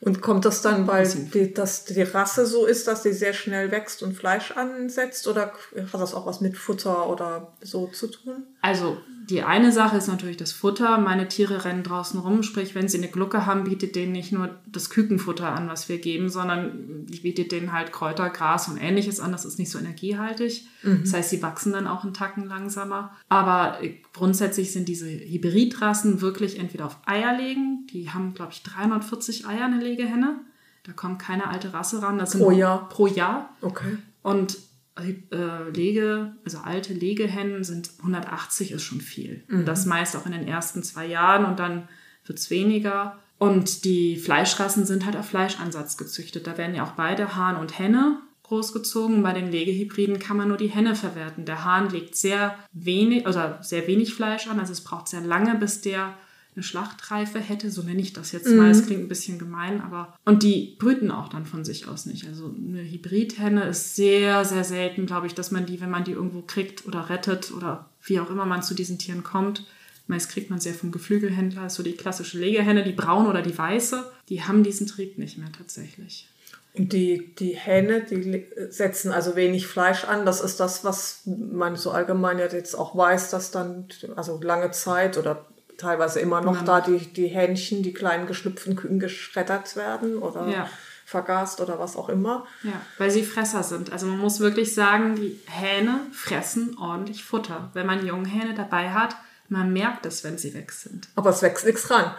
und 0.00 0.20
kommt 0.20 0.44
das 0.44 0.62
dann, 0.62 0.86
weil 0.86 1.08
die, 1.08 1.52
dass 1.52 1.84
die 1.84 2.02
Rasse 2.02 2.46
so 2.46 2.66
ist, 2.66 2.86
dass 2.86 3.02
sie 3.02 3.12
sehr 3.12 3.32
schnell 3.32 3.70
wächst 3.70 4.02
und 4.02 4.14
Fleisch 4.14 4.52
ansetzt? 4.52 5.26
Oder 5.28 5.52
hat 5.92 6.00
das 6.00 6.14
auch 6.14 6.26
was 6.26 6.40
mit 6.40 6.56
Futter 6.56 7.08
oder 7.08 7.52
so 7.60 7.88
zu 7.88 8.08
tun? 8.08 8.44
Also 8.60 8.98
die 9.30 9.42
eine 9.42 9.72
Sache 9.72 9.96
ist 9.98 10.08
natürlich 10.08 10.38
das 10.38 10.52
Futter. 10.52 10.96
Meine 10.98 11.28
Tiere 11.28 11.64
rennen 11.64 11.82
draußen 11.82 12.18
rum, 12.18 12.42
sprich, 12.42 12.74
wenn 12.74 12.88
sie 12.88 12.96
eine 12.96 13.08
Glucke 13.08 13.44
haben, 13.44 13.64
bietet 13.64 13.94
denen 13.94 14.12
nicht 14.12 14.32
nur 14.32 14.56
das 14.66 14.88
Kükenfutter 14.88 15.52
an, 15.52 15.68
was 15.68 15.88
wir 15.90 15.98
geben, 15.98 16.30
sondern 16.30 17.04
bietet 17.06 17.52
denen 17.52 17.72
halt 17.72 17.92
Kräuter, 17.92 18.30
Gras 18.30 18.68
und 18.68 18.78
ähnliches 18.78 19.20
an. 19.20 19.32
Das 19.32 19.44
ist 19.44 19.58
nicht 19.58 19.70
so 19.70 19.78
energiehaltig. 19.78 20.66
Mhm. 20.82 21.00
Das 21.02 21.12
heißt, 21.12 21.30
sie 21.30 21.42
wachsen 21.42 21.72
dann 21.72 21.86
auch 21.86 22.04
einen 22.04 22.14
Tacken 22.14 22.46
langsamer. 22.46 23.14
Aber 23.28 23.78
grundsätzlich 24.14 24.72
sind 24.72 24.88
diese 24.88 25.06
Hybridrassen 25.06 26.22
wirklich 26.22 26.58
entweder 26.58 26.86
auf 26.86 26.96
Eier 27.04 27.36
legen. 27.36 27.86
Die 27.92 28.10
haben, 28.10 28.32
glaube 28.32 28.52
ich, 28.52 28.62
340 28.62 29.46
Eier, 29.46 29.66
eine 29.66 29.82
Legehenne. 29.82 30.40
Da 30.84 30.92
kommt 30.92 31.18
keine 31.18 31.48
alte 31.48 31.74
Rasse 31.74 32.00
ran. 32.00 32.18
Das 32.18 32.38
pro 32.38 32.50
Jahr? 32.50 32.88
Pro 32.88 33.06
Jahr. 33.06 33.50
Okay. 33.60 33.98
Und 34.22 34.56
äh, 34.98 35.70
Lege, 35.70 36.36
also 36.44 36.58
alte 36.58 36.92
Legehennen 36.92 37.64
sind 37.64 37.90
180 37.98 38.72
ist 38.72 38.82
schon 38.82 39.00
viel. 39.00 39.44
Mhm. 39.48 39.64
Das 39.64 39.86
meist 39.86 40.16
auch 40.16 40.26
in 40.26 40.32
den 40.32 40.46
ersten 40.46 40.82
zwei 40.82 41.06
Jahren 41.06 41.44
und 41.44 41.58
dann 41.58 41.88
wird 42.24 42.38
es 42.38 42.50
weniger. 42.50 43.18
Und 43.38 43.84
die 43.84 44.16
Fleischrassen 44.16 44.84
sind 44.84 45.06
halt 45.06 45.16
auf 45.16 45.28
Fleischansatz 45.28 45.96
gezüchtet. 45.96 46.46
Da 46.46 46.58
werden 46.58 46.74
ja 46.74 46.84
auch 46.84 46.92
beide 46.92 47.36
Hahn 47.36 47.56
und 47.56 47.78
Henne 47.78 48.20
großgezogen. 48.48 49.22
Bei 49.22 49.32
den 49.32 49.50
Legehybriden 49.50 50.18
kann 50.18 50.36
man 50.36 50.48
nur 50.48 50.56
die 50.56 50.68
Henne 50.68 50.94
verwerten. 50.94 51.44
Der 51.44 51.64
Hahn 51.64 51.90
legt 51.90 52.16
sehr 52.16 52.54
wenig 52.72 53.26
oder 53.26 53.62
sehr 53.62 53.86
wenig 53.86 54.14
Fleisch 54.14 54.48
an, 54.48 54.58
also 54.58 54.72
es 54.72 54.82
braucht 54.82 55.08
sehr 55.08 55.20
lange, 55.20 55.54
bis 55.54 55.80
der 55.82 56.14
eine 56.54 56.62
Schlachtreife 56.62 57.38
hätte, 57.38 57.70
so 57.70 57.82
nenne 57.82 58.00
ich 58.00 58.12
das 58.12 58.32
jetzt 58.32 58.48
mal. 58.48 58.68
Das 58.68 58.82
mhm. 58.82 58.86
klingt 58.86 59.02
ein 59.02 59.08
bisschen 59.08 59.38
gemein, 59.38 59.80
aber. 59.80 60.16
Und 60.24 60.42
die 60.42 60.76
brüten 60.78 61.10
auch 61.10 61.28
dann 61.28 61.46
von 61.46 61.64
sich 61.64 61.86
aus 61.86 62.06
nicht. 62.06 62.26
Also 62.26 62.54
eine 62.56 62.82
Hybridhenne 62.82 63.64
ist 63.64 63.94
sehr, 63.94 64.44
sehr 64.44 64.64
selten, 64.64 65.06
glaube 65.06 65.26
ich, 65.26 65.34
dass 65.34 65.50
man 65.50 65.66
die, 65.66 65.80
wenn 65.80 65.90
man 65.90 66.04
die 66.04 66.12
irgendwo 66.12 66.42
kriegt 66.42 66.86
oder 66.86 67.10
rettet 67.10 67.52
oder 67.52 67.90
wie 68.02 68.20
auch 68.20 68.30
immer 68.30 68.46
man 68.46 68.62
zu 68.62 68.74
diesen 68.74 68.98
Tieren 68.98 69.22
kommt, 69.22 69.66
meist 70.08 70.30
kriegt 70.30 70.50
man 70.50 70.58
ja 70.58 70.72
vom 70.72 70.90
Geflügelhändler, 70.90 71.70
so 71.70 71.82
die 71.82 71.92
klassische 71.92 72.38
Legehenne, 72.38 72.82
die 72.82 72.92
braune 72.92 73.28
oder 73.28 73.42
die 73.42 73.56
weiße, 73.56 74.10
die 74.28 74.42
haben 74.42 74.64
diesen 74.64 74.86
Trieb 74.86 75.18
nicht 75.18 75.38
mehr 75.38 75.52
tatsächlich. 75.52 76.28
Und 76.74 76.92
die, 76.92 77.34
die 77.34 77.56
Hähne, 77.56 78.02
die 78.02 78.46
setzen 78.70 79.10
also 79.10 79.36
wenig 79.36 79.66
Fleisch 79.66 80.04
an. 80.04 80.24
Das 80.24 80.40
ist 80.40 80.60
das, 80.60 80.84
was 80.84 81.22
man 81.26 81.76
so 81.76 81.90
allgemein 81.90 82.38
ja 82.38 82.46
jetzt 82.46 82.74
auch 82.74 82.96
weiß, 82.96 83.30
dass 83.30 83.50
dann 83.50 83.88
also 84.16 84.40
lange 84.40 84.70
Zeit 84.70 85.18
oder 85.18 85.46
teilweise 85.78 86.20
immer 86.20 86.42
noch 86.42 86.64
da 86.64 86.80
die, 86.80 86.98
die 86.98 87.28
Hähnchen, 87.28 87.82
die 87.82 87.94
kleinen 87.94 88.26
geschlüpften 88.26 88.76
Küken 88.76 88.98
geschreddert 88.98 89.76
werden 89.76 90.18
oder 90.18 90.46
ja. 90.48 90.68
vergast 91.06 91.60
oder 91.60 91.78
was 91.78 91.96
auch 91.96 92.10
immer. 92.10 92.46
Ja, 92.62 92.80
weil 92.98 93.10
sie 93.10 93.22
Fresser 93.22 93.62
sind. 93.62 93.92
Also 93.92 94.06
man 94.06 94.18
muss 94.18 94.40
wirklich 94.40 94.74
sagen, 94.74 95.14
die 95.14 95.40
Hähne 95.46 96.00
fressen 96.12 96.76
ordentlich 96.78 97.24
Futter. 97.24 97.70
Wenn 97.72 97.86
man 97.86 98.06
Junghähne 98.06 98.54
dabei 98.54 98.90
hat, 98.90 99.16
man 99.48 99.72
merkt 99.72 100.04
es, 100.04 100.24
wenn 100.24 100.36
sie 100.36 100.52
weg 100.52 100.72
sind. 100.72 101.08
Aber 101.14 101.30
es 101.30 101.40
wächst 101.40 101.64
nichts 101.64 101.84
dran. 101.84 102.12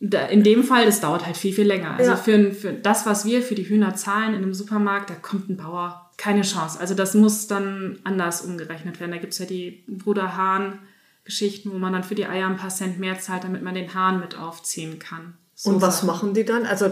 In 0.00 0.42
dem 0.42 0.64
Fall, 0.64 0.86
das 0.86 1.00
dauert 1.00 1.26
halt 1.26 1.36
viel, 1.36 1.52
viel 1.52 1.66
länger. 1.66 1.96
Also 1.98 2.12
ja. 2.12 2.16
für, 2.16 2.52
für 2.52 2.72
das, 2.72 3.04
was 3.04 3.24
wir 3.24 3.42
für 3.42 3.54
die 3.54 3.68
Hühner 3.68 3.94
zahlen 3.94 4.34
in 4.34 4.42
einem 4.42 4.54
Supermarkt, 4.54 5.10
da 5.10 5.14
kommt 5.14 5.48
ein 5.48 5.56
Bauer 5.56 6.08
keine 6.16 6.42
Chance. 6.42 6.80
Also 6.80 6.94
das 6.94 7.14
muss 7.14 7.46
dann 7.46 7.98
anders 8.04 8.42
umgerechnet 8.42 9.00
werden. 9.00 9.12
Da 9.12 9.18
gibt 9.18 9.32
es 9.32 9.38
ja 9.38 9.46
die 9.46 9.84
Bruderhahn, 9.86 10.80
Geschichten, 11.28 11.70
wo 11.70 11.78
man 11.78 11.92
dann 11.92 12.04
für 12.04 12.14
die 12.14 12.24
Eier 12.24 12.46
ein 12.46 12.56
paar 12.56 12.70
Cent 12.70 12.98
mehr 12.98 13.20
zahlt, 13.20 13.44
damit 13.44 13.62
man 13.62 13.74
den 13.74 13.92
Hahn 13.92 14.18
mit 14.18 14.38
aufziehen 14.38 14.98
kann. 14.98 15.34
So 15.54 15.68
und 15.68 15.82
was 15.82 15.96
Sachen. 15.96 16.06
machen 16.06 16.32
die 16.32 16.46
dann? 16.46 16.64
Also 16.64 16.90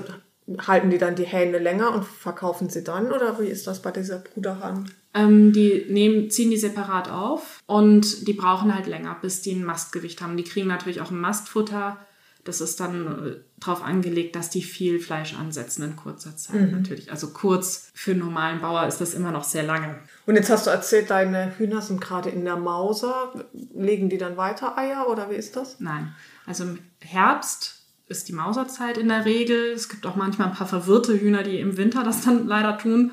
halten 0.67 0.91
die 0.91 0.99
dann 0.99 1.17
die 1.17 1.25
Hähne 1.25 1.59
länger 1.59 1.95
und 1.95 2.05
verkaufen 2.05 2.69
sie 2.69 2.85
dann? 2.85 3.13
Oder 3.13 3.41
wie 3.41 3.47
ist 3.47 3.67
das 3.67 3.81
bei 3.81 3.93
dieser 3.93 4.19
Bruderhahn? 4.19 4.91
Ähm, 5.15 5.55
die 5.55 5.87
nehmen, 5.89 6.31
ziehen 6.31 6.51
die 6.51 6.59
separat 6.59 7.11
auf 7.11 7.61
und 7.65 8.29
die 8.29 8.35
brauchen 8.35 8.75
halt 8.75 8.87
länger, 8.87 9.17
bis 9.23 9.41
die 9.41 9.53
ein 9.53 9.65
Mastgewicht 9.65 10.21
haben. 10.21 10.37
Die 10.37 10.45
kriegen 10.45 10.69
natürlich 10.69 11.01
auch 11.01 11.11
ein 11.11 11.19
Mastfutter. 11.19 11.97
Das 12.45 12.61
ist 12.61 12.79
dann 12.79 13.07
äh, 13.07 13.37
darauf 13.59 13.83
angelegt, 13.83 14.37
dass 14.37 14.51
die 14.51 14.63
viel 14.63 15.01
Fleisch 15.01 15.35
ansetzen 15.35 15.83
in 15.83 15.97
kurzer 15.97 16.37
Zeit 16.37 16.61
mhm. 16.61 16.73
natürlich. 16.73 17.11
Also 17.11 17.29
kurz 17.29 17.91
für 17.95 18.11
einen 18.11 18.21
normalen 18.21 18.61
Bauer 18.61 18.87
ist 18.87 19.01
das 19.01 19.15
immer 19.15 19.33
noch 19.33 19.45
sehr 19.45 19.63
lange. 19.63 19.99
Und 20.27 20.35
jetzt 20.35 20.51
hast 20.51 20.67
du 20.67 20.71
erzählt, 20.71 21.11
deine 21.11 21.57
Hühner 21.57 21.81
sind 21.81 22.01
gerade 22.01 22.31
in 22.31 22.45
der 22.45 22.57
Mauser. 22.57 23.33
Legen 23.75 24.09
die 24.09 24.19
dann 24.19 24.37
weiter 24.37 24.77
Eier 24.77 25.09
oder 25.09 25.31
wie 25.31 25.37
ist 25.37 25.55
das? 25.55 25.79
Nein. 25.79 26.15
Also 26.45 26.65
im 26.65 26.79
Herbst 27.01 27.85
ist 28.09 28.29
die 28.29 28.33
Mauserzeit 28.33 28.99
in 28.99 29.09
der 29.09 29.25
Regel. 29.25 29.73
Es 29.73 29.89
gibt 29.89 30.05
auch 30.05 30.17
manchmal 30.17 30.49
ein 30.49 30.55
paar 30.55 30.67
verwirrte 30.67 31.19
Hühner, 31.19 31.45
die 31.45 31.61
im 31.61 31.77
Winter 31.77 32.03
das 32.03 32.25
dann 32.25 32.47
leider 32.47 32.77
tun. 32.77 33.13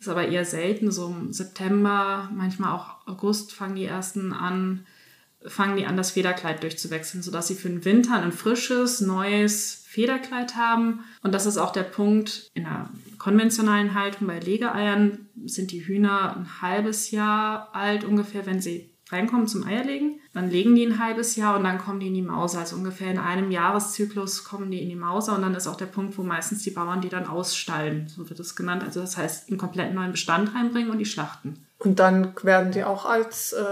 Ist 0.00 0.08
aber 0.08 0.26
eher 0.26 0.44
selten. 0.44 0.90
So 0.90 1.08
im 1.08 1.32
September, 1.32 2.28
manchmal 2.34 2.72
auch 2.72 3.06
August 3.06 3.52
fangen 3.52 3.76
die 3.76 3.84
ersten 3.84 4.32
an, 4.32 4.86
fangen 5.46 5.76
die 5.76 5.86
an, 5.86 5.96
das 5.96 6.10
Federkleid 6.10 6.64
durchzuwechseln, 6.64 7.22
sodass 7.22 7.46
sie 7.46 7.54
für 7.54 7.68
den 7.68 7.84
Winter 7.84 8.14
ein 8.14 8.32
frisches, 8.32 9.00
neues 9.00 9.84
Federkleid 9.86 10.56
haben. 10.56 11.04
Und 11.22 11.32
das 11.32 11.46
ist 11.46 11.58
auch 11.58 11.72
der 11.72 11.84
Punkt 11.84 12.50
in 12.54 12.64
der 12.64 12.90
konventionellen 13.20 13.94
Haltung 13.94 14.26
bei 14.26 14.40
Legeeiern 14.40 15.28
sind 15.44 15.70
die 15.70 15.86
Hühner 15.86 16.36
ein 16.36 16.62
halbes 16.62 17.10
Jahr 17.12 17.68
alt 17.72 18.02
ungefähr, 18.02 18.46
wenn 18.46 18.60
sie 18.60 18.90
reinkommen 19.10 19.46
zum 19.46 19.64
Eierlegen. 19.64 20.20
Dann 20.32 20.50
legen 20.50 20.74
die 20.74 20.86
ein 20.86 20.98
halbes 20.98 21.36
Jahr 21.36 21.56
und 21.56 21.64
dann 21.64 21.78
kommen 21.78 22.00
die 22.00 22.08
in 22.08 22.14
die 22.14 22.22
Mauser. 22.22 22.60
Also 22.60 22.76
ungefähr 22.76 23.10
in 23.10 23.18
einem 23.18 23.50
Jahreszyklus 23.50 24.44
kommen 24.44 24.70
die 24.70 24.82
in 24.82 24.88
die 24.88 24.96
Mauser 24.96 25.36
und 25.36 25.42
dann 25.42 25.54
ist 25.54 25.66
auch 25.66 25.76
der 25.76 25.86
Punkt, 25.86 26.16
wo 26.16 26.22
meistens 26.22 26.62
die 26.62 26.70
Bauern 26.70 27.00
die 27.00 27.08
dann 27.08 27.26
ausstallen, 27.26 28.08
so 28.08 28.28
wird 28.28 28.40
es 28.40 28.56
genannt. 28.56 28.82
Also 28.82 29.00
das 29.00 29.16
heißt, 29.16 29.48
einen 29.48 29.58
komplett 29.58 29.94
neuen 29.94 30.12
Bestand 30.12 30.54
reinbringen 30.54 30.90
und 30.90 30.98
die 30.98 31.04
schlachten. 31.04 31.66
Und 31.82 31.98
dann 31.98 32.34
werden 32.42 32.72
die 32.72 32.84
auch 32.84 33.06
als 33.06 33.54
äh, 33.54 33.64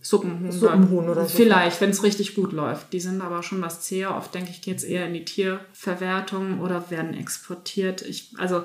Suppenhuhn, 0.00 0.50
Suppenhuhn 0.50 1.08
oder 1.08 1.26
so. 1.26 1.36
Vielleicht, 1.36 1.80
wenn 1.80 1.90
es 1.90 2.02
richtig 2.02 2.34
gut 2.34 2.52
läuft. 2.52 2.92
Die 2.92 2.98
sind 2.98 3.20
aber 3.22 3.44
schon 3.44 3.62
was 3.62 3.82
zäher. 3.82 4.16
Oft 4.16 4.34
denke 4.34 4.50
ich, 4.50 4.62
geht 4.62 4.78
es 4.78 4.84
eher 4.84 5.06
in 5.06 5.14
die 5.14 5.24
Tierverwertung 5.24 6.60
oder 6.60 6.90
werden 6.90 7.14
exportiert. 7.14 8.02
Ich, 8.02 8.34
also 8.36 8.64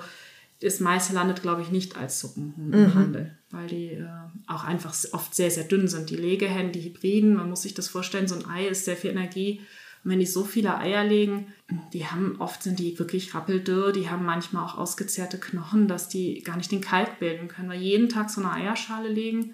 das 0.62 0.80
meiste 0.80 1.14
landet, 1.14 1.44
glaube 1.44 1.62
ich, 1.62 1.70
nicht 1.70 1.96
als 1.96 2.20
Suppenhuhn 2.22 2.70
mhm. 2.70 2.74
im 2.74 2.96
Handel, 2.96 3.38
weil 3.52 3.68
die 3.68 3.92
äh, 3.92 4.08
auch 4.48 4.64
einfach 4.64 4.96
oft 5.12 5.36
sehr, 5.36 5.52
sehr 5.52 5.66
dünn 5.66 5.88
sind. 5.88 6.10
Die 6.10 6.16
Legehennen, 6.16 6.72
die 6.72 6.84
Hybriden, 6.84 7.36
man 7.36 7.52
muss 7.52 7.62
sich 7.62 7.76
das 7.76 7.88
vorstellen, 7.88 8.28
so 8.28 8.34
ein 8.34 8.50
Ei 8.50 8.66
ist 8.66 8.86
sehr 8.86 8.98
viel 8.98 9.12
Energie. 9.12 9.62
Und 10.04 10.12
wenn 10.12 10.20
die 10.20 10.26
so 10.26 10.44
viele 10.44 10.78
Eier 10.78 11.04
legen, 11.04 11.54
die 11.94 12.08
haben, 12.08 12.38
oft 12.40 12.64
sind 12.64 12.80
die 12.80 12.98
wirklich 12.98 13.36
rappeldürr, 13.36 13.92
die 13.92 14.10
haben 14.10 14.26
manchmal 14.26 14.66
auch 14.66 14.78
ausgezehrte 14.78 15.40
Knochen, 15.40 15.88
dass 15.88 16.10
die 16.10 16.42
gar 16.42 16.58
nicht 16.58 16.72
den 16.72 16.82
Kalk 16.82 17.20
bilden 17.20 17.48
können, 17.48 17.70
weil 17.70 17.82
jeden 17.82 18.10
Tag 18.10 18.30
so 18.30 18.42
eine 18.42 18.52
Eierschale 18.52 19.10
legen, 19.10 19.54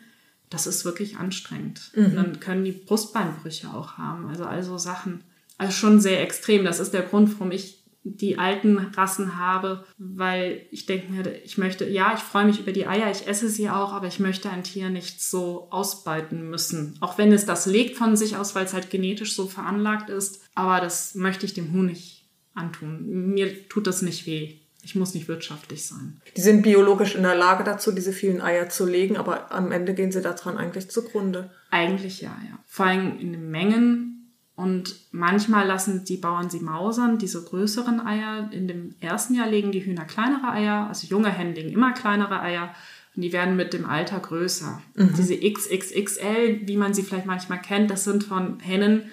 das 0.50 0.66
ist 0.66 0.86
wirklich 0.86 1.18
anstrengend. 1.18 1.92
Mhm. 1.96 2.06
Und 2.06 2.16
dann 2.16 2.40
können 2.40 2.64
die 2.64 2.72
Brustbeinbrüche 2.72 3.70
auch 3.74 3.98
haben, 3.98 4.28
also 4.28 4.46
also 4.46 4.78
Sachen. 4.78 5.24
Also 5.58 5.74
schon 5.74 6.00
sehr 6.00 6.22
extrem. 6.22 6.64
Das 6.64 6.80
ist 6.80 6.94
der 6.94 7.02
Grund, 7.02 7.34
warum 7.34 7.52
ich 7.52 7.77
die 8.16 8.38
alten 8.38 8.78
Rassen 8.78 9.38
habe, 9.38 9.86
weil 9.98 10.66
ich 10.72 10.86
denke 10.86 11.12
mir, 11.12 11.44
ich 11.44 11.58
möchte, 11.58 11.88
ja, 11.90 12.14
ich 12.16 12.22
freue 12.22 12.46
mich 12.46 12.60
über 12.60 12.72
die 12.72 12.88
Eier, 12.88 13.12
ich 13.12 13.28
esse 13.28 13.50
sie 13.50 13.70
auch, 13.70 13.94
aber 13.94 14.08
ich 14.08 14.20
möchte 14.20 14.50
ein 14.50 14.64
Tier 14.64 14.90
nicht 14.90 15.22
so 15.22 15.68
ausbeuten 15.72 16.50
müssen. 16.50 16.98
Auch 17.00 17.18
wenn 17.18 17.32
es 17.32 17.46
das 17.46 17.66
legt 17.66 17.98
von 17.98 18.16
sich 18.16 18.38
aus, 18.38 18.56
weil 18.56 18.66
es 18.66 18.74
halt 18.74 18.90
genetisch 18.90 19.36
so 19.36 19.48
veranlagt 19.48 20.10
ist, 20.10 20.42
aber 20.56 20.80
das 20.80 21.16
möchte 21.16 21.46
ich 21.46 21.54
dem 21.54 21.74
Huhn 21.74 21.86
nicht 21.86 22.26
antun. 22.54 23.34
Mir 23.34 23.68
tut 23.70 23.88
das 23.88 24.02
nicht 24.02 24.26
weh. 24.26 24.60
Ich 24.84 24.96
muss 24.96 25.14
nicht 25.14 25.28
wirtschaftlich 25.28 25.86
sein. 25.86 26.22
Die 26.38 26.42
sind 26.42 26.62
biologisch 26.62 27.16
in 27.16 27.24
der 27.24 27.36
Lage 27.36 27.66
dazu, 27.66 27.92
diese 27.92 28.14
vielen 28.14 28.42
Eier 28.42 28.70
zu 28.70 28.86
legen, 28.86 29.18
aber 29.18 29.52
am 29.52 29.72
Ende 29.72 29.94
gehen 29.94 30.14
sie 30.14 30.22
daran 30.22 30.58
eigentlich 30.58 30.90
zugrunde. 30.90 31.52
Eigentlich 31.72 32.22
ja, 32.22 32.38
ja. 32.50 32.58
Vor 32.66 32.86
allem 32.86 33.20
in 33.20 33.34
den 33.34 33.50
Mengen, 33.50 34.17
und 34.58 34.96
manchmal 35.12 35.68
lassen 35.68 36.04
die 36.04 36.18
Bauern 36.18 36.50
sie 36.50 36.62
mausern, 36.62 37.20
diese 37.20 37.44
größeren 37.44 38.00
Eier. 38.00 38.50
In 38.52 38.68
dem 38.68 38.96
ersten 39.00 39.36
Jahr 39.36 39.48
legen 39.48 39.72
die 39.72 39.86
Hühner 39.86 40.06
kleinere 40.06 40.50
Eier, 40.52 40.88
also 40.88 41.06
junge 41.06 41.30
Hennen 41.30 41.54
legen 41.54 41.70
immer 41.70 41.94
kleinere 41.94 42.42
Eier 42.42 42.74
und 43.16 43.22
die 43.22 43.32
werden 43.32 43.56
mit 43.56 43.72
dem 43.74 43.86
Alter 43.86 44.20
größer. 44.20 44.82
Mhm. 44.96 45.14
Diese 45.16 45.38
XXXL, 45.38 46.62
wie 46.64 46.76
man 46.76 46.96
sie 46.96 47.04
vielleicht 47.04 47.28
manchmal 47.28 47.62
kennt, 47.62 47.92
das 47.92 48.04
sind 48.04 48.24
von 48.24 48.60
Hennen, 48.60 49.04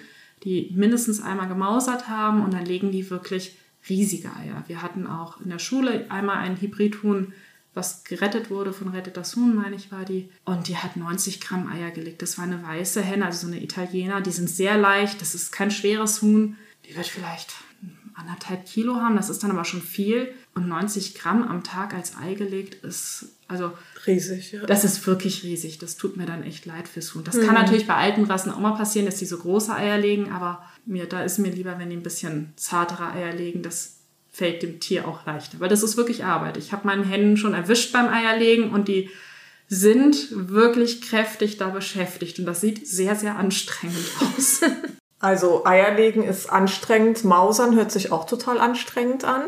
die 0.43 0.73
mindestens 0.75 1.21
einmal 1.21 1.47
gemausert 1.47 2.09
haben 2.09 2.43
und 2.43 2.55
dann 2.55 2.65
legen 2.65 2.91
die 2.91 3.07
wirklich 3.11 3.55
riesige 3.87 4.29
Eier. 4.35 4.63
Wir 4.65 4.81
hatten 4.81 5.05
auch 5.05 5.39
in 5.41 5.51
der 5.51 5.59
Schule 5.59 6.07
einmal 6.09 6.37
einen 6.37 6.59
Hybridhuhn, 6.59 7.33
was 7.75 8.03
gerettet 8.03 8.49
wurde 8.49 8.73
von 8.73 8.87
Rettet 8.87 9.17
das 9.17 9.35
Huhn, 9.35 9.53
meine 9.53 9.75
ich, 9.75 9.91
war 9.91 10.05
die. 10.05 10.29
Und 10.45 10.67
die 10.67 10.77
hat 10.77 10.95
90 10.95 11.41
Gramm 11.41 11.67
Eier 11.67 11.91
gelegt. 11.91 12.21
Das 12.21 12.37
war 12.37 12.45
eine 12.45 12.63
weiße 12.63 13.01
Henne, 13.01 13.25
also 13.25 13.45
so 13.45 13.53
eine 13.53 13.61
Italiener. 13.61 14.21
Die 14.21 14.31
sind 14.31 14.49
sehr 14.49 14.77
leicht. 14.77 15.21
Das 15.21 15.35
ist 15.35 15.51
kein 15.51 15.71
schweres 15.71 16.21
Huhn. 16.21 16.55
Die 16.87 16.95
wird 16.95 17.07
vielleicht 17.07 17.53
anderthalb 18.15 18.65
Kilo 18.65 18.95
haben. 18.95 19.17
Das 19.17 19.29
ist 19.29 19.43
dann 19.43 19.51
aber 19.51 19.65
schon 19.65 19.81
viel. 19.81 20.33
Und 20.53 20.69
90 20.69 21.15
Gramm 21.15 21.43
am 21.43 21.63
Tag 21.63 21.93
als 21.93 22.15
Ei 22.17 22.33
gelegt 22.33 22.83
ist, 22.85 23.25
also. 23.49 23.73
Riesig, 24.07 24.53
ja. 24.53 24.65
Das 24.65 24.85
ist 24.85 25.05
wirklich 25.05 25.43
riesig. 25.43 25.77
Das 25.77 25.97
tut 25.97 26.15
mir 26.15 26.25
dann 26.25 26.43
echt 26.43 26.65
leid 26.65 26.87
fürs 26.87 27.13
Huhn. 27.13 27.25
Das 27.25 27.35
mhm. 27.35 27.45
kann 27.45 27.55
natürlich 27.55 27.87
bei 27.87 27.95
alten 27.95 28.23
Rassen 28.23 28.51
auch 28.51 28.59
mal 28.59 28.77
passieren, 28.77 29.05
dass 29.05 29.17
die 29.17 29.25
so 29.25 29.37
große 29.37 29.75
Eier 29.75 29.97
legen. 29.97 30.31
Aber 30.31 30.63
mir, 30.85 31.07
da 31.07 31.23
ist 31.23 31.39
mir 31.39 31.51
lieber, 31.51 31.77
wenn 31.77 31.89
die 31.89 31.97
ein 31.97 32.03
bisschen 32.03 32.53
zartere 32.55 33.11
Eier 33.11 33.33
legen. 33.33 33.63
Das 33.63 33.97
fällt 34.35 34.63
dem 34.63 34.81
Tier 34.81 35.07
auch 35.07 35.25
leichter. 35.25 35.61
Weil 35.61 35.69
das 35.69 35.81
ist 35.81 35.95
wirklich 35.95 36.25
Arbeit. 36.25 36.57
Ich 36.57 36.73
habe 36.73 36.85
meinen 36.85 37.05
Hennen 37.05 37.37
schon 37.37 37.53
erwischt 37.53 37.93
beim 37.93 38.09
Eierlegen 38.09 38.71
und 38.71 38.89
die 38.89 39.09
sind 39.69 40.27
wirklich 40.31 41.01
kräftig 41.01 41.57
da 41.57 41.69
beschäftigt. 41.69 42.37
Und 42.39 42.45
das 42.45 42.59
sieht 42.59 42.85
sehr, 42.85 43.15
sehr 43.15 43.37
anstrengend 43.37 44.11
aus. 44.37 44.61
Also 45.19 45.65
Eierlegen 45.65 46.23
ist 46.23 46.51
anstrengend, 46.51 47.23
Mausern 47.23 47.75
hört 47.75 47.93
sich 47.93 48.11
auch 48.11 48.25
total 48.25 48.59
anstrengend 48.59 49.23
an. 49.23 49.43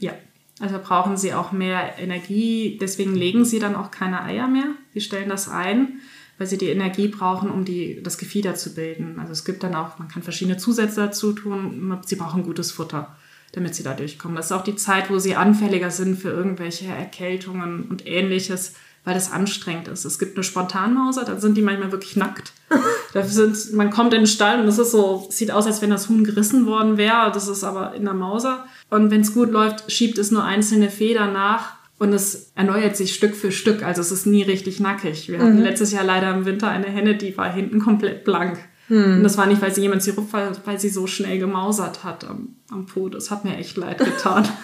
Ja, 0.00 0.12
also 0.58 0.80
brauchen 0.82 1.16
sie 1.16 1.32
auch 1.32 1.52
mehr 1.52 1.96
Energie, 1.98 2.78
deswegen 2.80 3.14
legen 3.14 3.44
sie 3.44 3.60
dann 3.60 3.76
auch 3.76 3.92
keine 3.92 4.24
Eier 4.24 4.48
mehr. 4.48 4.74
Sie 4.92 5.00
stellen 5.00 5.28
das 5.28 5.48
ein, 5.48 6.00
weil 6.36 6.48
sie 6.48 6.58
die 6.58 6.68
Energie 6.68 7.06
brauchen, 7.06 7.48
um 7.48 7.64
die, 7.64 8.02
das 8.02 8.18
Gefieder 8.18 8.56
zu 8.56 8.74
bilden. 8.74 9.20
Also 9.20 9.32
es 9.32 9.44
gibt 9.44 9.62
dann 9.62 9.76
auch, 9.76 10.00
man 10.00 10.08
kann 10.08 10.24
verschiedene 10.24 10.56
Zusätze 10.56 11.00
dazu 11.00 11.32
tun, 11.32 11.96
sie 12.04 12.16
brauchen 12.16 12.42
gutes 12.42 12.72
Futter 12.72 13.15
damit 13.56 13.74
sie 13.74 13.82
da 13.82 13.94
durchkommen. 13.94 14.36
Das 14.36 14.46
ist 14.46 14.52
auch 14.52 14.62
die 14.62 14.76
Zeit, 14.76 15.08
wo 15.10 15.18
sie 15.18 15.34
anfälliger 15.34 15.90
sind 15.90 16.18
für 16.18 16.28
irgendwelche 16.28 16.88
Erkältungen 16.88 17.84
und 17.88 18.06
ähnliches, 18.06 18.74
weil 19.02 19.14
das 19.14 19.32
anstrengend 19.32 19.88
ist. 19.88 20.04
Es 20.04 20.18
gibt 20.18 20.36
eine 20.36 20.44
Spontanmauser, 20.44 21.24
da 21.24 21.40
sind 21.40 21.56
die 21.56 21.62
manchmal 21.62 21.90
wirklich 21.90 22.16
nackt. 22.16 22.52
sind, 23.24 23.72
man 23.72 23.88
kommt 23.88 24.12
in 24.12 24.20
den 24.20 24.26
Stall 24.26 24.60
und 24.60 24.68
es 24.68 24.78
ist 24.78 24.90
so, 24.90 25.26
sieht 25.30 25.50
aus, 25.50 25.66
als 25.66 25.80
wenn 25.80 25.88
das 25.88 26.10
Huhn 26.10 26.22
gerissen 26.22 26.66
worden 26.66 26.98
wäre. 26.98 27.32
Das 27.32 27.48
ist 27.48 27.64
aber 27.64 27.94
in 27.94 28.04
der 28.04 28.12
Mauser. 28.12 28.66
Und 28.90 29.10
wenn 29.10 29.22
es 29.22 29.32
gut 29.32 29.50
läuft, 29.50 29.90
schiebt 29.90 30.18
es 30.18 30.30
nur 30.30 30.44
einzelne 30.44 30.90
Federn 30.90 31.32
nach. 31.32 31.76
Und 31.98 32.12
es 32.12 32.52
erneuert 32.56 32.94
sich 32.94 33.14
Stück 33.14 33.34
für 33.34 33.50
Stück, 33.50 33.82
also 33.82 34.02
es 34.02 34.12
ist 34.12 34.26
nie 34.26 34.42
richtig 34.42 34.80
nackig. 34.80 35.30
Wir 35.30 35.38
hatten 35.38 35.56
mhm. 35.56 35.62
letztes 35.62 35.92
Jahr 35.92 36.04
leider 36.04 36.30
im 36.34 36.44
Winter 36.44 36.68
eine 36.68 36.88
Henne, 36.88 37.14
die 37.14 37.34
war 37.38 37.50
hinten 37.50 37.78
komplett 37.78 38.22
blank. 38.22 38.58
Hm. 38.88 39.16
Und 39.16 39.22
das 39.24 39.36
war 39.36 39.46
nicht, 39.46 39.62
weil 39.62 39.74
sie 39.74 39.82
jemand 39.82 40.02
sie 40.02 40.10
ruft, 40.10 40.32
weil, 40.32 40.80
sie 40.80 40.88
so 40.88 41.06
schnell 41.06 41.38
gemausert 41.38 42.04
hat 42.04 42.24
am, 42.24 42.56
am 42.70 42.86
Po. 42.86 43.08
Das 43.08 43.30
hat 43.30 43.44
mir 43.44 43.56
echt 43.56 43.76
leid 43.76 43.98
getan. 43.98 44.48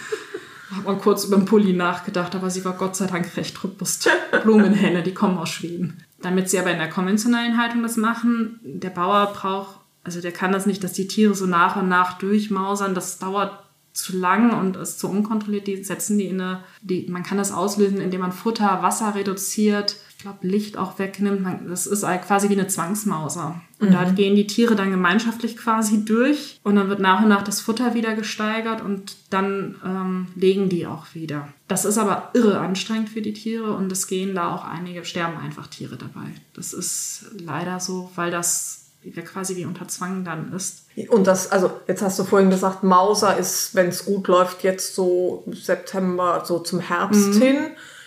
habe 0.74 0.84
mal 0.84 0.98
kurz 0.98 1.24
über 1.24 1.36
den 1.36 1.44
Pulli 1.44 1.72
nachgedacht, 1.72 2.34
aber 2.34 2.50
sie 2.50 2.64
war 2.64 2.74
Gott 2.74 2.96
sei 2.96 3.06
Dank 3.06 3.36
recht 3.36 3.62
robust. 3.62 4.08
Blumenhenne, 4.42 5.02
die 5.02 5.14
kommen 5.14 5.38
aus 5.38 5.50
Schweden. 5.50 6.02
Damit 6.20 6.48
sie 6.48 6.58
aber 6.58 6.70
in 6.70 6.78
der 6.78 6.88
konventionellen 6.88 7.58
Haltung 7.58 7.82
das 7.82 7.96
machen, 7.96 8.60
der 8.62 8.90
Bauer 8.90 9.32
braucht, 9.32 9.80
also 10.04 10.20
der 10.20 10.32
kann 10.32 10.52
das 10.52 10.66
nicht, 10.66 10.82
dass 10.82 10.92
die 10.92 11.06
Tiere 11.06 11.34
so 11.34 11.46
nach 11.46 11.76
und 11.76 11.88
nach 11.88 12.18
durchmausern. 12.18 12.94
Das 12.94 13.18
dauert 13.18 13.62
zu 13.92 14.16
lang 14.16 14.58
und 14.58 14.76
ist 14.76 14.98
zu 14.98 15.08
unkontrolliert. 15.08 15.66
Die 15.66 15.84
setzen 15.84 16.18
die 16.18 16.26
in 16.26 16.40
eine, 16.40 16.64
die, 16.80 17.06
man 17.08 17.22
kann 17.22 17.38
das 17.38 17.52
auslösen, 17.52 18.00
indem 18.00 18.20
man 18.20 18.32
Futter, 18.32 18.82
Wasser 18.82 19.14
reduziert, 19.14 19.96
glaube, 20.22 20.46
Licht 20.46 20.76
auch 20.76 20.98
wegnimmt. 20.98 21.46
Das 21.68 21.86
ist 21.86 22.02
halt 22.04 22.22
quasi 22.22 22.48
wie 22.48 22.54
eine 22.54 22.68
Zwangsmauser. 22.68 23.60
Und 23.78 23.90
mhm. 23.90 23.92
da 23.92 24.04
gehen 24.04 24.36
die 24.36 24.46
Tiere 24.46 24.76
dann 24.76 24.90
gemeinschaftlich 24.90 25.56
quasi 25.56 26.04
durch 26.04 26.60
und 26.62 26.76
dann 26.76 26.88
wird 26.88 27.00
nach 27.00 27.22
und 27.22 27.28
nach 27.28 27.42
das 27.42 27.60
Futter 27.60 27.94
wieder 27.94 28.14
gesteigert 28.14 28.80
und 28.80 29.16
dann 29.30 29.76
ähm, 29.84 30.28
legen 30.34 30.68
die 30.68 30.86
auch 30.86 31.06
wieder. 31.14 31.48
Das 31.68 31.84
ist 31.84 31.98
aber 31.98 32.30
irre 32.34 32.58
anstrengend 32.60 33.10
für 33.10 33.22
die 33.22 33.32
Tiere 33.32 33.74
und 33.74 33.90
es 33.92 34.06
gehen 34.06 34.34
da 34.34 34.54
auch 34.54 34.64
einige, 34.64 35.04
sterben 35.04 35.36
einfach 35.36 35.66
Tiere 35.66 35.96
dabei. 35.96 36.28
Das 36.54 36.72
ist 36.72 37.26
leider 37.38 37.80
so, 37.80 38.10
weil 38.14 38.30
das 38.30 38.82
quasi 39.24 39.56
wie 39.56 39.64
unter 39.64 39.88
Zwang 39.88 40.24
dann 40.24 40.52
ist. 40.52 40.86
Und 41.08 41.26
das, 41.26 41.50
also 41.50 41.70
jetzt 41.88 42.02
hast 42.02 42.18
du 42.18 42.24
vorhin 42.24 42.50
gesagt, 42.50 42.84
Mauser 42.84 43.36
ist, 43.36 43.74
wenn 43.74 43.88
es 43.88 44.04
gut 44.04 44.28
läuft, 44.28 44.62
jetzt 44.62 44.94
so 44.94 45.44
September, 45.52 46.44
so 46.46 46.60
zum 46.60 46.80
Herbst 46.80 47.34
mhm. 47.34 47.42
hin. 47.42 47.56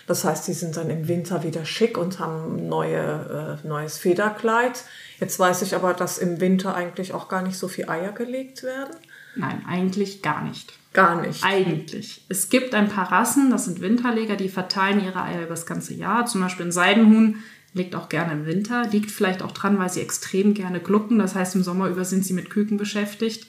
Das 0.08 0.24
heißt, 0.24 0.48
die 0.48 0.54
sind 0.54 0.78
dann 0.78 0.90
im 0.90 1.08
Winter 1.08 1.44
wieder 1.44 1.66
schick 1.66 1.98
und 1.98 2.20
haben 2.20 2.68
neue, 2.68 3.60
äh, 3.64 3.68
neues 3.68 3.98
Federkleid. 3.98 4.84
Jetzt 5.20 5.40
weiß 5.40 5.64
ich 5.64 5.76
aber, 5.76 5.94
dass 5.94 6.18
im 6.18 6.40
Winter 6.40 6.76
eigentlich 6.76 7.14
auch 7.14 7.28
gar 7.28 7.42
nicht 7.42 7.58
so 7.58 7.68
viel 7.68 7.90
Eier 7.90 8.12
gelegt 8.12 8.64
werden. 8.64 8.96
Nein, 9.36 9.64
eigentlich 9.68 10.22
gar 10.22 10.44
nicht. 10.44 10.74
Gar 10.94 11.22
nicht. 11.22 11.44
Eigentlich. 11.44 12.24
Es 12.30 12.50
gibt 12.50 12.74
ein 12.74 12.88
paar 12.88 13.12
Rassen, 13.12 13.50
das 13.50 13.66
sind 13.66 13.82
Winterleger, 13.82 14.38
die 14.38 14.48
verteilen 14.48 15.04
ihre 15.04 15.22
Eier 15.22 15.40
über 15.40 15.50
das 15.50 15.66
ganze 15.66 15.94
Jahr. 15.94 16.26
Zum 16.26 16.42
Beispiel 16.42 16.68
ein 16.68 16.72
Seidenhuhn 16.72 17.44
legt 17.74 17.96
auch 17.96 18.08
gerne 18.08 18.32
im 18.32 18.46
Winter. 18.46 18.88
Liegt 18.90 19.12
vielleicht 19.12 19.42
auch 19.42 19.52
dran, 19.52 19.78
weil 19.78 19.90
sie 19.90 20.02
extrem 20.02 20.54
gerne 20.54 20.80
glucken. 20.80 21.20
Das 21.20 21.36
heißt, 21.36 21.56
im 21.56 21.64
Sommer 21.64 21.90
über 21.90 22.06
sind 22.06 22.26
sie 22.26 22.34
mit 22.34 22.50
Küken 22.50 22.78
beschäftigt. 22.78 23.48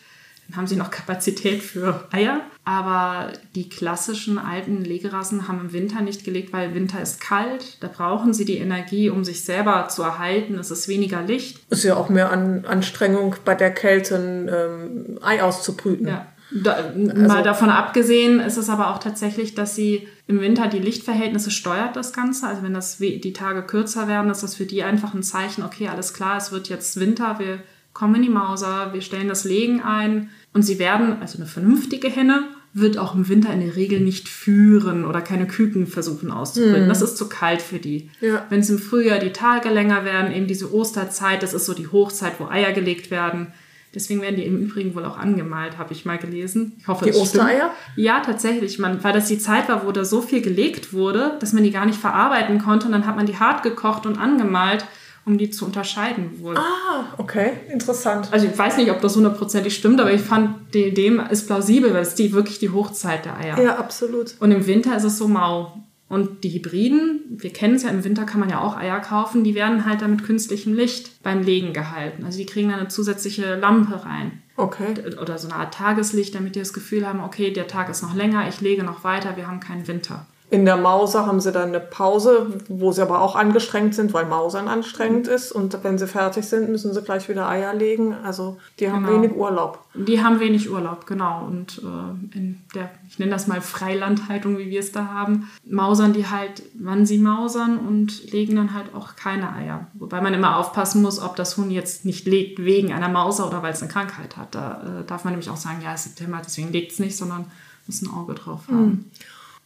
Dann 0.48 0.56
haben 0.56 0.66
sie 0.66 0.76
noch 0.76 0.90
Kapazität 0.90 1.62
für 1.62 2.06
Eier. 2.12 2.40
Aber 2.64 3.32
die 3.54 3.68
klassischen 3.68 4.38
alten 4.38 4.84
Legerassen 4.84 5.46
haben 5.46 5.60
im 5.60 5.72
Winter 5.72 6.02
nicht 6.02 6.24
gelegt, 6.24 6.52
weil 6.52 6.74
Winter 6.74 7.00
ist 7.00 7.20
kalt. 7.20 7.78
Da 7.80 7.88
brauchen 7.88 8.34
sie 8.34 8.44
die 8.44 8.58
Energie, 8.58 9.08
um 9.08 9.24
sich 9.24 9.42
selber 9.42 9.88
zu 9.88 10.02
erhalten. 10.02 10.58
Es 10.58 10.70
ist 10.70 10.88
weniger 10.88 11.22
Licht. 11.22 11.60
Ist 11.70 11.84
ja 11.84 11.96
auch 11.96 12.08
mehr 12.08 12.32
an 12.32 12.64
Anstrengung 12.64 13.36
bei 13.44 13.54
der 13.54 13.72
Kälte 13.72 14.16
ein 14.16 14.48
ähm, 14.52 15.18
Ei 15.22 15.42
auszubrüten. 15.42 16.08
Ja. 16.08 16.26
Da, 16.52 16.72
also, 16.74 16.92
mal 16.98 17.42
davon 17.42 17.70
abgesehen 17.70 18.38
ist 18.38 18.56
es 18.56 18.68
aber 18.68 18.90
auch 18.90 18.98
tatsächlich, 18.98 19.54
dass 19.54 19.74
sie 19.74 20.06
im 20.28 20.40
Winter 20.40 20.68
die 20.68 20.78
Lichtverhältnisse 20.78 21.50
steuert 21.50 21.96
das 21.96 22.12
Ganze. 22.12 22.46
Also 22.46 22.62
wenn 22.62 22.74
das 22.74 22.98
die 22.98 23.32
Tage 23.32 23.62
kürzer 23.62 24.06
werden, 24.06 24.30
ist 24.30 24.42
das 24.42 24.54
für 24.54 24.66
die 24.66 24.84
einfach 24.84 25.12
ein 25.12 25.24
Zeichen, 25.24 25.64
okay, 25.64 25.88
alles 25.88 26.14
klar, 26.14 26.36
es 26.36 26.52
wird 26.52 26.68
jetzt 26.68 26.98
Winter, 27.00 27.38
wir 27.38 27.58
kommen 27.96 28.16
in 28.16 28.22
die 28.22 28.28
Mauser, 28.28 28.92
wir 28.92 29.00
stellen 29.00 29.26
das 29.26 29.44
Legen 29.44 29.80
ein 29.80 30.28
und 30.52 30.62
sie 30.62 30.78
werden, 30.78 31.16
also 31.22 31.38
eine 31.38 31.46
vernünftige 31.46 32.10
Henne, 32.10 32.44
wird 32.74 32.98
auch 32.98 33.14
im 33.14 33.26
Winter 33.26 33.50
in 33.54 33.60
der 33.60 33.74
Regel 33.74 34.00
nicht 34.00 34.28
führen 34.28 35.06
oder 35.06 35.22
keine 35.22 35.46
Küken 35.46 35.86
versuchen 35.86 36.30
auszubrüten. 36.30 36.82
Hm. 36.82 36.88
Das 36.90 37.00
ist 37.00 37.16
zu 37.16 37.26
kalt 37.26 37.62
für 37.62 37.78
die. 37.78 38.10
Ja. 38.20 38.44
Wenn 38.50 38.60
es 38.60 38.68
im 38.68 38.78
Frühjahr 38.78 39.18
die 39.18 39.32
Tage 39.32 39.70
länger 39.70 40.04
werden, 40.04 40.30
eben 40.30 40.46
diese 40.46 40.74
Osterzeit, 40.74 41.42
das 41.42 41.54
ist 41.54 41.64
so 41.64 41.72
die 41.72 41.88
Hochzeit, 41.88 42.34
wo 42.38 42.48
Eier 42.48 42.72
gelegt 42.72 43.10
werden, 43.10 43.48
Deswegen 43.94 44.20
werden 44.20 44.36
die 44.36 44.44
im 44.44 44.58
Übrigen 44.58 44.94
wohl 44.94 45.06
auch 45.06 45.16
angemalt, 45.16 45.78
habe 45.78 45.94
ich 45.94 46.04
mal 46.04 46.18
gelesen. 46.18 46.74
Ich 46.78 46.86
hoffe, 46.86 47.06
die 47.06 47.14
Ostereier? 47.14 47.70
Ja, 47.94 48.20
tatsächlich. 48.20 48.78
Man, 48.78 49.02
weil 49.02 49.14
das 49.14 49.26
die 49.26 49.38
Zeit 49.38 49.70
war, 49.70 49.86
wo 49.86 49.90
da 49.90 50.04
so 50.04 50.20
viel 50.20 50.42
gelegt 50.42 50.92
wurde, 50.92 51.38
dass 51.40 51.54
man 51.54 51.62
die 51.62 51.70
gar 51.70 51.86
nicht 51.86 51.98
verarbeiten 51.98 52.58
konnte. 52.58 52.84
Und 52.84 52.92
dann 52.92 53.06
hat 53.06 53.16
man 53.16 53.24
die 53.24 53.38
hart 53.38 53.62
gekocht 53.62 54.04
und 54.04 54.18
angemalt, 54.18 54.84
um 55.26 55.38
die 55.38 55.50
zu 55.50 55.66
unterscheiden 55.66 56.40
wohl. 56.40 56.56
Ah, 56.56 57.12
okay. 57.18 57.50
Interessant. 57.70 58.28
Also 58.32 58.46
ich 58.46 58.56
weiß 58.56 58.76
nicht, 58.76 58.90
ob 58.92 59.00
das 59.00 59.16
hundertprozentig 59.16 59.74
stimmt, 59.74 60.00
aber 60.00 60.12
ich 60.12 60.22
fand, 60.22 60.72
die 60.72 60.84
Idee 60.84 61.20
ist 61.30 61.46
plausibel, 61.46 61.92
weil 61.92 62.02
es 62.02 62.14
die, 62.14 62.32
wirklich 62.32 62.60
die 62.60 62.70
Hochzeit 62.70 63.24
der 63.24 63.36
Eier. 63.36 63.60
Ja, 63.60 63.76
absolut. 63.76 64.36
Und 64.38 64.52
im 64.52 64.66
Winter 64.66 64.96
ist 64.96 65.04
es 65.04 65.18
so 65.18 65.26
mau. 65.26 65.82
Und 66.08 66.44
die 66.44 66.50
Hybriden, 66.50 67.22
wir 67.28 67.52
kennen 67.52 67.74
es 67.74 67.82
ja, 67.82 67.90
im 67.90 68.04
Winter 68.04 68.24
kann 68.24 68.38
man 68.38 68.48
ja 68.48 68.60
auch 68.60 68.76
Eier 68.76 69.00
kaufen, 69.00 69.42
die 69.42 69.56
werden 69.56 69.84
halt 69.84 70.02
dann 70.02 70.12
mit 70.12 70.22
künstlichem 70.22 70.72
Licht 70.72 71.20
beim 71.24 71.42
Legen 71.42 71.72
gehalten. 71.72 72.24
Also 72.24 72.38
die 72.38 72.46
kriegen 72.46 72.68
dann 72.68 72.78
eine 72.78 72.88
zusätzliche 72.88 73.56
Lampe 73.56 74.04
rein. 74.04 74.42
Okay. 74.56 74.94
Oder 75.20 75.36
so 75.38 75.48
eine 75.48 75.56
Art 75.56 75.74
Tageslicht, 75.74 76.36
damit 76.36 76.54
die 76.54 76.60
das 76.60 76.72
Gefühl 76.72 77.04
haben, 77.04 77.20
okay, 77.20 77.52
der 77.52 77.66
Tag 77.66 77.88
ist 77.90 78.02
noch 78.02 78.14
länger, 78.14 78.48
ich 78.48 78.60
lege 78.60 78.84
noch 78.84 79.02
weiter, 79.02 79.36
wir 79.36 79.48
haben 79.48 79.58
keinen 79.58 79.88
Winter. 79.88 80.26
In 80.48 80.64
der 80.64 80.76
Mauser 80.76 81.26
haben 81.26 81.40
sie 81.40 81.50
dann 81.50 81.70
eine 81.70 81.80
Pause, 81.80 82.60
wo 82.68 82.92
sie 82.92 83.02
aber 83.02 83.20
auch 83.20 83.34
angestrengt 83.34 83.96
sind, 83.96 84.14
weil 84.14 84.26
Mausern 84.26 84.68
anstrengend 84.68 85.26
mhm. 85.26 85.32
ist. 85.32 85.50
Und 85.50 85.82
wenn 85.82 85.98
sie 85.98 86.06
fertig 86.06 86.46
sind, 86.46 86.70
müssen 86.70 86.94
sie 86.94 87.02
gleich 87.02 87.28
wieder 87.28 87.48
Eier 87.48 87.74
legen. 87.74 88.14
Also 88.22 88.56
die 88.78 88.88
haben 88.88 89.04
genau. 89.04 89.16
wenig 89.16 89.36
Urlaub. 89.36 89.80
Die 89.94 90.22
haben 90.22 90.38
wenig 90.38 90.70
Urlaub, 90.70 91.04
genau. 91.06 91.44
Und 91.44 91.82
äh, 91.82 92.36
in 92.36 92.60
der, 92.76 92.90
ich 93.08 93.18
nenne 93.18 93.32
das 93.32 93.48
mal 93.48 93.60
Freilandhaltung, 93.60 94.56
wie 94.58 94.70
wir 94.70 94.78
es 94.78 94.92
da 94.92 95.08
haben, 95.08 95.50
mausern 95.68 96.12
die 96.12 96.28
halt, 96.28 96.62
wann 96.74 97.06
sie 97.06 97.18
mausern 97.18 97.78
und 97.78 98.30
legen 98.30 98.54
dann 98.54 98.72
halt 98.72 98.94
auch 98.94 99.16
keine 99.16 99.52
Eier. 99.52 99.88
Wobei 99.94 100.20
man 100.20 100.32
immer 100.32 100.58
aufpassen 100.58 101.02
muss, 101.02 101.20
ob 101.20 101.34
das 101.34 101.56
Huhn 101.56 101.72
jetzt 101.72 102.04
nicht 102.04 102.24
legt 102.24 102.64
wegen 102.64 102.92
einer 102.92 103.08
Mauser 103.08 103.48
oder 103.48 103.64
weil 103.64 103.72
es 103.72 103.82
eine 103.82 103.90
Krankheit 103.90 104.36
hat. 104.36 104.54
Da 104.54 105.00
äh, 105.00 105.04
darf 105.06 105.24
man 105.24 105.32
nämlich 105.32 105.50
auch 105.50 105.56
sagen, 105.56 105.80
ja, 105.82 105.92
es 105.92 106.06
ist 106.06 106.18
Thema, 106.18 106.40
deswegen 106.44 106.70
legt 106.70 106.92
es 106.92 107.00
nicht, 107.00 107.16
sondern 107.16 107.46
muss 107.88 108.02
ein 108.02 108.10
Auge 108.10 108.34
drauf 108.34 108.62
haben. 108.68 108.86
Mhm. 108.86 109.04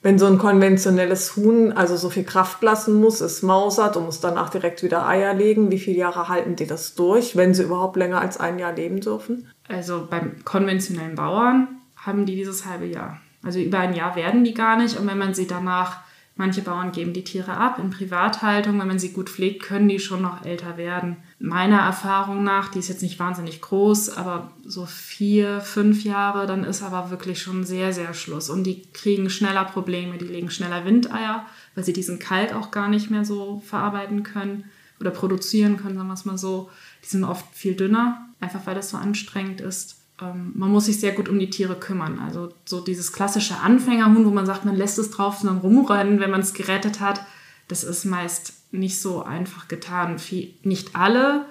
Wenn 0.03 0.19
so 0.19 0.27
ein 0.27 0.39
konventionelles 0.39 1.37
Huhn 1.37 1.73
also 1.73 1.97
so 1.97 2.09
viel 2.09 2.25
Kraft 2.25 2.63
lassen 2.63 2.95
muss, 2.95 3.21
es 3.21 3.43
mausert 3.43 3.97
und 3.97 4.07
muss 4.07 4.21
danach 4.21 4.49
direkt 4.49 4.83
wieder 4.83 5.07
Eier 5.07 5.35
legen, 5.35 5.71
wie 5.71 5.79
viele 5.79 5.99
Jahre 5.99 6.29
halten 6.29 6.57
die 6.57 6.67
das 6.67 6.95
durch, 6.95 7.37
wenn 7.37 7.53
sie 7.53 7.65
überhaupt 7.65 7.97
länger 7.97 8.21
als 8.21 8.41
ein 8.41 8.59
Jahr 8.59 8.73
leben 8.73 9.01
dürfen? 9.01 9.51
Also 9.69 10.07
beim 10.09 10.43
konventionellen 10.45 11.17
Bauern 11.17 11.69
haben 11.97 12.25
die 12.25 12.35
dieses 12.35 12.65
halbe 12.65 12.87
Jahr. 12.87 13.21
Also 13.43 13.59
über 13.59 13.79
ein 13.79 13.95
Jahr 13.95 14.17
werden 14.17 14.43
die 14.43 14.55
gar 14.55 14.77
nicht 14.77 14.99
und 14.99 15.07
wenn 15.07 15.19
man 15.19 15.35
sie 15.35 15.47
danach 15.47 15.99
Manche 16.41 16.63
Bauern 16.63 16.91
geben 16.91 17.13
die 17.13 17.23
Tiere 17.23 17.53
ab 17.53 17.79
in 17.79 17.91
Privathaltung. 17.91 18.81
Wenn 18.81 18.89
man 18.89 18.99
sie 18.99 19.13
gut 19.13 19.29
pflegt, 19.29 19.63
können 19.63 19.91
die 19.91 19.99
schon 19.99 20.23
noch 20.23 20.43
älter 20.43 20.79
werden. 20.79 21.19
Meiner 21.39 21.81
Erfahrung 21.81 22.43
nach, 22.43 22.71
die 22.71 22.79
ist 22.79 22.89
jetzt 22.89 23.03
nicht 23.03 23.19
wahnsinnig 23.19 23.61
groß, 23.61 24.17
aber 24.17 24.51
so 24.65 24.87
vier, 24.87 25.61
fünf 25.61 26.03
Jahre, 26.03 26.47
dann 26.47 26.65
ist 26.65 26.83
aber 26.83 27.11
wirklich 27.11 27.43
schon 27.43 27.65
sehr, 27.65 27.93
sehr 27.93 28.15
Schluss. 28.15 28.49
Und 28.49 28.65
die 28.65 28.85
kriegen 28.95 29.29
schneller 29.29 29.67
Probleme, 29.67 30.17
die 30.17 30.25
legen 30.25 30.51
schneller 30.51 30.87
Windeier, 30.87 31.45
weil 31.75 31.85
sie 31.85 31.93
diesen 31.93 32.19
Kalk 32.19 32.55
auch 32.55 32.71
gar 32.71 32.89
nicht 32.89 33.11
mehr 33.11 33.27
so 33.27 33.63
verarbeiten 33.67 34.23
können 34.23 34.65
oder 34.99 35.11
produzieren 35.11 35.77
können, 35.77 35.97
sagen 35.97 36.09
wir 36.09 36.15
es 36.15 36.25
mal 36.25 36.39
so. 36.39 36.71
Die 37.05 37.09
sind 37.09 37.25
oft 37.25 37.45
viel 37.53 37.75
dünner, 37.75 38.31
einfach 38.41 38.65
weil 38.65 38.75
das 38.75 38.89
so 38.89 38.97
anstrengend 38.97 39.61
ist 39.61 40.00
ähm, 40.23 40.53
man 40.55 40.71
muss 40.71 40.87
sich 40.87 41.01
sehr 41.01 41.13
gut 41.13 41.29
um 41.29 41.39
die 41.39 41.51
Tiere 41.51 41.75
kümmern. 41.75 42.19
Also 42.19 42.53
so 42.65 42.81
dieses 42.81 43.13
klassische 43.13 43.59
Anfängerhuhn, 43.59 44.25
wo 44.25 44.31
man 44.31 44.47
sagt, 44.47 44.65
man 44.65 44.77
lässt 44.77 44.99
es 44.99 45.11
drauf 45.11 45.41
dann 45.43 45.59
rumrennen, 45.59 46.21
wenn 46.21 46.31
man 46.31 46.41
es 46.41 46.55
gerettet 46.55 47.01
hat, 47.01 47.25
das 47.69 47.85
ist 47.85 48.05
meist 48.05 48.55
nicht 48.73 49.01
so 49.01 49.23
einfach 49.23 49.69
getan. 49.69 50.19
Viel, 50.19 50.55
nicht 50.63 50.97
alle, 50.97 51.47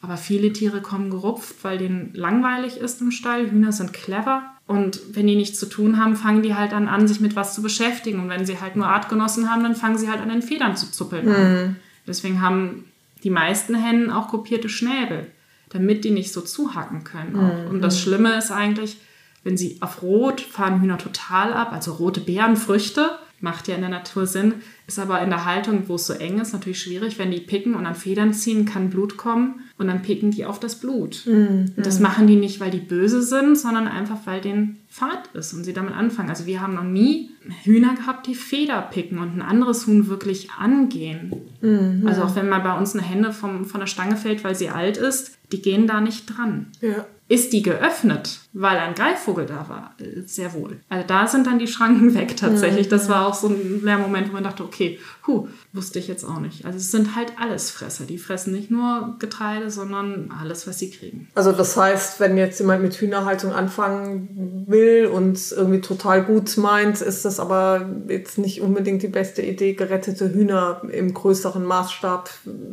aber 0.00 0.16
viele 0.16 0.52
Tiere 0.52 0.80
kommen 0.80 1.10
gerupft, 1.10 1.56
weil 1.62 1.78
denen 1.78 2.12
langweilig 2.14 2.76
ist 2.76 3.00
im 3.00 3.10
Stall. 3.10 3.50
Hühner 3.50 3.72
sind 3.72 3.92
clever. 3.92 4.42
Und 4.66 5.00
wenn 5.12 5.26
die 5.26 5.36
nichts 5.36 5.58
zu 5.58 5.66
tun 5.66 5.98
haben, 5.98 6.16
fangen 6.16 6.42
die 6.42 6.54
halt 6.54 6.72
dann 6.72 6.88
an, 6.88 7.08
sich 7.08 7.20
mit 7.20 7.36
was 7.36 7.54
zu 7.54 7.62
beschäftigen. 7.62 8.20
Und 8.20 8.28
wenn 8.28 8.46
sie 8.46 8.60
halt 8.60 8.76
nur 8.76 8.86
Artgenossen 8.86 9.50
haben, 9.50 9.62
dann 9.62 9.74
fangen 9.74 9.98
sie 9.98 10.08
halt 10.08 10.20
an, 10.20 10.28
den 10.28 10.42
Federn 10.42 10.76
zu 10.76 10.90
zuppeln. 10.90 11.26
Mhm. 11.26 11.76
Deswegen 12.06 12.40
haben 12.40 12.84
die 13.22 13.30
meisten 13.30 13.74
Hennen 13.74 14.10
auch 14.10 14.28
kopierte 14.28 14.68
Schnäbel 14.68 15.30
damit 15.72 16.04
die 16.04 16.10
nicht 16.10 16.32
so 16.32 16.42
zuhacken 16.42 17.04
können. 17.04 17.32
Mhm. 17.32 17.70
Und 17.70 17.80
das 17.80 17.98
Schlimme 17.98 18.36
ist 18.36 18.50
eigentlich, 18.50 18.98
wenn 19.42 19.56
sie 19.56 19.78
auf 19.80 20.02
Rot 20.02 20.40
fahren 20.40 20.80
Hühner 20.80 20.98
total 20.98 21.52
ab, 21.52 21.72
also 21.72 21.92
rote 21.94 22.20
Beeren, 22.20 22.56
Früchte, 22.56 23.18
macht 23.40 23.68
ja 23.68 23.74
in 23.74 23.80
der 23.80 23.90
Natur 23.90 24.26
Sinn, 24.26 24.54
ist 24.92 24.98
aber 24.98 25.20
in 25.22 25.30
der 25.30 25.44
Haltung, 25.44 25.84
wo 25.88 25.96
es 25.96 26.06
so 26.06 26.12
eng 26.12 26.40
ist, 26.40 26.52
natürlich 26.52 26.80
schwierig. 26.80 27.18
Wenn 27.18 27.30
die 27.30 27.40
picken 27.40 27.74
und 27.74 27.86
an 27.86 27.94
Federn 27.94 28.32
ziehen, 28.32 28.64
kann 28.64 28.90
Blut 28.90 29.16
kommen 29.16 29.60
und 29.78 29.88
dann 29.88 30.02
picken 30.02 30.30
die 30.30 30.44
auf 30.44 30.60
das 30.60 30.76
Blut. 30.76 31.22
Mhm. 31.26 31.72
Und 31.76 31.86
das 31.86 32.00
machen 32.00 32.26
die 32.26 32.36
nicht, 32.36 32.60
weil 32.60 32.70
die 32.70 32.78
böse 32.78 33.22
sind, 33.22 33.58
sondern 33.58 33.88
einfach, 33.88 34.18
weil 34.26 34.40
denen 34.40 34.78
Fahrt 34.88 35.34
ist 35.34 35.54
und 35.54 35.64
sie 35.64 35.72
damit 35.72 35.94
anfangen. 35.94 36.28
Also 36.28 36.46
wir 36.46 36.60
haben 36.60 36.74
noch 36.74 36.84
nie 36.84 37.30
Hühner 37.64 37.94
gehabt, 37.94 38.26
die 38.26 38.34
Feder 38.34 38.82
picken 38.82 39.18
und 39.18 39.36
ein 39.36 39.42
anderes 39.42 39.86
Huhn 39.86 40.08
wirklich 40.08 40.50
angehen. 40.52 41.32
Mhm. 41.60 42.06
Also 42.06 42.22
auch 42.22 42.36
wenn 42.36 42.48
mal 42.48 42.60
bei 42.60 42.76
uns 42.76 42.94
eine 42.94 43.02
Henne 43.02 43.32
vom, 43.32 43.64
von 43.64 43.80
der 43.80 43.86
Stange 43.86 44.16
fällt, 44.16 44.44
weil 44.44 44.54
sie 44.54 44.68
alt 44.68 44.96
ist, 44.98 45.38
die 45.50 45.62
gehen 45.62 45.86
da 45.86 46.00
nicht 46.00 46.26
dran. 46.26 46.66
Ja. 46.80 47.06
Ist 47.32 47.54
die 47.54 47.62
geöffnet, 47.62 48.40
weil 48.52 48.76
ein 48.76 48.94
Greifvogel 48.94 49.46
da 49.46 49.66
war? 49.66 49.94
Sehr 50.26 50.52
wohl. 50.52 50.80
Also 50.90 51.06
da 51.06 51.26
sind 51.26 51.46
dann 51.46 51.58
die 51.58 51.66
Schranken 51.66 52.12
weg 52.14 52.36
tatsächlich. 52.36 52.88
Das 52.90 53.08
war 53.08 53.26
auch 53.26 53.32
so 53.32 53.48
ein 53.48 53.82
Lehrmoment, 53.82 54.28
wo 54.28 54.34
man 54.34 54.44
dachte, 54.44 54.62
okay, 54.62 54.98
huh, 55.26 55.48
wusste 55.72 55.98
ich 55.98 56.08
jetzt 56.08 56.24
auch 56.24 56.40
nicht. 56.40 56.66
Also 56.66 56.76
es 56.76 56.90
sind 56.90 57.16
halt 57.16 57.32
Allesfresser. 57.40 58.04
Die 58.04 58.18
fressen 58.18 58.52
nicht 58.52 58.70
nur 58.70 59.16
Getreide, 59.18 59.70
sondern 59.70 60.30
alles, 60.42 60.66
was 60.66 60.78
sie 60.78 60.90
kriegen. 60.90 61.28
Also 61.34 61.52
das 61.52 61.74
heißt, 61.74 62.20
wenn 62.20 62.36
jetzt 62.36 62.60
jemand 62.60 62.82
mit 62.82 62.92
Hühnerhaltung 62.96 63.54
anfangen 63.54 64.66
will 64.66 65.06
und 65.06 65.40
irgendwie 65.52 65.80
total 65.80 66.24
gut 66.24 66.54
meint, 66.58 67.00
ist 67.00 67.24
das 67.24 67.40
aber 67.40 67.88
jetzt 68.08 68.36
nicht 68.36 68.60
unbedingt 68.60 69.02
die 69.02 69.08
beste 69.08 69.40
Idee, 69.40 69.72
gerettete 69.72 70.34
Hühner 70.34 70.82
im 70.92 71.14
größeren 71.14 71.64
Maßstab 71.64 72.28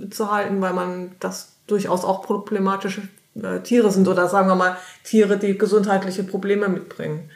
zu 0.09 0.29
halten, 0.29 0.59
weil 0.59 0.73
man 0.73 1.11
das 1.21 1.53
durchaus 1.67 2.03
auch 2.03 2.23
problematische 2.23 3.03
äh, 3.43 3.61
Tiere 3.61 3.91
sind 3.91 4.07
oder 4.07 4.27
sagen 4.27 4.47
wir 4.47 4.55
mal 4.55 4.77
Tiere, 5.03 5.37
die 5.37 5.57
gesundheitliche 5.57 6.23
Probleme 6.23 6.69
mitbringen. 6.69 7.29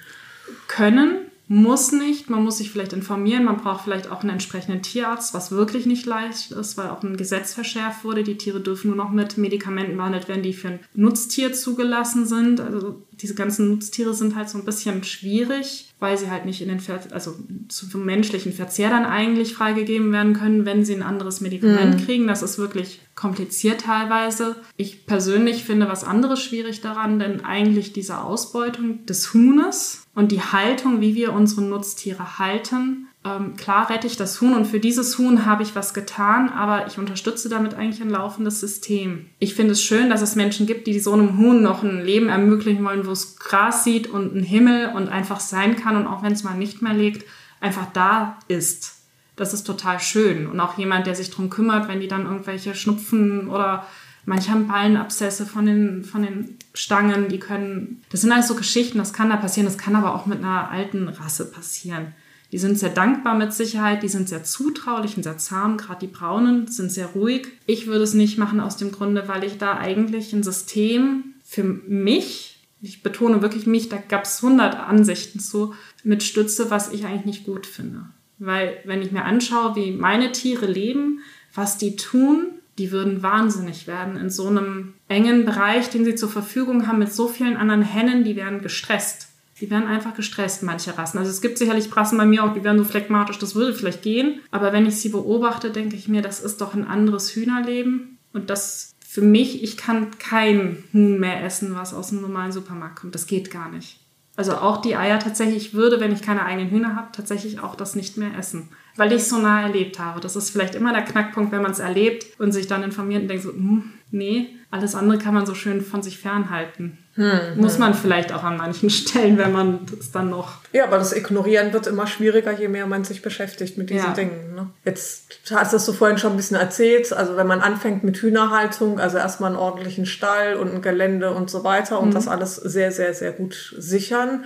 Können, 0.68 1.32
muss 1.48 1.92
nicht. 1.92 2.30
Man 2.30 2.44
muss 2.44 2.58
sich 2.58 2.72
vielleicht 2.72 2.94
informieren. 2.94 3.44
Man 3.44 3.58
braucht 3.58 3.84
vielleicht 3.84 4.10
auch 4.10 4.22
einen 4.22 4.32
entsprechenden 4.32 4.82
Tierarzt, 4.82 5.34
was 5.34 5.52
wirklich 5.52 5.86
nicht 5.86 6.06
leicht 6.06 6.52
ist, 6.52 6.78
weil 6.78 6.90
auch 6.90 7.04
ein 7.04 7.18
Gesetz 7.18 7.54
verschärft 7.54 8.06
wurde. 8.06 8.24
Die 8.24 8.38
Tiere 8.38 8.62
dürfen 8.62 8.88
nur 8.88 8.96
noch 8.96 9.12
mit 9.12 9.38
Medikamenten 9.38 9.98
behandelt 9.98 10.30
werden, 10.30 10.42
die 10.42 10.54
für 10.54 10.70
ein 10.70 10.80
Nutztier 10.94 11.52
zugelassen 11.52 12.26
sind. 12.26 12.62
Also 12.62 13.04
diese 13.12 13.36
ganzen 13.36 13.70
Nutztiere 13.70 14.14
sind 14.14 14.36
halt 14.36 14.50
so 14.50 14.58
ein 14.58 14.66
bisschen 14.66 15.04
schwierig, 15.04 15.94
weil 16.00 16.18
sie 16.18 16.32
halt 16.32 16.46
nicht 16.46 16.62
in 16.62 16.70
den 16.70 16.80
Ver 16.80 17.00
also 17.12 17.36
zum 17.68 18.06
menschlichen 18.06 18.54
Verzehr 18.54 18.90
dann 18.90 19.06
eigentlich 19.06 19.54
freigegeben 19.54 20.14
werden 20.14 20.34
können, 20.34 20.66
wenn 20.66 20.86
sie 20.86 20.96
ein 20.96 21.04
anderes 21.04 21.42
Medikament 21.42 22.00
mhm. 22.00 22.06
kriegen. 22.06 22.28
Das 22.28 22.42
ist 22.42 22.58
wirklich 22.58 23.02
kompliziert 23.24 23.86
teilweise. 23.86 24.58
Ich 24.76 25.06
persönlich 25.06 25.64
finde 25.64 25.88
was 25.88 26.04
anderes 26.04 26.42
schwierig 26.42 26.82
daran, 26.82 27.20
denn 27.20 27.46
eigentlich 27.46 27.94
diese 27.94 28.18
Ausbeutung 28.18 29.06
des 29.06 29.34
Huhnes 29.34 30.06
und 30.14 30.34
die 30.34 30.42
Haltung, 30.42 31.00
wie 31.00 31.16
wir 31.16 31.32
unsere 31.32 31.62
Nutztiere 31.62 32.38
halten, 32.38 33.08
ähm, 33.24 33.56
klar 33.56 33.90
rette 33.90 34.08
ich 34.08 34.18
das 34.18 34.42
Huhn 34.42 34.54
und 34.54 34.66
für 34.66 34.82
dieses 34.82 35.18
Huhn 35.18 35.46
habe 35.46 35.64
ich 35.64 35.74
was 35.74 35.94
getan, 35.94 36.50
aber 36.50 36.88
ich 36.88 36.98
unterstütze 36.98 37.48
damit 37.48 37.76
eigentlich 37.76 38.02
ein 38.02 38.10
laufendes 38.10 38.60
System. 38.60 39.28
Ich 39.40 39.56
finde 39.56 39.72
es 39.72 39.82
schön, 39.82 40.10
dass 40.10 40.22
es 40.22 40.36
Menschen 40.36 40.68
gibt, 40.68 40.86
die 40.88 41.00
so 41.00 41.14
einem 41.14 41.38
Huhn 41.38 41.64
noch 41.64 41.82
ein 41.82 42.04
Leben 42.04 42.28
ermöglichen 42.28 42.84
wollen, 42.84 43.08
wo 43.08 43.12
es 43.12 43.38
Gras 43.38 43.86
sieht 43.86 44.08
und 44.08 44.34
einen 44.34 44.44
Himmel 44.44 44.92
und 44.94 45.08
einfach 45.08 45.40
sein 45.40 45.78
kann 45.78 45.96
und 45.96 46.08
auch 46.08 46.24
wenn 46.24 46.34
es 46.34 46.44
mal 46.44 46.58
nicht 46.58 46.82
mehr 46.82 46.94
legt, 46.94 47.26
einfach 47.62 47.86
da 47.94 48.38
ist. 48.50 48.93
Das 49.36 49.54
ist 49.54 49.64
total 49.64 50.00
schön. 50.00 50.48
Und 50.48 50.60
auch 50.60 50.78
jemand, 50.78 51.08
der 51.08 51.16
sich 51.16 51.30
darum 51.30 51.50
kümmert, 51.50 51.88
wenn 51.88 52.00
die 52.00 52.08
dann 52.08 52.26
irgendwelche 52.26 52.76
Schnupfen 52.76 53.50
oder 53.50 53.86
Manche 54.26 54.52
haben 54.52 54.68
Ballenabszesse 54.68 55.46
von 55.46 55.66
den, 55.66 56.04
von 56.06 56.24
den 56.24 56.58
Stangen, 56.74 57.28
die 57.28 57.40
können, 57.40 58.02
das 58.10 58.22
sind 58.22 58.32
alles 58.32 58.48
so 58.48 58.56
Geschichten, 58.56 58.98
das 58.98 59.12
kann 59.12 59.30
da 59.30 59.36
passieren, 59.36 59.66
das 59.66 59.78
kann 59.78 59.96
aber 59.96 60.16
auch 60.16 60.26
mit 60.26 60.40
einer 60.40 60.72
alten 60.72 61.10
Rasse 61.10 61.52
passieren. 61.52 62.14
Die 62.54 62.58
sind 62.58 62.80
sehr 62.80 62.90
dankbar 62.90 63.36
mit 63.36 63.52
Sicherheit, 63.52 64.04
die 64.04 64.08
sind 64.08 64.30
sehr 64.30 64.44
zutraulich 64.44 65.18
und 65.18 65.24
sehr 65.24 65.40
zahm. 65.40 65.78
Gerade 65.78 66.06
die 66.06 66.12
Braunen 66.12 66.68
sind 66.68 66.92
sehr 66.92 67.08
ruhig. 67.08 67.48
Ich 67.66 67.88
würde 67.88 68.04
es 68.04 68.14
nicht 68.14 68.38
machen 68.38 68.60
aus 68.60 68.78
dem 68.78 68.92
Grunde, 68.92 69.28
weil 69.28 69.44
ich 69.44 69.58
da 69.58 69.78
eigentlich 69.78 70.32
ein 70.34 70.44
System 70.44 71.34
für 71.44 71.64
mich, 71.64 72.64
ich 72.82 73.02
betone 73.02 73.42
wirklich 73.42 73.66
mich, 73.66 73.90
da 73.90 73.98
gab 73.98 74.24
es 74.24 74.44
100 74.44 74.76
Ansichten 74.76 75.40
zu, 75.40 75.74
mit 76.04 76.22
Stütze, 76.22 76.70
was 76.70 76.92
ich 76.92 77.06
eigentlich 77.06 77.26
nicht 77.26 77.44
gut 77.44 77.66
finde. 77.66 78.06
Weil 78.46 78.78
wenn 78.84 79.02
ich 79.02 79.12
mir 79.12 79.24
anschaue, 79.24 79.76
wie 79.76 79.92
meine 79.92 80.32
Tiere 80.32 80.66
leben, 80.66 81.22
was 81.54 81.78
die 81.78 81.96
tun, 81.96 82.48
die 82.78 82.92
würden 82.92 83.24
wahnsinnig 83.24 83.88
werden 83.88 84.18
in 84.18 84.30
so 84.30 84.48
einem 84.48 84.96
engen 85.08 85.46
Bereich, 85.46 85.90
den 85.90 86.04
sie 86.04 86.16
zur 86.16 86.30
Verfügung 86.30 86.88
haben, 86.88 87.00
mit 87.00 87.14
so 87.14 87.28
vielen 87.28 87.56
anderen 87.56 87.84
Hennen, 87.84 88.24
die 88.24 88.36
werden 88.36 88.62
gestresst. 88.62 89.30
Die 89.62 89.70
werden 89.70 89.88
einfach 89.88 90.16
gestresst, 90.16 90.64
manche 90.64 90.98
Rassen. 90.98 91.20
Also 91.20 91.30
es 91.30 91.42
gibt 91.42 91.58
sicherlich 91.58 91.96
Rassen 91.96 92.18
bei 92.18 92.26
mir 92.26 92.44
auch, 92.44 92.54
die 92.54 92.64
werden 92.64 92.80
so 92.80 92.84
phlegmatisch, 92.84 93.38
das 93.38 93.56
würde 93.56 93.74
vielleicht 93.74 94.02
gehen. 94.02 94.42
Aber 94.52 94.74
wenn 94.74 94.88
ich 94.88 94.98
sie 94.98 95.10
beobachte, 95.10 95.70
denke 95.70 95.96
ich 95.96 96.10
mir, 96.10 96.22
das 96.22 96.42
ist 96.42 96.60
doch 96.60 96.74
ein 96.74 96.86
anderes 96.86 97.34
Hühnerleben. 97.36 98.18
Und 98.34 98.50
das 98.50 98.94
für 99.08 99.22
mich, 99.22 99.64
ich 99.64 99.78
kann 99.78 100.18
kein 100.18 100.84
Huhn 100.92 101.20
mehr 101.20 101.46
essen, 101.46 101.76
was 101.76 101.94
aus 101.94 102.10
dem 102.10 102.22
normalen 102.22 102.52
Supermarkt 102.52 103.00
kommt. 103.00 103.16
Das 103.16 103.28
geht 103.28 103.52
gar 103.52 103.70
nicht. 103.70 104.00
Also 104.36 104.54
auch 104.56 104.78
die 104.78 104.96
Eier 104.96 105.20
tatsächlich, 105.20 105.68
ich 105.68 105.74
würde, 105.74 106.00
wenn 106.00 106.12
ich 106.12 106.24
keine 106.24 106.46
eigenen 106.46 106.72
Hühner 106.72 106.96
habe, 106.96 107.10
tatsächlich 107.12 107.60
auch 107.60 107.76
das 107.76 107.96
nicht 107.96 108.18
mehr 108.18 108.36
essen. 108.38 108.70
Weil 108.96 109.12
ich 109.12 109.22
es 109.22 109.30
so 109.30 109.38
nah 109.38 109.62
erlebt 109.62 110.00
habe. 110.00 110.20
Das 110.20 110.36
ist 110.36 110.50
vielleicht 110.50 110.74
immer 110.74 110.92
der 110.92 111.04
Knackpunkt, 111.04 111.52
wenn 111.52 111.62
man 111.62 111.72
es 111.72 111.80
erlebt 111.80 112.40
und 112.40 112.52
sich 112.52 112.68
dann 112.68 112.84
informiert 112.84 113.24
und 113.24 113.28
denkt 113.28 113.44
so, 113.44 113.52
hm, 113.52 113.92
nee, 114.14 114.48
alles 114.72 114.96
andere 114.96 115.18
kann 115.18 115.34
man 115.34 115.46
so 115.46 115.56
schön 115.56 115.82
von 115.82 116.02
sich 116.02 116.18
fernhalten. 116.18 116.98
Hm, 117.16 117.58
Muss 117.58 117.78
man 117.78 117.94
vielleicht 117.94 118.34
auch 118.34 118.44
an 118.44 118.58
manchen 118.58 118.90
Stellen, 118.92 119.38
wenn 119.38 119.52
man 119.52 119.82
es 120.00 120.12
dann 120.12 120.30
noch. 120.30 120.60
Ja, 120.72 120.86
aber 120.86 120.98
das 120.98 121.16
Ignorieren 121.16 121.72
wird 121.74 121.86
immer 121.86 122.08
schwieriger, 122.08 122.52
je 122.52 122.68
mehr 122.68 122.88
man 122.88 123.04
sich 123.04 123.22
beschäftigt 123.22 123.78
mit 123.78 123.92
diesen 123.92 124.08
ja. 124.08 124.14
Dingen. 124.14 124.56
Ne? 124.56 124.70
Jetzt 124.84 125.52
hast 125.52 125.88
du 125.88 125.94
vorhin 125.94 126.18
schon 126.18 126.32
ein 126.32 126.38
bisschen 126.38 126.58
erzählt. 126.58 127.14
Also 127.14 127.38
wenn 127.38 127.46
man 127.46 127.62
anfängt 127.62 128.04
mit 128.04 128.18
Hühnerhaltung, 128.18 129.00
also 129.00 129.18
erstmal 129.18 129.52
einen 129.52 129.60
ordentlichen 129.60 130.08
Stall 130.08 130.56
und 130.56 130.74
ein 130.74 130.82
Gelände 130.82 131.32
und 131.32 131.52
so 131.52 131.64
weiter 131.64 132.00
und 132.00 132.10
mhm. 132.10 132.14
das 132.14 132.28
alles 132.28 132.56
sehr, 132.56 132.92
sehr, 132.92 133.14
sehr 133.14 133.32
gut 133.32 133.76
sichern 133.78 134.46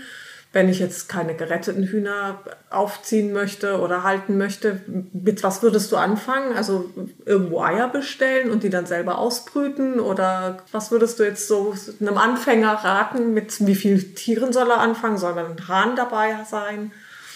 wenn 0.58 0.70
ich 0.70 0.80
jetzt 0.80 1.08
keine 1.08 1.36
geretteten 1.36 1.84
Hühner 1.84 2.39
aufziehen 2.72 3.32
möchte 3.32 3.80
oder 3.80 4.01
halten 4.01 4.39
möchte, 4.39 4.82
mit 5.14 5.43
was 5.43 5.62
würdest 5.62 5.91
du 5.91 5.97
anfangen? 5.97 6.58
Also 6.58 6.89
irgendwo 7.28 7.62
Eier 7.62 7.88
bestellen 7.89 8.49
und 8.49 8.64
die 8.64 8.72
dann 8.72 8.88
selber 8.88 9.20
ausbrüten? 9.20 9.99
Oder 9.99 10.58
was 10.72 10.89
würdest 10.89 11.20
du 11.20 11.26
jetzt 11.26 11.47
so 11.47 11.76
einem 11.99 12.18
Anfänger 12.18 12.72
raten? 12.72 13.36
Mit 13.36 13.68
wie 13.68 13.76
vielen 13.76 14.16
Tieren 14.16 14.51
soll 14.51 14.72
er 14.72 14.80
anfangen? 14.80 15.20
Soll 15.20 15.38
ein 15.38 15.68
Hahn 15.68 15.95
dabei 15.95 16.36
sein? 16.49 16.91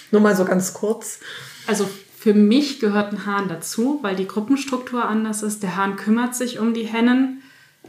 Nur 0.10 0.22
mal 0.22 0.36
so 0.36 0.44
ganz 0.44 0.74
kurz. 0.74 1.20
Also 1.68 1.88
für 2.18 2.34
mich 2.34 2.80
gehört 2.80 3.14
ein 3.14 3.28
Hahn 3.28 3.50
dazu, 3.50 4.00
weil 4.02 4.16
die 4.16 4.28
Gruppenstruktur 4.28 5.06
anders 5.06 5.44
ist. 5.44 5.62
Der 5.62 5.76
Hahn 5.76 5.96
kümmert 5.96 6.34
sich 6.34 6.58
um 6.58 6.74
die 6.74 6.86
Hennen 6.86 7.41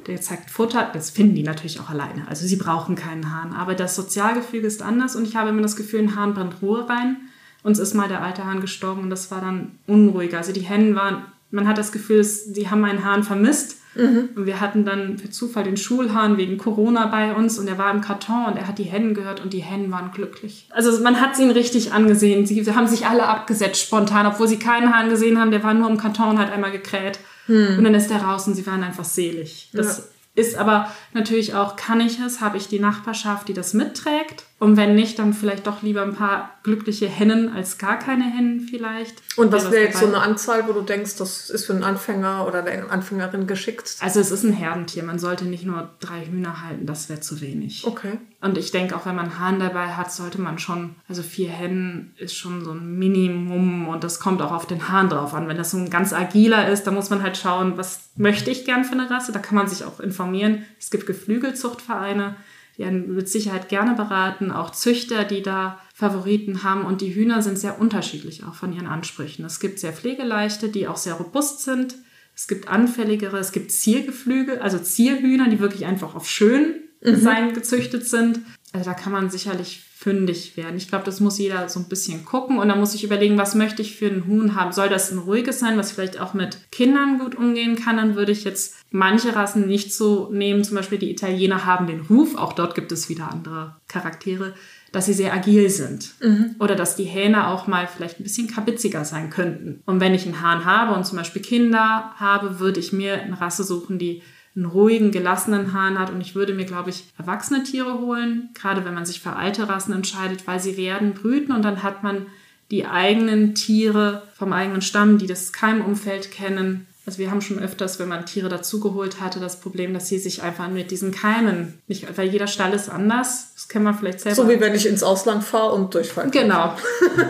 der 0.07 0.20
zeigt 0.20 0.51
Futter, 0.51 0.90
das 0.93 1.11
finden 1.11 1.34
die 1.34 1.43
natürlich 1.43 1.80
auch 1.80 1.90
alleine. 1.90 2.26
Also 2.28 2.47
sie 2.47 2.57
brauchen 2.57 2.97
keinen 2.97 3.32
Hahn. 3.32 3.53
Aber 3.53 3.74
das 3.74 3.95
Sozialgefüge 3.95 4.66
ist 4.66 4.82
anders 4.82 5.16
und 5.16 5.26
ich 5.26 5.36
habe 5.36 5.51
immer 5.51 5.62
das 5.62 5.76
Gefühl, 5.76 6.01
ein 6.01 6.16
Hahn 6.16 6.34
bringt 6.34 6.62
Ruhe 6.62 6.88
rein. 6.88 7.16
Uns 7.62 7.78
ist 7.78 7.95
mal 7.95 8.09
der 8.09 8.22
alte 8.22 8.45
Hahn 8.45 8.61
gestorben 8.61 9.03
und 9.03 9.11
das 9.11 9.30
war 9.30 9.40
dann 9.40 9.78
unruhiger. 9.86 10.38
Also 10.38 10.53
die 10.53 10.61
Hennen 10.61 10.97
waren, 10.97 11.24
man 11.51 11.68
hat 11.68 11.78
das 11.78 11.93
Gefühl, 11.93 12.24
sie 12.24 12.68
haben 12.68 12.84
einen 12.84 13.05
Hahn 13.05 13.22
vermisst. 13.22 13.78
Mhm. 13.95 14.30
Und 14.34 14.47
wir 14.47 14.61
hatten 14.61 14.84
dann 14.86 15.18
für 15.18 15.28
Zufall 15.30 15.64
den 15.64 15.76
Schulhahn 15.76 16.38
wegen 16.38 16.57
Corona 16.57 17.07
bei 17.07 17.34
uns 17.34 17.59
und 17.59 17.68
er 17.68 17.76
war 17.76 17.93
im 17.93 18.01
Karton 18.01 18.47
und 18.47 18.57
er 18.57 18.66
hat 18.66 18.78
die 18.78 18.84
Hennen 18.84 19.12
gehört 19.12 19.40
und 19.40 19.53
die 19.53 19.61
Hennen 19.61 19.93
waren 19.93 20.12
glücklich. 20.12 20.66
Also 20.70 21.03
man 21.03 21.20
hat 21.20 21.36
sie 21.36 21.43
ihn 21.43 21.51
richtig 21.51 21.93
angesehen. 21.93 22.47
Sie, 22.47 22.64
sie 22.64 22.74
haben 22.74 22.86
sich 22.86 23.07
alle 23.07 23.26
abgesetzt 23.26 23.82
spontan, 23.82 24.26
obwohl 24.26 24.49
sie 24.49 24.59
keinen 24.59 24.95
Hahn 24.95 25.11
gesehen 25.11 25.38
haben. 25.38 25.51
Der 25.51 25.62
war 25.62 25.74
nur 25.74 25.90
im 25.90 25.99
Karton 25.99 26.30
und 26.30 26.38
hat 26.38 26.51
einmal 26.51 26.72
gekräht. 26.72 27.18
Hm. 27.53 27.79
Und 27.79 27.85
dann 27.85 27.95
ist 27.95 28.09
der 28.09 28.23
raus 28.23 28.47
und 28.47 28.55
sie 28.55 28.67
waren 28.67 28.83
einfach 28.83 29.05
selig. 29.05 29.69
Das 29.75 29.99
ja. 29.99 30.05
ist 30.43 30.57
aber 30.57 30.91
natürlich 31.13 31.55
auch, 31.55 31.77
kann 31.77 32.01
ich 32.01 32.19
es, 32.19 32.41
habe 32.41 32.57
ich 32.57 32.69
die 32.69 32.79
Nachbarschaft, 32.79 33.49
die 33.49 33.55
das 33.55 33.75
mitträgt. 33.75 34.47
Und 34.63 34.77
wenn 34.77 34.95
nicht, 34.95 35.19
dann 35.19 35.35
vielleicht 35.35 35.67
doch 35.67 35.83
lieber 35.83 36.03
ein 36.03 36.15
paar 36.15 36.51
glückliche 36.63 37.09
Hennen 37.09 37.53
als 37.53 37.79
gar 37.79 37.99
keine 37.99 38.23
Hennen 38.23 38.61
vielleicht. 38.61 39.21
Und 39.37 39.51
was 39.51 39.73
wäre 39.73 39.87
jetzt 39.87 39.99
so 39.99 40.07
eine 40.07 40.21
Anzahl, 40.21 40.69
wo 40.69 40.73
du 40.73 40.83
denkst, 40.83 41.17
das 41.17 41.51
ist 41.51 41.65
für 41.67 41.73
einen 41.73 41.83
Anfänger 41.83 42.47
oder 42.47 42.65
eine 42.65 42.89
Anfängerin 42.89 43.49
geschickt? 43.49 43.97
Also 43.99 44.21
es 44.21 44.31
ist 44.31 44.45
ein 44.45 44.53
Herdentier. 44.53 45.03
Man 45.03 45.19
sollte 45.19 45.47
nicht 45.47 45.67
nur 45.67 45.91
drei 45.99 46.27
Hühner 46.27 46.63
halten, 46.63 46.87
das 46.87 47.09
wäre 47.09 47.19
zu 47.19 47.41
wenig. 47.41 47.85
Okay. 47.85 48.19
Und 48.41 48.57
ich 48.57 48.71
denke, 48.71 48.95
auch 48.95 49.05
wenn 49.05 49.17
man 49.17 49.41
Hahn 49.41 49.59
dabei 49.59 49.89
hat, 49.95 50.13
sollte 50.13 50.41
man 50.41 50.61
schon, 50.61 50.95
also 51.09 51.25
vier 51.25 51.49
Hennen 51.49 52.15
ist 52.17 52.37
schon 52.37 52.65
so 52.65 52.71
ein 52.71 53.01
Minimum 53.01 53.89
und 53.89 54.05
das 54.05 54.21
kommt 54.21 54.43
auch 54.43 54.53
auf 54.53 54.67
den 54.67 54.89
Hahn 54.89 55.09
drauf 55.09 55.35
an. 55.35 55.49
Wenn 55.49 55.57
das 55.57 55.73
so 55.73 55.77
ein 55.77 55.91
ganz 55.91 56.13
agiler 56.13 56.69
ist, 56.69 56.85
dann 56.85 56.95
muss 56.95 57.11
man 57.11 57.25
halt 57.25 57.37
schauen, 57.37 57.79
was 57.79 58.11
möchte 58.15 58.53
ich 58.53 58.65
gern 58.65 58.85
für 58.85 58.93
eine 58.93 59.11
Rasse. 59.11 59.33
Da 59.33 59.41
kann 59.41 59.57
man 59.57 59.67
sich 59.67 59.85
auch 59.85 59.99
informieren. 59.99 60.65
Es 60.79 60.93
gibt 60.93 61.07
Geflügelzuchtvereine 61.09 62.37
einen 62.85 63.14
mit 63.14 63.28
Sicherheit 63.28 63.68
gerne 63.68 63.95
beraten, 63.95 64.51
auch 64.51 64.70
Züchter, 64.70 65.24
die 65.24 65.43
da 65.43 65.80
Favoriten 65.95 66.62
haben. 66.62 66.85
Und 66.85 67.01
die 67.01 67.14
Hühner 67.14 67.43
sind 67.43 67.59
sehr 67.59 67.80
unterschiedlich 67.80 68.45
auch 68.45 68.55
von 68.55 68.72
ihren 68.72 68.87
Ansprüchen. 68.87 69.45
Es 69.45 69.61
gibt 69.61 69.78
sehr 69.78 69.93
pflegeleichte, 69.93 70.68
die 70.68 70.89
auch 70.89 70.97
sehr 70.97 71.14
robust 71.14 71.62
sind. 71.62 71.97
Es 72.35 72.49
gibt 72.49 72.68
anfälligere, 72.68 73.39
es 73.39 73.53
gibt 73.53 73.70
Ziergeflügel, 73.70 74.59
also 74.61 74.78
Zierhühner, 74.78 75.49
die 75.49 75.61
wirklich 75.61 75.85
einfach 75.87 76.14
auf 76.14 76.28
schön 76.28 76.76
mhm. 77.03 77.16
sein 77.16 77.55
gezüchtet 77.55 78.07
sind. 78.07 78.41
Also 78.73 78.91
da 78.91 78.95
kann 78.95 79.12
man 79.12 79.31
sicherlich 79.31 79.83
fündig 80.03 80.57
werden. 80.57 80.77
Ich 80.77 80.89
glaube, 80.89 81.05
das 81.05 81.20
muss 81.20 81.39
jeder 81.39 81.68
so 81.68 81.79
ein 81.79 81.89
bisschen 81.89 82.25
gucken 82.25 82.59
und 82.59 82.68
dann 82.68 82.81
muss 82.81 82.95
ich 82.95 83.05
überlegen, 83.05 83.39
was 83.39 83.55
möchte 83.55 83.83
ich 83.83 83.95
für 83.95 84.07
ein 84.07 84.27
Huhn 84.27 84.57
haben. 84.57 84.73
Soll 84.73 84.89
das 84.89 85.12
ein 85.12 85.18
ruhiges 85.18 85.61
sein, 85.61 85.79
was 85.79 85.93
vielleicht 85.93 86.18
auch 86.18 86.35
mit 86.35 86.59
Kindern 86.73 87.20
gut 87.20 87.37
umgehen 87.37 87.77
kann? 87.77 87.99
Dann 87.99 88.16
würde 88.16 88.33
ich 88.33 88.43
jetzt 88.43 88.77
manche 88.91 89.37
Rassen 89.37 89.68
nicht 89.68 89.95
so 89.95 90.29
nehmen. 90.33 90.64
Zum 90.64 90.77
Beispiel 90.77 90.99
die 90.99 91.11
Italiener 91.11 91.66
haben 91.66 91.87
den 91.87 92.01
Ruf, 92.01 92.35
auch 92.35 92.53
dort 92.53 92.75
gibt 92.75 92.91
es 92.91 93.09
wieder 93.09 93.31
andere 93.31 93.77
Charaktere, 93.87 94.55
dass 94.91 95.07
sie 95.07 95.12
sehr 95.12 95.33
agil 95.33 95.70
sind. 95.70 96.14
Mhm. 96.20 96.57
Oder 96.59 96.75
dass 96.75 96.97
die 96.97 97.05
Hähne 97.05 97.47
auch 97.47 97.68
mal 97.68 97.87
vielleicht 97.87 98.18
ein 98.18 98.25
bisschen 98.25 98.49
kabitziger 98.49 99.05
sein 99.05 99.31
könnten. 99.31 99.83
Und 99.87 100.01
wenn 100.01 100.14
ich 100.14 100.25
einen 100.25 100.41
Hahn 100.41 100.64
habe 100.64 100.95
und 100.95 101.07
zum 101.07 101.18
Beispiel 101.18 101.43
Kinder 101.43 102.12
habe, 102.16 102.59
würde 102.59 102.81
ich 102.81 102.93
mir 102.93 103.23
eine 103.23 103.41
Rasse 103.41 103.62
suchen, 103.62 103.99
die 103.99 104.23
einen 104.55 104.67
ruhigen, 104.67 105.11
gelassenen 105.11 105.73
Hahn 105.73 105.99
hat. 105.99 106.11
Und 106.11 106.21
ich 106.21 106.35
würde 106.35 106.53
mir, 106.53 106.67
glaube 106.67 106.91
ich, 106.91 107.05
erwachsene 107.19 107.65
Tiere 107.65 107.99
holen, 108.01 108.51
gerade 108.55 108.85
wenn 108.85 108.95
man 108.95 109.07
sich 109.07 109.21
für 109.21 109.35
alte 109.35 109.69
Rassen 109.69 109.95
entscheidet, 109.95 110.47
weil 110.47 110.61
sie 110.61 110.77
werden 110.77 111.15
brüten 111.15 111.53
und 111.53 111.63
dann 111.63 111.83
hat 111.83 112.03
man 112.03 112.27
die 112.71 112.87
eigenen 112.87 113.55
Tiere 113.55 114.23
vom 114.35 114.53
eigenen 114.53 114.83
Stamm, 114.83 115.19
die 115.19 115.27
das 115.27 115.53
Keimumfeld 115.53 116.31
kennen. 116.31 116.87
Also 117.05 117.19
wir 117.19 117.31
haben 117.31 117.41
schon 117.41 117.59
öfters, 117.59 117.99
wenn 117.99 118.09
man 118.09 118.25
Tiere 118.27 118.49
dazugeholt 118.49 119.21
hatte, 119.21 119.41
das 119.41 119.61
Problem, 119.61 119.93
dass 119.93 120.09
sie 120.09 120.19
sich 120.19 120.43
einfach 120.43 120.69
mit 120.69 120.91
diesen 120.91 121.11
Keimen, 121.11 121.75
nicht, 121.89 122.07
weil 122.17 122.29
jeder 122.29 122.47
Stall 122.47 122.73
ist 122.73 122.89
anders, 122.89 123.53
das 123.55 123.69
kennen 123.69 123.85
wir 123.85 123.93
vielleicht 123.93 124.21
selber. 124.21 124.37
So 124.37 124.49
wie 124.49 124.61
wenn 124.61 124.75
ich 124.75 124.87
ins 124.87 125.03
Ausland 125.03 125.43
fahre 125.43 125.73
und 125.73 125.93
durchfalle. 125.93 126.31
Genau. 126.31 126.77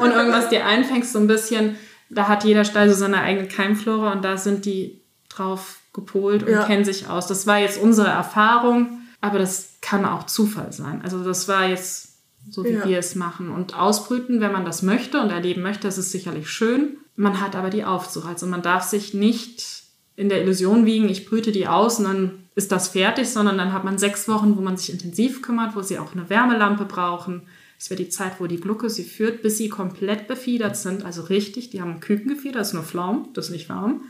Und 0.03 0.11
irgendwas 0.11 0.51
dir 0.51 0.67
einfängst, 0.67 1.13
so 1.13 1.19
ein 1.19 1.27
bisschen, 1.27 1.77
da 2.11 2.29
hat 2.29 2.45
jeder 2.45 2.65
Stall 2.65 2.89
so 2.89 2.95
seine 2.95 3.23
eigene 3.23 3.49
Keimflora 3.49 4.13
und 4.13 4.23
da 4.23 4.37
sind 4.37 4.67
die 4.67 5.01
drauf 5.29 5.79
gepolt 5.93 6.43
und 6.43 6.53
ja. 6.53 6.65
kennen 6.65 6.85
sich 6.85 7.09
aus. 7.09 7.27
Das 7.27 7.47
war 7.47 7.59
jetzt 7.59 7.81
unsere 7.81 8.09
Erfahrung, 8.09 9.01
aber 9.21 9.39
das 9.39 9.75
kann 9.81 10.05
auch 10.05 10.27
Zufall 10.27 10.73
sein. 10.73 11.03
Also 11.03 11.23
das 11.23 11.49
war 11.49 11.69
jetzt 11.69 12.13
so, 12.51 12.65
wie 12.65 12.71
ja. 12.71 12.85
wir 12.87 12.99
es 12.99 13.15
machen. 13.15 13.51
Und 13.51 13.75
ausbrüten, 13.75 14.41
wenn 14.41 14.53
man 14.53 14.65
das 14.65 14.83
möchte 14.83 15.21
und 15.21 15.31
erleben 15.31 15.63
möchte, 15.63 15.87
das 15.87 15.99
ist 15.99 16.11
sicherlich 16.11 16.49
schön. 16.49 16.97
Man 17.15 17.41
hat 17.41 17.55
aber 17.55 17.71
die 17.71 17.85
Aufzucht. 17.85 18.27
Also 18.27 18.47
man 18.47 18.63
darf 18.63 18.85
sich 18.85 19.15
nicht 19.15 19.83
in 20.17 20.29
der 20.29 20.43
Illusion 20.43 20.87
wiegen, 20.87 21.09
ich 21.09 21.27
brüte 21.27 21.53
die 21.53 21.69
aus 21.69 21.99
und 21.99 22.05
dann 22.05 22.43
ist 22.55 22.71
das 22.71 22.89
fertig, 22.89 23.31
sondern 23.31 23.57
dann 23.57 23.73
hat 23.73 23.85
man 23.85 23.97
sechs 23.97 24.29
Wochen, 24.29 24.57
wo 24.57 24.61
man 24.61 24.77
sich 24.77 24.93
intensiv 24.93 25.41
kümmert, 25.41 25.75
wo 25.75 25.83
sie 25.83 25.99
auch 25.99 26.13
eine 26.13 26.29
Wärmelampe 26.29 26.85
brauchen. 26.85 27.43
Es 27.79 27.91
wäre 27.91 28.03
die 28.03 28.11
Zeit, 28.11 28.39
wo 28.39 28.47
die 28.47 28.61
Glucke 28.61 28.91
sie 28.91 29.05
führt, 29.05 29.43
bis 29.43 29.59
sie 29.59 29.69
komplett 29.69 30.29
befiedert 30.29 30.77
sind. 30.77 31.05
Also 31.05 31.23
richtig, 31.23 31.71
die 31.71 31.81
haben 31.81 32.01
Kükengefieder, 32.01 32.59
das 32.59 32.69
ist 32.69 32.75
nur 32.75 32.83
Flaum, 32.83 33.31
das 33.33 33.47
ist 33.47 33.53
nicht 33.53 33.69
warm. 33.69 34.03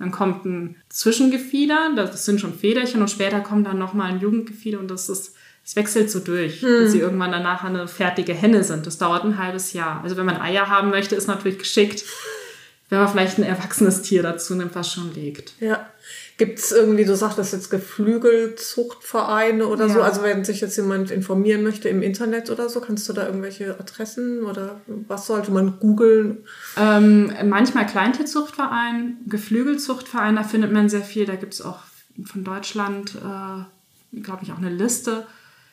Dann 0.00 0.10
kommt 0.10 0.46
ein 0.46 0.76
Zwischengefieder, 0.88 1.92
das 1.94 2.24
sind 2.24 2.40
schon 2.40 2.54
Federchen 2.54 3.02
und 3.02 3.10
später 3.10 3.40
kommt 3.40 3.66
dann 3.66 3.78
nochmal 3.78 4.10
ein 4.10 4.20
Jugendgefieder 4.20 4.80
und 4.80 4.90
das 4.90 5.10
ist, 5.10 5.34
es 5.62 5.76
wechselt 5.76 6.10
so 6.10 6.20
durch, 6.20 6.62
hm. 6.62 6.84
bis 6.84 6.92
sie 6.92 7.00
irgendwann 7.00 7.32
danach 7.32 7.64
eine 7.64 7.86
fertige 7.86 8.32
Henne 8.32 8.64
sind. 8.64 8.86
Das 8.86 8.96
dauert 8.96 9.24
ein 9.24 9.36
halbes 9.36 9.74
Jahr. 9.74 10.02
Also 10.02 10.16
wenn 10.16 10.24
man 10.24 10.40
Eier 10.40 10.68
haben 10.68 10.88
möchte, 10.88 11.14
ist 11.14 11.26
natürlich 11.26 11.58
geschickt, 11.58 12.04
wenn 12.88 12.98
man 12.98 13.08
vielleicht 13.08 13.36
ein 13.36 13.44
erwachsenes 13.44 14.00
Tier 14.00 14.22
dazu 14.22 14.54
nimmt, 14.54 14.74
was 14.74 14.90
schon 14.90 15.14
legt. 15.14 15.52
Ja. 15.60 15.86
Gibt 16.40 16.58
es 16.58 16.72
irgendwie, 16.72 17.04
du 17.04 17.14
sagtest 17.14 17.52
jetzt 17.52 17.68
Geflügelzuchtvereine 17.68 19.66
oder 19.66 19.88
ja. 19.88 19.92
so, 19.92 20.00
also 20.00 20.22
wenn 20.22 20.42
sich 20.42 20.62
jetzt 20.62 20.74
jemand 20.78 21.10
informieren 21.10 21.62
möchte 21.62 21.90
im 21.90 22.00
Internet 22.00 22.48
oder 22.48 22.70
so, 22.70 22.80
kannst 22.80 23.06
du 23.10 23.12
da 23.12 23.26
irgendwelche 23.26 23.78
Adressen 23.78 24.44
oder 24.44 24.80
was 24.86 25.26
sollte 25.26 25.50
man 25.50 25.78
googeln? 25.80 26.38
Ähm, 26.78 27.30
manchmal 27.44 27.84
Kleintierzuchtverein, 27.84 29.18
Geflügelzuchtverein, 29.26 30.36
da 30.36 30.42
findet 30.42 30.72
man 30.72 30.88
sehr 30.88 31.02
viel, 31.02 31.26
da 31.26 31.34
gibt 31.34 31.52
es 31.52 31.60
auch 31.60 31.80
von 32.24 32.42
Deutschland, 32.42 33.16
äh, 33.16 34.18
glaube 34.22 34.42
ich, 34.42 34.52
auch 34.52 34.58
eine 34.58 34.70
Liste. 34.70 35.26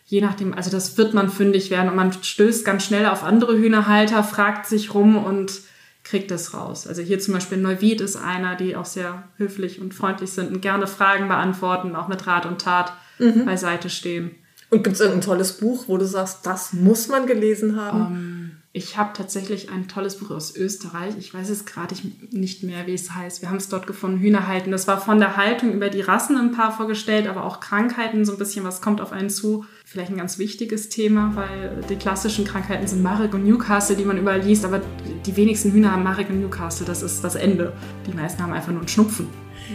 Je 0.06 0.20
nachdem, 0.20 0.54
also 0.54 0.70
das 0.70 0.98
wird 0.98 1.14
man 1.14 1.30
fündig 1.30 1.72
werden 1.72 1.90
und 1.90 1.96
man 1.96 2.12
stößt 2.12 2.66
ganz 2.66 2.84
schnell 2.84 3.06
auf 3.06 3.24
andere 3.24 3.58
Hühnerhalter, 3.58 4.22
fragt 4.22 4.66
sich 4.66 4.94
rum 4.94 5.16
und 5.16 5.62
kriegt 6.08 6.32
es 6.32 6.54
raus. 6.54 6.88
Also 6.88 7.02
hier 7.02 7.20
zum 7.20 7.34
Beispiel 7.34 7.58
Neuwied 7.58 8.00
ist 8.00 8.16
einer, 8.16 8.56
die 8.56 8.76
auch 8.76 8.86
sehr 8.86 9.24
höflich 9.38 9.82
und 9.82 9.94
freundlich 9.94 10.32
sind 10.32 10.52
und 10.52 10.62
gerne 10.62 10.88
Fragen 10.88 11.28
beantworten, 11.28 11.96
auch 11.96 12.08
mit 12.08 12.26
Rat 12.26 12.46
und 12.46 12.62
Tat 12.62 12.94
mhm. 13.20 13.46
beiseite 13.46 13.90
stehen. 13.90 14.32
Und 14.70 14.84
gibt 14.84 14.96
es 14.96 15.02
irgendein 15.02 15.26
tolles 15.26 15.54
Buch, 15.54 15.86
wo 15.88 15.98
du 15.98 16.06
sagst, 16.06 16.46
das 16.46 16.74
muss 16.74 17.08
man 17.10 17.26
gelesen 17.26 17.80
haben? 17.80 18.02
Um, 18.02 18.08
ähm, 18.08 18.37
ich 18.78 18.96
habe 18.96 19.10
tatsächlich 19.14 19.72
ein 19.72 19.88
tolles 19.88 20.18
Buch 20.18 20.30
aus 20.30 20.56
Österreich. 20.56 21.16
Ich 21.18 21.34
weiß 21.34 21.50
es 21.50 21.66
gerade 21.66 21.96
nicht 22.30 22.62
mehr, 22.62 22.86
wie 22.86 22.94
es 22.94 23.16
heißt. 23.16 23.42
Wir 23.42 23.50
haben 23.50 23.58
es 23.58 23.70
dort 23.70 23.88
gefunden, 23.88 24.20
Hühnerhalten. 24.20 24.72
Das 24.72 24.88
war 24.88 25.02
von 25.02 25.18
der 25.18 25.36
Haltung 25.36 25.74
über 25.74 25.90
die 25.90 26.02
Rassen 26.02 26.38
ein 26.38 26.52
paar 26.52 26.72
vorgestellt, 26.72 27.28
aber 27.28 27.44
auch 27.44 27.60
Krankheiten, 27.60 28.24
so 28.24 28.34
ein 28.34 28.38
bisschen, 28.38 28.64
was 28.64 28.80
kommt 28.80 29.02
auf 29.02 29.12
einen 29.12 29.32
zu. 29.32 29.66
Vielleicht 29.84 30.12
ein 30.12 30.18
ganz 30.18 30.38
wichtiges 30.38 30.90
Thema, 30.90 31.32
weil 31.34 31.82
die 31.90 31.96
klassischen 31.96 32.46
Krankheiten 32.46 32.86
sind 32.86 33.02
Marek 33.02 33.34
und 33.34 33.46
Newcastle, 33.46 33.96
die 33.96 34.06
man 34.06 34.20
überall 34.20 34.42
liest, 34.42 34.64
aber 34.64 34.80
die 35.26 35.36
wenigsten 35.36 35.72
Hühner 35.72 35.92
haben 35.92 36.04
Marek 36.04 36.30
und 36.30 36.40
Newcastle. 36.40 36.86
Das 36.86 37.02
ist 37.02 37.24
das 37.24 37.34
Ende. 37.34 37.74
Die 38.06 38.14
meisten 38.14 38.44
haben 38.44 38.54
einfach 38.54 38.72
nur 38.72 38.82
einen 38.82 38.88
Schnupfen. 38.88 39.28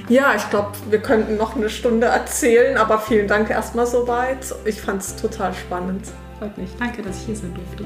Ja, 0.09 0.37
ich 0.37 0.49
glaube, 0.49 0.71
wir 0.91 1.01
könnten 1.01 1.37
noch 1.37 1.57
eine 1.57 1.69
Stunde 1.69 2.07
erzählen, 2.07 2.77
aber 2.77 3.01
vielen 3.01 3.27
Dank 3.27 3.51
erstmal 3.51 3.89
soweit. 3.89 4.55
Ich 4.65 4.81
fand 4.81 5.03
es 5.03 5.17
total 5.17 5.53
spannend. 5.55 6.07
Freut 6.39 6.57
mich. 6.57 6.71
Danke, 6.79 7.03
dass 7.03 7.19
ich 7.19 7.27
hier 7.27 7.37
sein 7.37 7.53
durfte. 7.53 7.85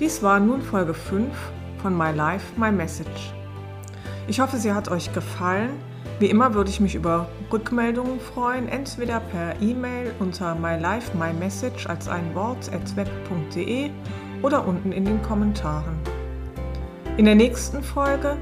Dies 0.00 0.22
war 0.22 0.40
nun 0.40 0.62
Folge 0.62 0.94
5 0.94 1.28
von 1.82 1.94
My 1.94 2.10
Life, 2.10 2.58
My 2.58 2.72
Message. 2.72 3.34
Ich 4.28 4.40
hoffe, 4.40 4.56
sie 4.56 4.72
hat 4.72 4.90
euch 4.90 5.12
gefallen. 5.12 5.72
Wie 6.18 6.30
immer 6.30 6.54
würde 6.54 6.70
ich 6.70 6.80
mich 6.80 6.94
über 6.94 7.28
Rückmeldungen 7.52 8.18
freuen, 8.18 8.66
entweder 8.66 9.20
per 9.20 9.60
E-Mail 9.60 10.14
unter 10.18 10.54
mylifemymessage 10.54 11.86
als 11.86 12.08
ein 12.08 12.34
Wort 12.34 12.72
at 12.72 12.96
web.de 12.96 13.90
oder 14.40 14.66
unten 14.66 14.90
in 14.92 15.04
den 15.04 15.20
Kommentaren. 15.20 15.98
In 17.18 17.26
der 17.26 17.34
nächsten 17.34 17.82
Folge 17.82 18.38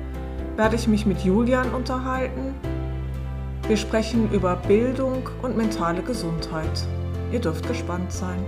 werde 0.55 0.77
ich 0.77 0.87
mich 0.87 1.07
mit 1.07 1.25
Julian 1.25 1.75
unterhalten. 1.75 2.55
Wir 3.67 3.77
sprechen 3.77 4.31
über 4.31 4.55
Bildung 4.55 5.29
und 5.43 5.57
mentale 5.57 6.03
Gesundheit. 6.03 6.87
Ihr 7.33 7.41
dürft 7.41 7.67
gespannt 7.67 8.13
sein. 8.13 8.47